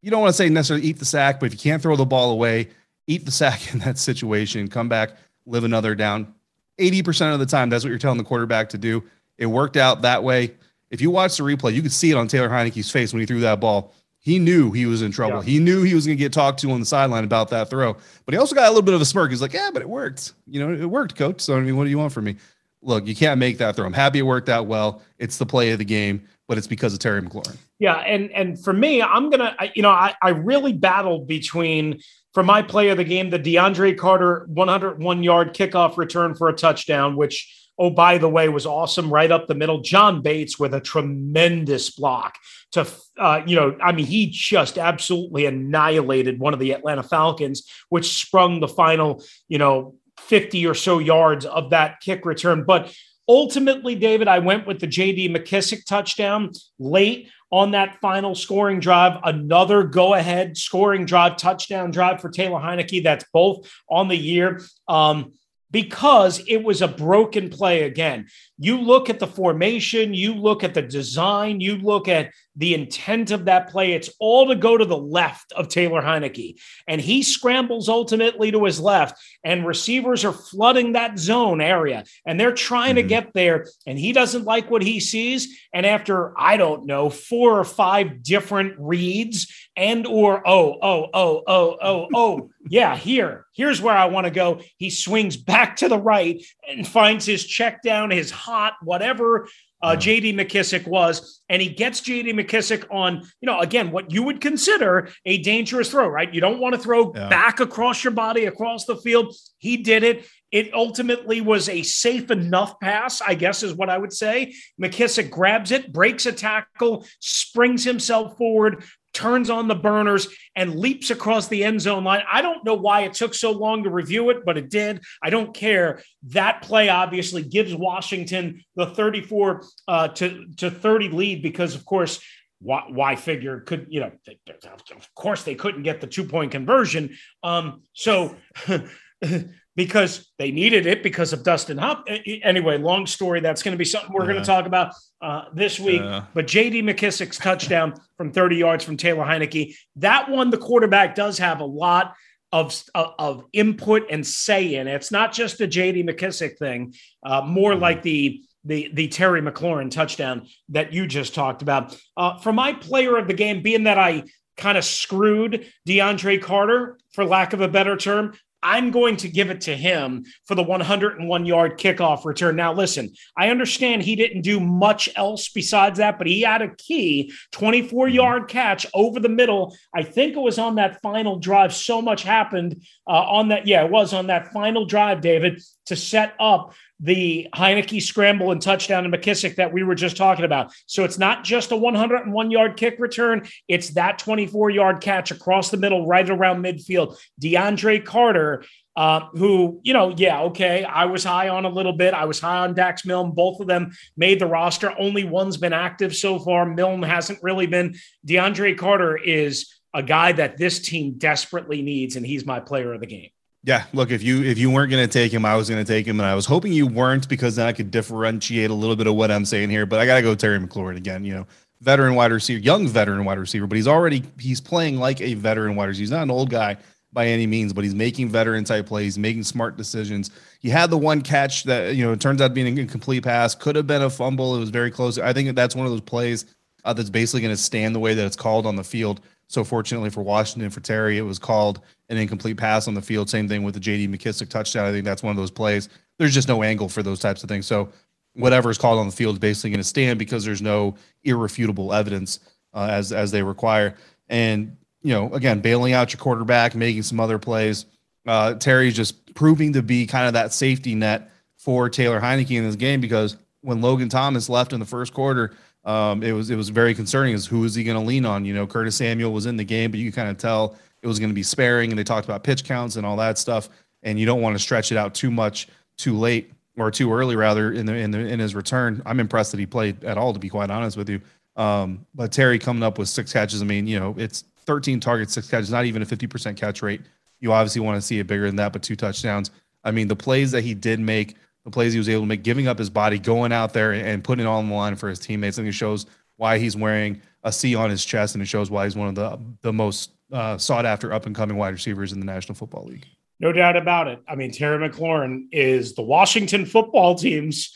you 0.00 0.10
don't 0.10 0.22
want 0.22 0.30
to 0.30 0.36
say 0.36 0.48
necessarily 0.48 0.86
eat 0.86 0.98
the 0.98 1.04
sack, 1.04 1.40
but 1.40 1.46
if 1.46 1.52
you 1.52 1.58
can't 1.58 1.82
throw 1.82 1.94
the 1.94 2.06
ball 2.06 2.30
away, 2.30 2.70
eat 3.06 3.26
the 3.26 3.30
sack 3.42 3.74
in 3.74 3.80
that 3.80 3.98
situation, 3.98 4.68
come 4.68 4.88
back, 4.88 5.10
live 5.44 5.64
another 5.64 5.94
down. 5.94 6.32
80% 6.78 7.34
of 7.34 7.38
the 7.38 7.44
time, 7.44 7.68
that's 7.68 7.84
what 7.84 7.90
you're 7.90 7.98
telling 7.98 8.16
the 8.16 8.24
quarterback 8.24 8.70
to 8.70 8.78
do. 8.78 9.04
It 9.36 9.46
worked 9.46 9.76
out 9.76 10.02
that 10.02 10.24
way. 10.24 10.54
If 10.90 11.02
you 11.02 11.10
watch 11.10 11.36
the 11.36 11.42
replay, 11.42 11.74
you 11.74 11.82
could 11.82 11.92
see 11.92 12.10
it 12.10 12.16
on 12.16 12.28
Taylor 12.28 12.48
Heinicke's 12.48 12.90
face 12.90 13.12
when 13.12 13.20
he 13.20 13.26
threw 13.26 13.40
that 13.40 13.60
ball. 13.60 13.92
He 14.22 14.38
knew 14.38 14.70
he 14.70 14.86
was 14.86 15.02
in 15.02 15.10
trouble. 15.10 15.38
Yeah. 15.38 15.50
He 15.50 15.58
knew 15.58 15.82
he 15.82 15.94
was 15.94 16.06
going 16.06 16.16
to 16.16 16.22
get 16.22 16.32
talked 16.32 16.60
to 16.60 16.70
on 16.70 16.78
the 16.78 16.86
sideline 16.86 17.24
about 17.24 17.50
that 17.50 17.68
throw. 17.68 17.96
But 18.24 18.34
he 18.34 18.38
also 18.38 18.54
got 18.54 18.66
a 18.66 18.68
little 18.68 18.82
bit 18.82 18.94
of 18.94 19.00
a 19.00 19.04
smirk. 19.04 19.30
He's 19.30 19.42
like, 19.42 19.52
"Yeah, 19.52 19.70
but 19.72 19.82
it 19.82 19.88
worked. 19.88 20.32
You 20.46 20.60
know, 20.60 20.72
it 20.72 20.88
worked, 20.88 21.16
coach. 21.16 21.40
So 21.40 21.56
I 21.56 21.60
mean, 21.60 21.76
what 21.76 21.84
do 21.84 21.90
you 21.90 21.98
want 21.98 22.12
from 22.12 22.24
me? 22.24 22.36
Look, 22.82 23.06
you 23.06 23.16
can't 23.16 23.38
make 23.38 23.58
that 23.58 23.76
throw. 23.76 23.84
I'm 23.84 23.92
happy 23.92 24.20
it 24.20 24.22
worked 24.22 24.48
out 24.48 24.66
well. 24.66 25.02
It's 25.18 25.38
the 25.38 25.46
play 25.46 25.72
of 25.72 25.78
the 25.78 25.84
game, 25.84 26.22
but 26.46 26.56
it's 26.56 26.66
because 26.68 26.94
of 26.94 27.00
Terry 27.00 27.20
McLaurin. 27.20 27.56
Yeah, 27.80 27.96
and 27.96 28.30
and 28.30 28.62
for 28.62 28.72
me, 28.72 29.02
I'm 29.02 29.28
gonna, 29.28 29.56
you 29.74 29.82
know, 29.82 29.90
I 29.90 30.14
I 30.22 30.30
really 30.30 30.72
battled 30.72 31.26
between 31.26 32.00
for 32.32 32.42
my 32.42 32.62
play 32.62 32.88
of 32.88 32.96
the 32.96 33.04
game, 33.04 33.30
the 33.30 33.38
DeAndre 33.38 33.96
Carter 33.96 34.46
101 34.48 35.22
yard 35.22 35.54
kickoff 35.54 35.96
return 35.96 36.34
for 36.34 36.48
a 36.48 36.52
touchdown, 36.52 37.16
which, 37.16 37.61
oh, 37.78 37.90
by 37.90 38.18
the 38.18 38.28
way, 38.28 38.48
was 38.48 38.66
awesome 38.66 39.12
right 39.12 39.30
up 39.30 39.46
the 39.46 39.54
middle. 39.54 39.80
John 39.80 40.22
Bates 40.22 40.58
with 40.58 40.74
a 40.74 40.80
tremendous 40.80 41.90
block 41.90 42.36
to, 42.72 42.86
uh, 43.18 43.42
you 43.46 43.56
know, 43.56 43.76
I 43.82 43.92
mean, 43.92 44.06
he 44.06 44.28
just 44.30 44.78
absolutely 44.78 45.46
annihilated 45.46 46.38
one 46.38 46.54
of 46.54 46.60
the 46.60 46.72
Atlanta 46.72 47.02
Falcons, 47.02 47.68
which 47.88 48.22
sprung 48.22 48.60
the 48.60 48.68
final, 48.68 49.22
you 49.48 49.58
know, 49.58 49.96
50 50.18 50.66
or 50.66 50.74
so 50.74 50.98
yards 50.98 51.44
of 51.44 51.70
that 51.70 52.00
kick 52.00 52.24
return. 52.24 52.64
But 52.64 52.94
ultimately, 53.28 53.94
David, 53.94 54.28
I 54.28 54.38
went 54.38 54.66
with 54.66 54.78
the 54.78 54.86
JD 54.86 55.34
McKissic 55.34 55.84
touchdown 55.84 56.50
late 56.78 57.28
on 57.50 57.72
that 57.72 58.00
final 58.00 58.34
scoring 58.34 58.80
drive, 58.80 59.20
another 59.24 59.84
go 59.84 60.14
ahead 60.14 60.56
scoring 60.56 61.04
drive, 61.04 61.36
touchdown 61.36 61.90
drive 61.90 62.20
for 62.20 62.30
Taylor 62.30 62.58
Heinicke. 62.58 63.02
That's 63.02 63.26
both 63.32 63.70
on 63.90 64.08
the 64.08 64.16
year. 64.16 64.62
Um, 64.88 65.34
because 65.72 66.42
it 66.46 66.62
was 66.62 66.82
a 66.82 66.88
broken 66.88 67.48
play 67.48 67.82
again. 67.82 68.28
You 68.58 68.80
look 68.80 69.10
at 69.10 69.18
the 69.18 69.26
formation, 69.26 70.14
you 70.14 70.34
look 70.34 70.62
at 70.62 70.74
the 70.74 70.82
design, 70.82 71.60
you 71.60 71.78
look 71.78 72.06
at 72.06 72.30
the 72.56 72.74
intent 72.74 73.30
of 73.30 73.46
that 73.46 73.70
play. 73.70 73.92
It's 73.92 74.10
all 74.18 74.48
to 74.48 74.54
go 74.54 74.76
to 74.76 74.84
the 74.84 74.96
left 74.96 75.52
of 75.52 75.68
Taylor 75.68 76.02
Heinicke. 76.02 76.60
And 76.86 77.00
he 77.00 77.22
scrambles 77.22 77.88
ultimately 77.88 78.50
to 78.52 78.64
his 78.64 78.80
left, 78.80 79.20
and 79.44 79.66
receivers 79.66 80.24
are 80.24 80.32
flooding 80.32 80.92
that 80.92 81.18
zone 81.18 81.60
area 81.60 82.04
and 82.26 82.38
they're 82.38 82.52
trying 82.52 82.96
mm-hmm. 82.96 83.08
to 83.08 83.14
get 83.14 83.32
there. 83.32 83.66
And 83.86 83.98
he 83.98 84.12
doesn't 84.12 84.44
like 84.44 84.70
what 84.70 84.82
he 84.82 85.00
sees. 85.00 85.58
And 85.72 85.86
after, 85.86 86.38
I 86.38 86.56
don't 86.56 86.86
know, 86.86 87.10
four 87.10 87.58
or 87.58 87.64
five 87.64 88.22
different 88.22 88.74
reads 88.78 89.52
and 89.76 90.06
or 90.06 90.46
oh, 90.46 90.78
oh, 90.82 91.08
oh, 91.12 91.42
oh, 91.46 91.76
oh, 91.80 92.08
oh, 92.14 92.50
yeah, 92.68 92.96
here, 92.96 93.46
here's 93.54 93.80
where 93.80 93.96
I 93.96 94.06
want 94.06 94.26
to 94.26 94.30
go. 94.30 94.60
He 94.76 94.90
swings 94.90 95.36
back 95.36 95.76
to 95.76 95.88
the 95.88 95.98
right 95.98 96.44
and 96.68 96.86
finds 96.86 97.26
his 97.26 97.44
check 97.44 97.82
down, 97.82 98.10
his 98.10 98.30
hot, 98.30 98.74
whatever 98.82 99.48
uh, 99.82 99.96
JD 99.96 100.34
McKissic 100.34 100.86
was, 100.86 101.42
and 101.48 101.60
he 101.60 101.68
gets 101.68 102.00
JD 102.00 102.32
McKissic 102.34 102.84
on, 102.90 103.22
you 103.40 103.46
know, 103.46 103.60
again, 103.60 103.90
what 103.90 104.12
you 104.12 104.22
would 104.22 104.40
consider 104.40 105.08
a 105.26 105.38
dangerous 105.38 105.90
throw, 105.90 106.06
right? 106.06 106.32
You 106.32 106.40
don't 106.40 106.60
want 106.60 106.74
to 106.74 106.80
throw 106.80 107.12
yeah. 107.14 107.28
back 107.28 107.60
across 107.60 108.04
your 108.04 108.12
body, 108.12 108.44
across 108.44 108.84
the 108.84 108.96
field. 108.96 109.34
He 109.58 109.78
did 109.78 110.04
it. 110.04 110.26
It 110.52 110.72
ultimately 110.74 111.40
was 111.40 111.68
a 111.68 111.82
safe 111.82 112.30
enough 112.30 112.78
pass, 112.78 113.20
I 113.22 113.34
guess 113.34 113.62
is 113.62 113.74
what 113.74 113.88
I 113.88 113.98
would 113.98 114.12
say. 114.12 114.54
McKissic 114.80 115.30
grabs 115.30 115.72
it, 115.72 115.92
breaks 115.92 116.26
a 116.26 116.32
tackle, 116.32 117.06
springs 117.20 117.84
himself 117.84 118.36
forward, 118.36 118.84
turns 119.12 119.50
on 119.50 119.68
the 119.68 119.74
burners 119.74 120.28
and 120.56 120.78
leaps 120.78 121.10
across 121.10 121.48
the 121.48 121.64
end 121.64 121.80
zone 121.80 122.04
line. 122.04 122.22
I 122.30 122.42
don't 122.42 122.64
know 122.64 122.74
why 122.74 123.02
it 123.02 123.14
took 123.14 123.34
so 123.34 123.52
long 123.52 123.84
to 123.84 123.90
review 123.90 124.30
it, 124.30 124.44
but 124.44 124.58
it 124.58 124.70
did. 124.70 125.02
I 125.22 125.30
don't 125.30 125.54
care. 125.54 126.02
That 126.28 126.62
play 126.62 126.88
obviously 126.88 127.42
gives 127.42 127.74
Washington 127.74 128.64
the 128.76 128.86
34 128.86 129.64
uh, 129.88 130.08
to, 130.08 130.46
to 130.58 130.70
30 130.70 131.08
lead 131.10 131.42
because, 131.42 131.74
of 131.74 131.84
course, 131.84 132.20
why, 132.60 132.84
why 132.88 133.16
figure 133.16 133.60
could, 133.60 133.86
you 133.90 134.00
know, 134.00 134.12
of 134.28 135.14
course 135.14 135.42
they 135.42 135.54
couldn't 135.54 135.82
get 135.82 136.00
the 136.00 136.06
two 136.06 136.24
point 136.24 136.52
conversion. 136.52 137.16
Um, 137.42 137.82
so, 137.92 138.36
because 139.74 140.30
they 140.38 140.50
needed 140.50 140.86
it 140.86 141.02
because 141.02 141.32
of 141.32 141.42
Dustin 141.42 141.78
Hop. 141.78 142.06
Anyway, 142.42 142.78
long 142.78 143.06
story. 143.06 143.40
That's 143.40 143.62
going 143.62 143.72
to 143.72 143.78
be 143.78 143.84
something 143.84 144.12
we're 144.12 144.22
yeah. 144.22 144.32
going 144.32 144.42
to 144.42 144.46
talk 144.46 144.66
about 144.66 144.94
uh, 145.20 145.44
this 145.54 145.80
week. 145.80 146.02
Yeah. 146.02 146.26
But 146.34 146.46
J.D. 146.46 146.82
McKissic's 146.82 147.38
touchdown 147.38 147.94
from 148.16 148.32
30 148.32 148.56
yards 148.56 148.84
from 148.84 148.96
Taylor 148.96 149.24
Heinicke, 149.24 149.74
that 149.96 150.30
one, 150.30 150.50
the 150.50 150.58
quarterback 150.58 151.14
does 151.14 151.38
have 151.38 151.60
a 151.60 151.64
lot 151.64 152.14
of, 152.52 152.78
of 152.94 153.44
input 153.54 154.10
and 154.10 154.26
say 154.26 154.74
in. 154.74 154.86
It's 154.86 155.10
not 155.10 155.32
just 155.32 155.58
the 155.58 155.66
J.D. 155.66 156.02
McKissic 156.04 156.58
thing, 156.58 156.94
uh, 157.22 157.40
more 157.42 157.72
mm-hmm. 157.72 157.82
like 157.82 158.02
the 158.02 158.42
the 158.64 158.90
the 158.94 159.08
Terry 159.08 159.42
McLaurin 159.42 159.90
touchdown 159.90 160.46
that 160.68 160.92
you 160.92 161.08
just 161.08 161.34
talked 161.34 161.62
about. 161.62 161.98
Uh, 162.16 162.38
for 162.38 162.52
my 162.52 162.72
player 162.72 163.16
of 163.16 163.26
the 163.26 163.34
game, 163.34 163.60
being 163.60 163.84
that 163.84 163.98
I 163.98 164.24
kind 164.56 164.78
of 164.78 164.84
screwed 164.84 165.66
DeAndre 165.88 166.40
Carter, 166.40 166.98
for 167.12 167.24
lack 167.24 167.52
of 167.54 167.60
a 167.60 167.66
better 167.66 167.96
term, 167.96 168.34
I'm 168.62 168.90
going 168.90 169.16
to 169.18 169.28
give 169.28 169.50
it 169.50 169.62
to 169.62 169.76
him 169.76 170.24
for 170.44 170.54
the 170.54 170.62
101 170.62 171.46
yard 171.46 171.78
kickoff 171.78 172.24
return. 172.24 172.56
Now, 172.56 172.72
listen, 172.72 173.12
I 173.36 173.48
understand 173.48 174.02
he 174.02 174.16
didn't 174.16 174.42
do 174.42 174.60
much 174.60 175.08
else 175.16 175.48
besides 175.48 175.98
that, 175.98 176.18
but 176.18 176.26
he 176.26 176.42
had 176.42 176.62
a 176.62 176.74
key 176.76 177.32
24 177.52 178.06
mm-hmm. 178.06 178.14
yard 178.14 178.48
catch 178.48 178.86
over 178.94 179.20
the 179.20 179.28
middle. 179.28 179.76
I 179.94 180.02
think 180.02 180.36
it 180.36 180.40
was 180.40 180.58
on 180.58 180.76
that 180.76 181.00
final 181.02 181.38
drive. 181.38 181.74
So 181.74 182.00
much 182.00 182.22
happened 182.22 182.82
uh, 183.06 183.10
on 183.10 183.48
that. 183.48 183.66
Yeah, 183.66 183.84
it 183.84 183.90
was 183.90 184.12
on 184.12 184.28
that 184.28 184.52
final 184.52 184.84
drive, 184.84 185.20
David, 185.20 185.60
to 185.86 185.96
set 185.96 186.34
up 186.38 186.74
the 187.02 187.48
Heinicke 187.54 188.00
scramble 188.00 188.52
and 188.52 188.62
touchdown 188.62 189.02
to 189.02 189.10
McKissic 189.10 189.56
that 189.56 189.72
we 189.72 189.82
were 189.82 189.96
just 189.96 190.16
talking 190.16 190.44
about. 190.44 190.72
So 190.86 191.02
it's 191.04 191.18
not 191.18 191.42
just 191.42 191.72
a 191.72 191.76
101 191.76 192.50
yard 192.50 192.76
kick 192.76 192.96
return, 192.98 193.46
it's 193.66 193.90
that 193.90 194.18
24 194.18 194.70
yard 194.70 195.00
catch 195.00 195.30
across 195.30 195.70
the 195.70 195.76
middle, 195.76 196.06
right 196.06 196.28
around 196.28 196.62
midfield. 196.62 197.18
DeAndre 197.42 198.04
Carter, 198.04 198.64
uh, 198.94 199.26
who, 199.32 199.80
you 199.82 199.92
know, 199.92 200.14
yeah, 200.16 200.42
okay, 200.42 200.84
I 200.84 201.06
was 201.06 201.24
high 201.24 201.48
on 201.48 201.64
a 201.64 201.68
little 201.70 201.94
bit. 201.94 202.14
I 202.14 202.26
was 202.26 202.38
high 202.38 202.58
on 202.58 202.74
Dax 202.74 203.04
Milne. 203.04 203.32
Both 203.32 203.60
of 203.60 203.66
them 203.66 203.92
made 204.16 204.38
the 204.38 204.46
roster. 204.46 204.94
Only 204.96 205.24
one's 205.24 205.56
been 205.56 205.72
active 205.72 206.14
so 206.14 206.38
far. 206.38 206.66
Milne 206.66 207.02
hasn't 207.02 207.42
really 207.42 207.66
been. 207.66 207.96
DeAndre 208.26 208.78
Carter 208.78 209.16
is 209.16 209.74
a 209.94 210.02
guy 210.02 210.32
that 210.32 210.56
this 210.56 210.80
team 210.80 211.14
desperately 211.18 211.82
needs, 211.82 212.16
and 212.16 212.24
he's 212.24 212.46
my 212.46 212.60
player 212.60 212.92
of 212.92 213.00
the 213.00 213.06
game. 213.06 213.30
Yeah, 213.64 213.84
look, 213.92 214.10
if 214.10 214.24
you 214.24 214.42
if 214.42 214.58
you 214.58 214.70
weren't 214.70 214.90
going 214.90 215.06
to 215.06 215.12
take 215.12 215.32
him, 215.32 215.44
I 215.44 215.54
was 215.54 215.68
going 215.68 215.84
to 215.84 215.90
take 215.90 216.04
him, 216.04 216.18
and 216.18 216.26
I 216.26 216.34
was 216.34 216.46
hoping 216.46 216.72
you 216.72 216.86
weren't 216.86 217.28
because 217.28 217.56
then 217.56 217.66
I 217.66 217.72
could 217.72 217.92
differentiate 217.92 218.70
a 218.70 218.74
little 218.74 218.96
bit 218.96 219.06
of 219.06 219.14
what 219.14 219.30
I'm 219.30 219.44
saying 219.44 219.70
here. 219.70 219.86
But 219.86 220.00
I 220.00 220.06
got 220.06 220.16
to 220.16 220.22
go 220.22 220.34
Terry 220.34 220.58
McLaurin 220.58 220.96
again. 220.96 221.24
You 221.24 221.34
know, 221.34 221.46
veteran 221.80 222.16
wide 222.16 222.32
receiver, 222.32 222.60
young 222.60 222.88
veteran 222.88 223.24
wide 223.24 223.38
receiver, 223.38 223.68
but 223.68 223.76
he's 223.76 223.86
already 223.86 224.24
he's 224.38 224.60
playing 224.60 224.96
like 224.96 225.20
a 225.20 225.34
veteran 225.34 225.76
wide 225.76 225.86
receiver. 225.86 226.02
He's 226.02 226.10
not 226.10 226.24
an 226.24 226.32
old 226.32 226.50
guy 226.50 226.76
by 227.12 227.26
any 227.26 227.46
means, 227.46 227.72
but 227.72 227.84
he's 227.84 227.94
making 227.94 228.30
veteran 228.30 228.64
type 228.64 228.86
plays, 228.86 229.16
making 229.16 229.44
smart 229.44 229.76
decisions. 229.76 230.30
He 230.58 230.68
had 230.68 230.90
the 230.90 230.98
one 230.98 231.20
catch 231.22 231.62
that 231.64 231.94
you 231.94 232.04
know 232.04 232.12
it 232.12 232.20
turns 232.20 232.40
out 232.40 232.54
being 232.54 232.66
an 232.66 232.78
incomplete 232.78 233.22
pass, 233.22 233.54
could 233.54 233.76
have 233.76 233.86
been 233.86 234.02
a 234.02 234.10
fumble. 234.10 234.56
It 234.56 234.60
was 234.60 234.70
very 234.70 234.90
close. 234.90 235.18
I 235.18 235.32
think 235.32 235.54
that's 235.54 235.76
one 235.76 235.86
of 235.86 235.92
those 235.92 236.00
plays 236.00 236.46
uh, 236.84 236.92
that's 236.92 237.10
basically 237.10 237.42
going 237.42 237.54
to 237.54 237.62
stand 237.62 237.94
the 237.94 238.00
way 238.00 238.14
that 238.14 238.26
it's 238.26 238.36
called 238.36 238.66
on 238.66 238.74
the 238.74 238.82
field. 238.84 239.20
So 239.52 239.64
fortunately 239.64 240.08
for 240.08 240.22
Washington, 240.22 240.70
for 240.70 240.80
Terry, 240.80 241.18
it 241.18 241.22
was 241.22 241.38
called 241.38 241.80
an 242.08 242.16
incomplete 242.16 242.56
pass 242.56 242.88
on 242.88 242.94
the 242.94 243.02
field. 243.02 243.28
Same 243.28 243.48
thing 243.48 243.64
with 243.64 243.74
the 243.74 243.80
J.D. 243.80 244.08
McKissic 244.08 244.48
touchdown. 244.48 244.86
I 244.86 244.92
think 244.92 245.04
that's 245.04 245.22
one 245.22 245.30
of 245.30 245.36
those 245.36 245.50
plays. 245.50 245.90
There's 246.18 246.32
just 246.32 246.48
no 246.48 246.62
angle 246.62 246.88
for 246.88 247.02
those 247.02 247.20
types 247.20 247.42
of 247.42 247.50
things. 247.50 247.66
So 247.66 247.90
whatever 248.32 248.70
is 248.70 248.78
called 248.78 248.98
on 248.98 249.04
the 249.04 249.14
field 249.14 249.34
is 249.34 249.40
basically 249.40 249.68
going 249.68 249.80
to 249.80 249.84
stand 249.84 250.18
because 250.18 250.42
there's 250.46 250.62
no 250.62 250.94
irrefutable 251.22 251.92
evidence 251.92 252.40
uh, 252.72 252.88
as 252.90 253.12
as 253.12 253.30
they 253.30 253.42
require. 253.42 253.94
And 254.26 254.78
you 255.02 255.12
know, 255.12 255.30
again, 255.34 255.60
bailing 255.60 255.92
out 255.92 256.14
your 256.14 256.20
quarterback, 256.20 256.74
making 256.74 257.02
some 257.02 257.20
other 257.20 257.38
plays. 257.38 257.84
Uh, 258.26 258.54
Terry's 258.54 258.96
just 258.96 259.34
proving 259.34 259.74
to 259.74 259.82
be 259.82 260.06
kind 260.06 260.28
of 260.28 260.32
that 260.32 260.54
safety 260.54 260.94
net 260.94 261.30
for 261.58 261.90
Taylor 261.90 262.22
Heinicke 262.22 262.56
in 262.56 262.64
this 262.64 262.76
game 262.76 263.02
because 263.02 263.36
when 263.60 263.82
Logan 263.82 264.08
Thomas 264.08 264.48
left 264.48 264.72
in 264.72 264.80
the 264.80 264.86
first 264.86 265.12
quarter, 265.12 265.54
um, 265.84 266.22
it 266.22 266.32
was 266.32 266.50
it 266.50 266.56
was 266.56 266.68
very 266.68 266.94
concerning. 266.94 267.34
Is 267.34 267.46
who 267.46 267.64
is 267.64 267.74
he 267.74 267.84
going 267.84 267.98
to 267.98 268.04
lean 268.04 268.24
on? 268.24 268.44
You 268.44 268.54
know, 268.54 268.66
Curtis 268.66 268.96
Samuel 268.96 269.32
was 269.32 269.46
in 269.46 269.56
the 269.56 269.64
game, 269.64 269.90
but 269.90 270.00
you 270.00 270.12
kind 270.12 270.28
of 270.28 270.38
tell 270.38 270.76
it 271.02 271.06
was 271.06 271.18
going 271.18 271.30
to 271.30 271.34
be 271.34 271.42
sparing, 271.42 271.90
and 271.90 271.98
they 271.98 272.04
talked 272.04 272.26
about 272.26 272.44
pitch 272.44 272.64
counts 272.64 272.96
and 272.96 273.04
all 273.04 273.16
that 273.16 273.38
stuff. 273.38 273.68
And 274.04 274.18
you 274.18 274.26
don't 274.26 274.40
want 274.40 274.56
to 274.56 274.62
stretch 274.62 274.92
it 274.92 274.98
out 274.98 275.14
too 275.14 275.30
much, 275.30 275.68
too 275.96 276.16
late 276.16 276.52
or 276.76 276.90
too 276.90 277.12
early, 277.12 277.36
rather 277.36 277.72
in 277.72 277.86
the 277.86 277.94
in 277.94 278.10
the 278.10 278.18
in 278.18 278.38
his 278.38 278.54
return. 278.54 279.02
I'm 279.04 279.20
impressed 279.20 279.50
that 279.52 279.60
he 279.60 279.66
played 279.66 280.04
at 280.04 280.18
all, 280.18 280.32
to 280.32 280.38
be 280.38 280.48
quite 280.48 280.70
honest 280.70 280.96
with 280.96 281.08
you. 281.08 281.20
Um, 281.56 282.06
but 282.14 282.32
Terry 282.32 282.58
coming 282.58 282.82
up 282.82 282.98
with 282.98 283.08
six 283.08 283.32
catches. 283.32 283.60
I 283.60 283.64
mean, 283.64 283.86
you 283.86 283.98
know, 283.98 284.14
it's 284.16 284.44
13 284.66 285.00
targets, 285.00 285.32
six 285.32 285.50
catches, 285.50 285.70
not 285.70 285.84
even 285.84 286.02
a 286.02 286.06
50% 286.06 286.56
catch 286.56 286.82
rate. 286.82 287.02
You 287.40 287.52
obviously 287.52 287.80
want 287.80 287.96
to 287.96 288.06
see 288.06 288.18
it 288.20 288.26
bigger 288.26 288.46
than 288.46 288.56
that, 288.56 288.72
but 288.72 288.82
two 288.82 288.96
touchdowns. 288.96 289.50
I 289.84 289.90
mean, 289.90 290.08
the 290.08 290.16
plays 290.16 290.52
that 290.52 290.62
he 290.62 290.74
did 290.74 291.00
make, 291.00 291.36
the 291.64 291.70
plays 291.70 291.92
he 291.92 291.98
was 291.98 292.08
able 292.08 292.22
to 292.22 292.26
make, 292.26 292.42
giving 292.42 292.66
up 292.66 292.78
his 292.78 292.90
body, 292.90 293.18
going 293.18 293.52
out 293.52 293.72
there 293.72 293.92
and 293.92 294.24
putting 294.24 294.44
it 294.44 294.48
on 294.48 294.68
the 294.68 294.74
line 294.74 294.96
for 294.96 295.08
his 295.08 295.18
teammates. 295.18 295.56
Think 295.56 295.68
it 295.68 295.72
shows 295.72 296.06
why 296.36 296.58
he's 296.58 296.76
wearing 296.76 297.22
a 297.44 297.52
C 297.52 297.74
on 297.74 297.90
his 297.90 298.04
chest, 298.04 298.34
and 298.34 298.42
it 298.42 298.46
shows 298.46 298.70
why 298.70 298.84
he's 298.84 298.96
one 298.96 299.08
of 299.08 299.14
the 299.14 299.38
the 299.62 299.72
most 299.72 300.10
uh, 300.32 300.58
sought 300.58 300.86
after 300.86 301.12
up 301.12 301.26
and 301.26 301.34
coming 301.34 301.56
wide 301.56 301.74
receivers 301.74 302.12
in 302.12 302.20
the 302.20 302.26
National 302.26 302.54
Football 302.54 302.86
League. 302.86 303.06
No 303.40 303.52
doubt 303.52 303.76
about 303.76 304.08
it. 304.08 304.22
I 304.28 304.36
mean, 304.36 304.52
Terry 304.52 304.88
McLaurin 304.88 305.46
is 305.50 305.94
the 305.94 306.02
Washington 306.02 306.64
football 306.64 307.16
team's 307.16 307.74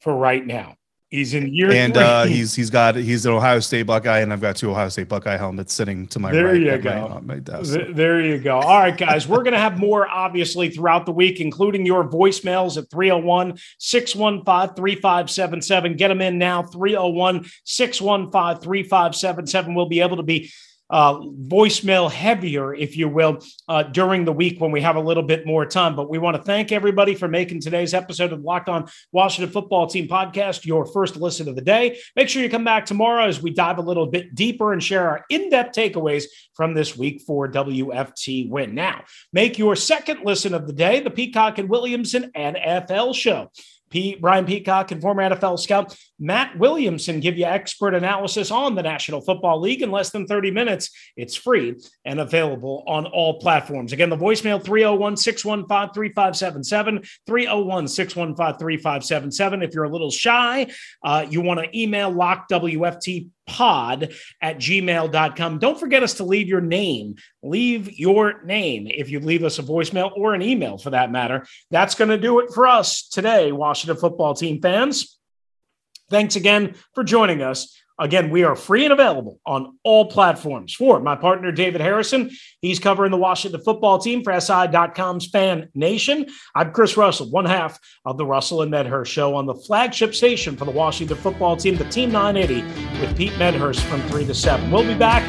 for 0.00 0.14
right 0.14 0.44
now. 0.46 0.76
He's 1.10 1.34
in 1.34 1.52
year 1.52 1.72
and 1.72 1.96
uh, 1.96 2.22
he's 2.22 2.54
he's 2.54 2.70
got 2.70 2.94
he's 2.94 3.26
an 3.26 3.32
Ohio 3.32 3.58
State 3.58 3.82
Buckeye, 3.82 4.20
and 4.20 4.32
I've 4.32 4.40
got 4.40 4.54
two 4.54 4.70
Ohio 4.70 4.88
State 4.88 5.08
Buckeye 5.08 5.36
helmets 5.36 5.72
sitting 5.72 6.06
to 6.06 6.20
my 6.20 6.30
there 6.30 6.46
right. 6.46 6.60
You 6.60 6.78
go. 6.78 7.20
My, 7.24 7.34
my 7.34 7.40
there 7.40 8.20
you 8.20 8.38
go. 8.38 8.60
All 8.60 8.78
right, 8.78 8.96
guys, 8.96 9.26
we're 9.26 9.42
going 9.42 9.54
to 9.54 9.58
have 9.58 9.76
more 9.76 10.08
obviously 10.08 10.70
throughout 10.70 11.06
the 11.06 11.12
week, 11.12 11.40
including 11.40 11.84
your 11.84 12.08
voicemails 12.08 12.78
at 12.78 12.88
301 12.90 13.58
615 13.78 14.76
3577. 14.76 15.96
Get 15.96 16.08
them 16.08 16.20
in 16.20 16.38
now 16.38 16.62
301 16.62 17.44
615 17.64 18.62
3577. 18.62 19.74
We'll 19.74 19.88
be 19.88 20.02
able 20.02 20.18
to 20.18 20.22
be 20.22 20.52
uh, 20.90 21.20
voicemail 21.20 22.10
heavier, 22.10 22.74
if 22.74 22.96
you 22.96 23.08
will, 23.08 23.38
uh, 23.68 23.84
during 23.84 24.24
the 24.24 24.32
week 24.32 24.60
when 24.60 24.72
we 24.72 24.80
have 24.80 24.96
a 24.96 25.00
little 25.00 25.22
bit 25.22 25.46
more 25.46 25.64
time. 25.64 25.94
But 25.94 26.10
we 26.10 26.18
want 26.18 26.36
to 26.36 26.42
thank 26.42 26.72
everybody 26.72 27.14
for 27.14 27.28
making 27.28 27.60
today's 27.60 27.94
episode 27.94 28.32
of 28.32 28.40
Locked 28.40 28.68
On 28.68 28.88
Washington 29.12 29.52
Football 29.52 29.86
Team 29.86 30.08
podcast 30.08 30.64
your 30.64 30.84
first 30.84 31.16
listen 31.16 31.48
of 31.48 31.54
the 31.54 31.62
day. 31.62 31.98
Make 32.16 32.28
sure 32.28 32.42
you 32.42 32.50
come 32.50 32.64
back 32.64 32.86
tomorrow 32.86 33.26
as 33.26 33.40
we 33.40 33.50
dive 33.50 33.78
a 33.78 33.82
little 33.82 34.06
bit 34.06 34.34
deeper 34.34 34.72
and 34.72 34.82
share 34.82 35.08
our 35.08 35.24
in 35.30 35.50
depth 35.50 35.76
takeaways 35.76 36.24
from 36.54 36.74
this 36.74 36.96
week 36.96 37.22
for 37.26 37.48
WFT 37.48 38.48
win. 38.48 38.74
Now, 38.74 39.04
make 39.32 39.58
your 39.58 39.76
second 39.76 40.24
listen 40.24 40.54
of 40.54 40.66
the 40.66 40.72
day 40.72 41.00
the 41.00 41.10
Peacock 41.10 41.58
and 41.58 41.68
Williamson 41.68 42.32
NFL 42.36 43.14
show. 43.14 43.50
Pete, 43.90 44.20
Brian 44.20 44.46
Peacock 44.46 44.92
and 44.92 45.02
former 45.02 45.22
NFL 45.22 45.58
scout 45.58 45.96
Matt 46.20 46.58
Williamson 46.58 47.18
give 47.18 47.38
you 47.38 47.46
expert 47.46 47.94
analysis 47.94 48.50
on 48.50 48.74
the 48.74 48.82
National 48.82 49.22
Football 49.22 49.60
League 49.60 49.80
in 49.80 49.90
less 49.90 50.10
than 50.10 50.26
30 50.26 50.50
minutes. 50.50 50.90
It's 51.16 51.34
free 51.34 51.76
and 52.04 52.20
available 52.20 52.84
on 52.86 53.06
all 53.06 53.40
platforms. 53.40 53.92
Again, 53.92 54.10
the 54.10 54.16
voicemail 54.16 54.62
301 54.62 55.16
615 55.16 55.94
3577, 55.94 57.02
301 57.26 57.88
615 57.88 58.58
3577. 58.58 59.62
If 59.62 59.74
you're 59.74 59.84
a 59.84 59.88
little 59.88 60.10
shy, 60.10 60.70
uh, 61.02 61.26
you 61.28 61.40
want 61.40 61.60
to 61.60 61.78
email 61.78 62.12
lockwft 62.12 63.30
pod 63.46 64.12
at 64.40 64.58
gmail.com. 64.58 65.58
Don't 65.58 65.80
forget 65.80 66.02
us 66.02 66.14
to 66.14 66.24
leave 66.24 66.46
your 66.46 66.60
name. 66.60 67.16
Leave 67.42 67.98
your 67.98 68.42
name 68.44 68.86
if 68.88 69.10
you 69.10 69.20
leave 69.20 69.42
us 69.42 69.58
a 69.58 69.62
voicemail 69.62 70.16
or 70.16 70.34
an 70.34 70.42
email 70.42 70.78
for 70.78 70.90
that 70.90 71.10
matter. 71.10 71.46
That's 71.70 71.94
going 71.94 72.10
to 72.10 72.18
do 72.18 72.40
it 72.40 72.52
for 72.52 72.66
us 72.66 73.08
today, 73.08 73.50
Washington 73.50 73.96
football 73.96 74.34
team 74.34 74.60
fans. 74.60 75.19
Thanks 76.10 76.36
again 76.36 76.74
for 76.94 77.04
joining 77.04 77.40
us. 77.42 77.80
Again, 78.00 78.30
we 78.30 78.44
are 78.44 78.56
free 78.56 78.84
and 78.84 78.94
available 78.94 79.38
on 79.44 79.76
all 79.84 80.06
platforms. 80.06 80.72
For 80.72 81.00
my 81.00 81.16
partner, 81.16 81.52
David 81.52 81.82
Harrison, 81.82 82.30
he's 82.62 82.78
covering 82.78 83.10
the 83.10 83.18
Washington 83.18 83.60
football 83.60 83.98
team 83.98 84.24
for 84.24 84.38
SI.com's 84.40 85.28
Fan 85.28 85.68
Nation. 85.74 86.26
I'm 86.54 86.72
Chris 86.72 86.96
Russell, 86.96 87.30
one 87.30 87.44
half 87.44 87.78
of 88.06 88.16
the 88.16 88.24
Russell 88.24 88.62
and 88.62 88.70
Medhurst 88.70 89.12
show 89.12 89.34
on 89.34 89.44
the 89.44 89.54
flagship 89.54 90.14
station 90.14 90.56
for 90.56 90.64
the 90.64 90.70
Washington 90.70 91.18
football 91.18 91.58
team, 91.58 91.76
the 91.76 91.84
Team 91.84 92.10
980, 92.10 92.62
with 93.02 93.14
Pete 93.18 93.36
Medhurst 93.36 93.82
from 93.82 94.00
3 94.08 94.24
to 94.24 94.34
7. 94.34 94.70
We'll 94.70 94.86
be 94.86 94.94
back 94.94 95.22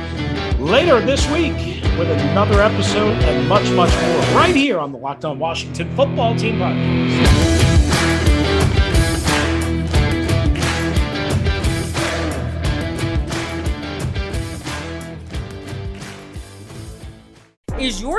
later 0.58 1.02
this 1.02 1.30
week 1.30 1.58
with 2.00 2.10
another 2.10 2.62
episode 2.62 3.22
and 3.24 3.50
much, 3.50 3.70
much 3.72 3.92
more 3.92 4.38
right 4.38 4.56
here 4.56 4.80
on 4.80 4.94
the 4.94 4.98
Locked 4.98 5.26
On 5.26 5.38
Washington 5.38 5.94
football 5.94 6.38
team 6.38 6.56
podcast. 6.56 7.61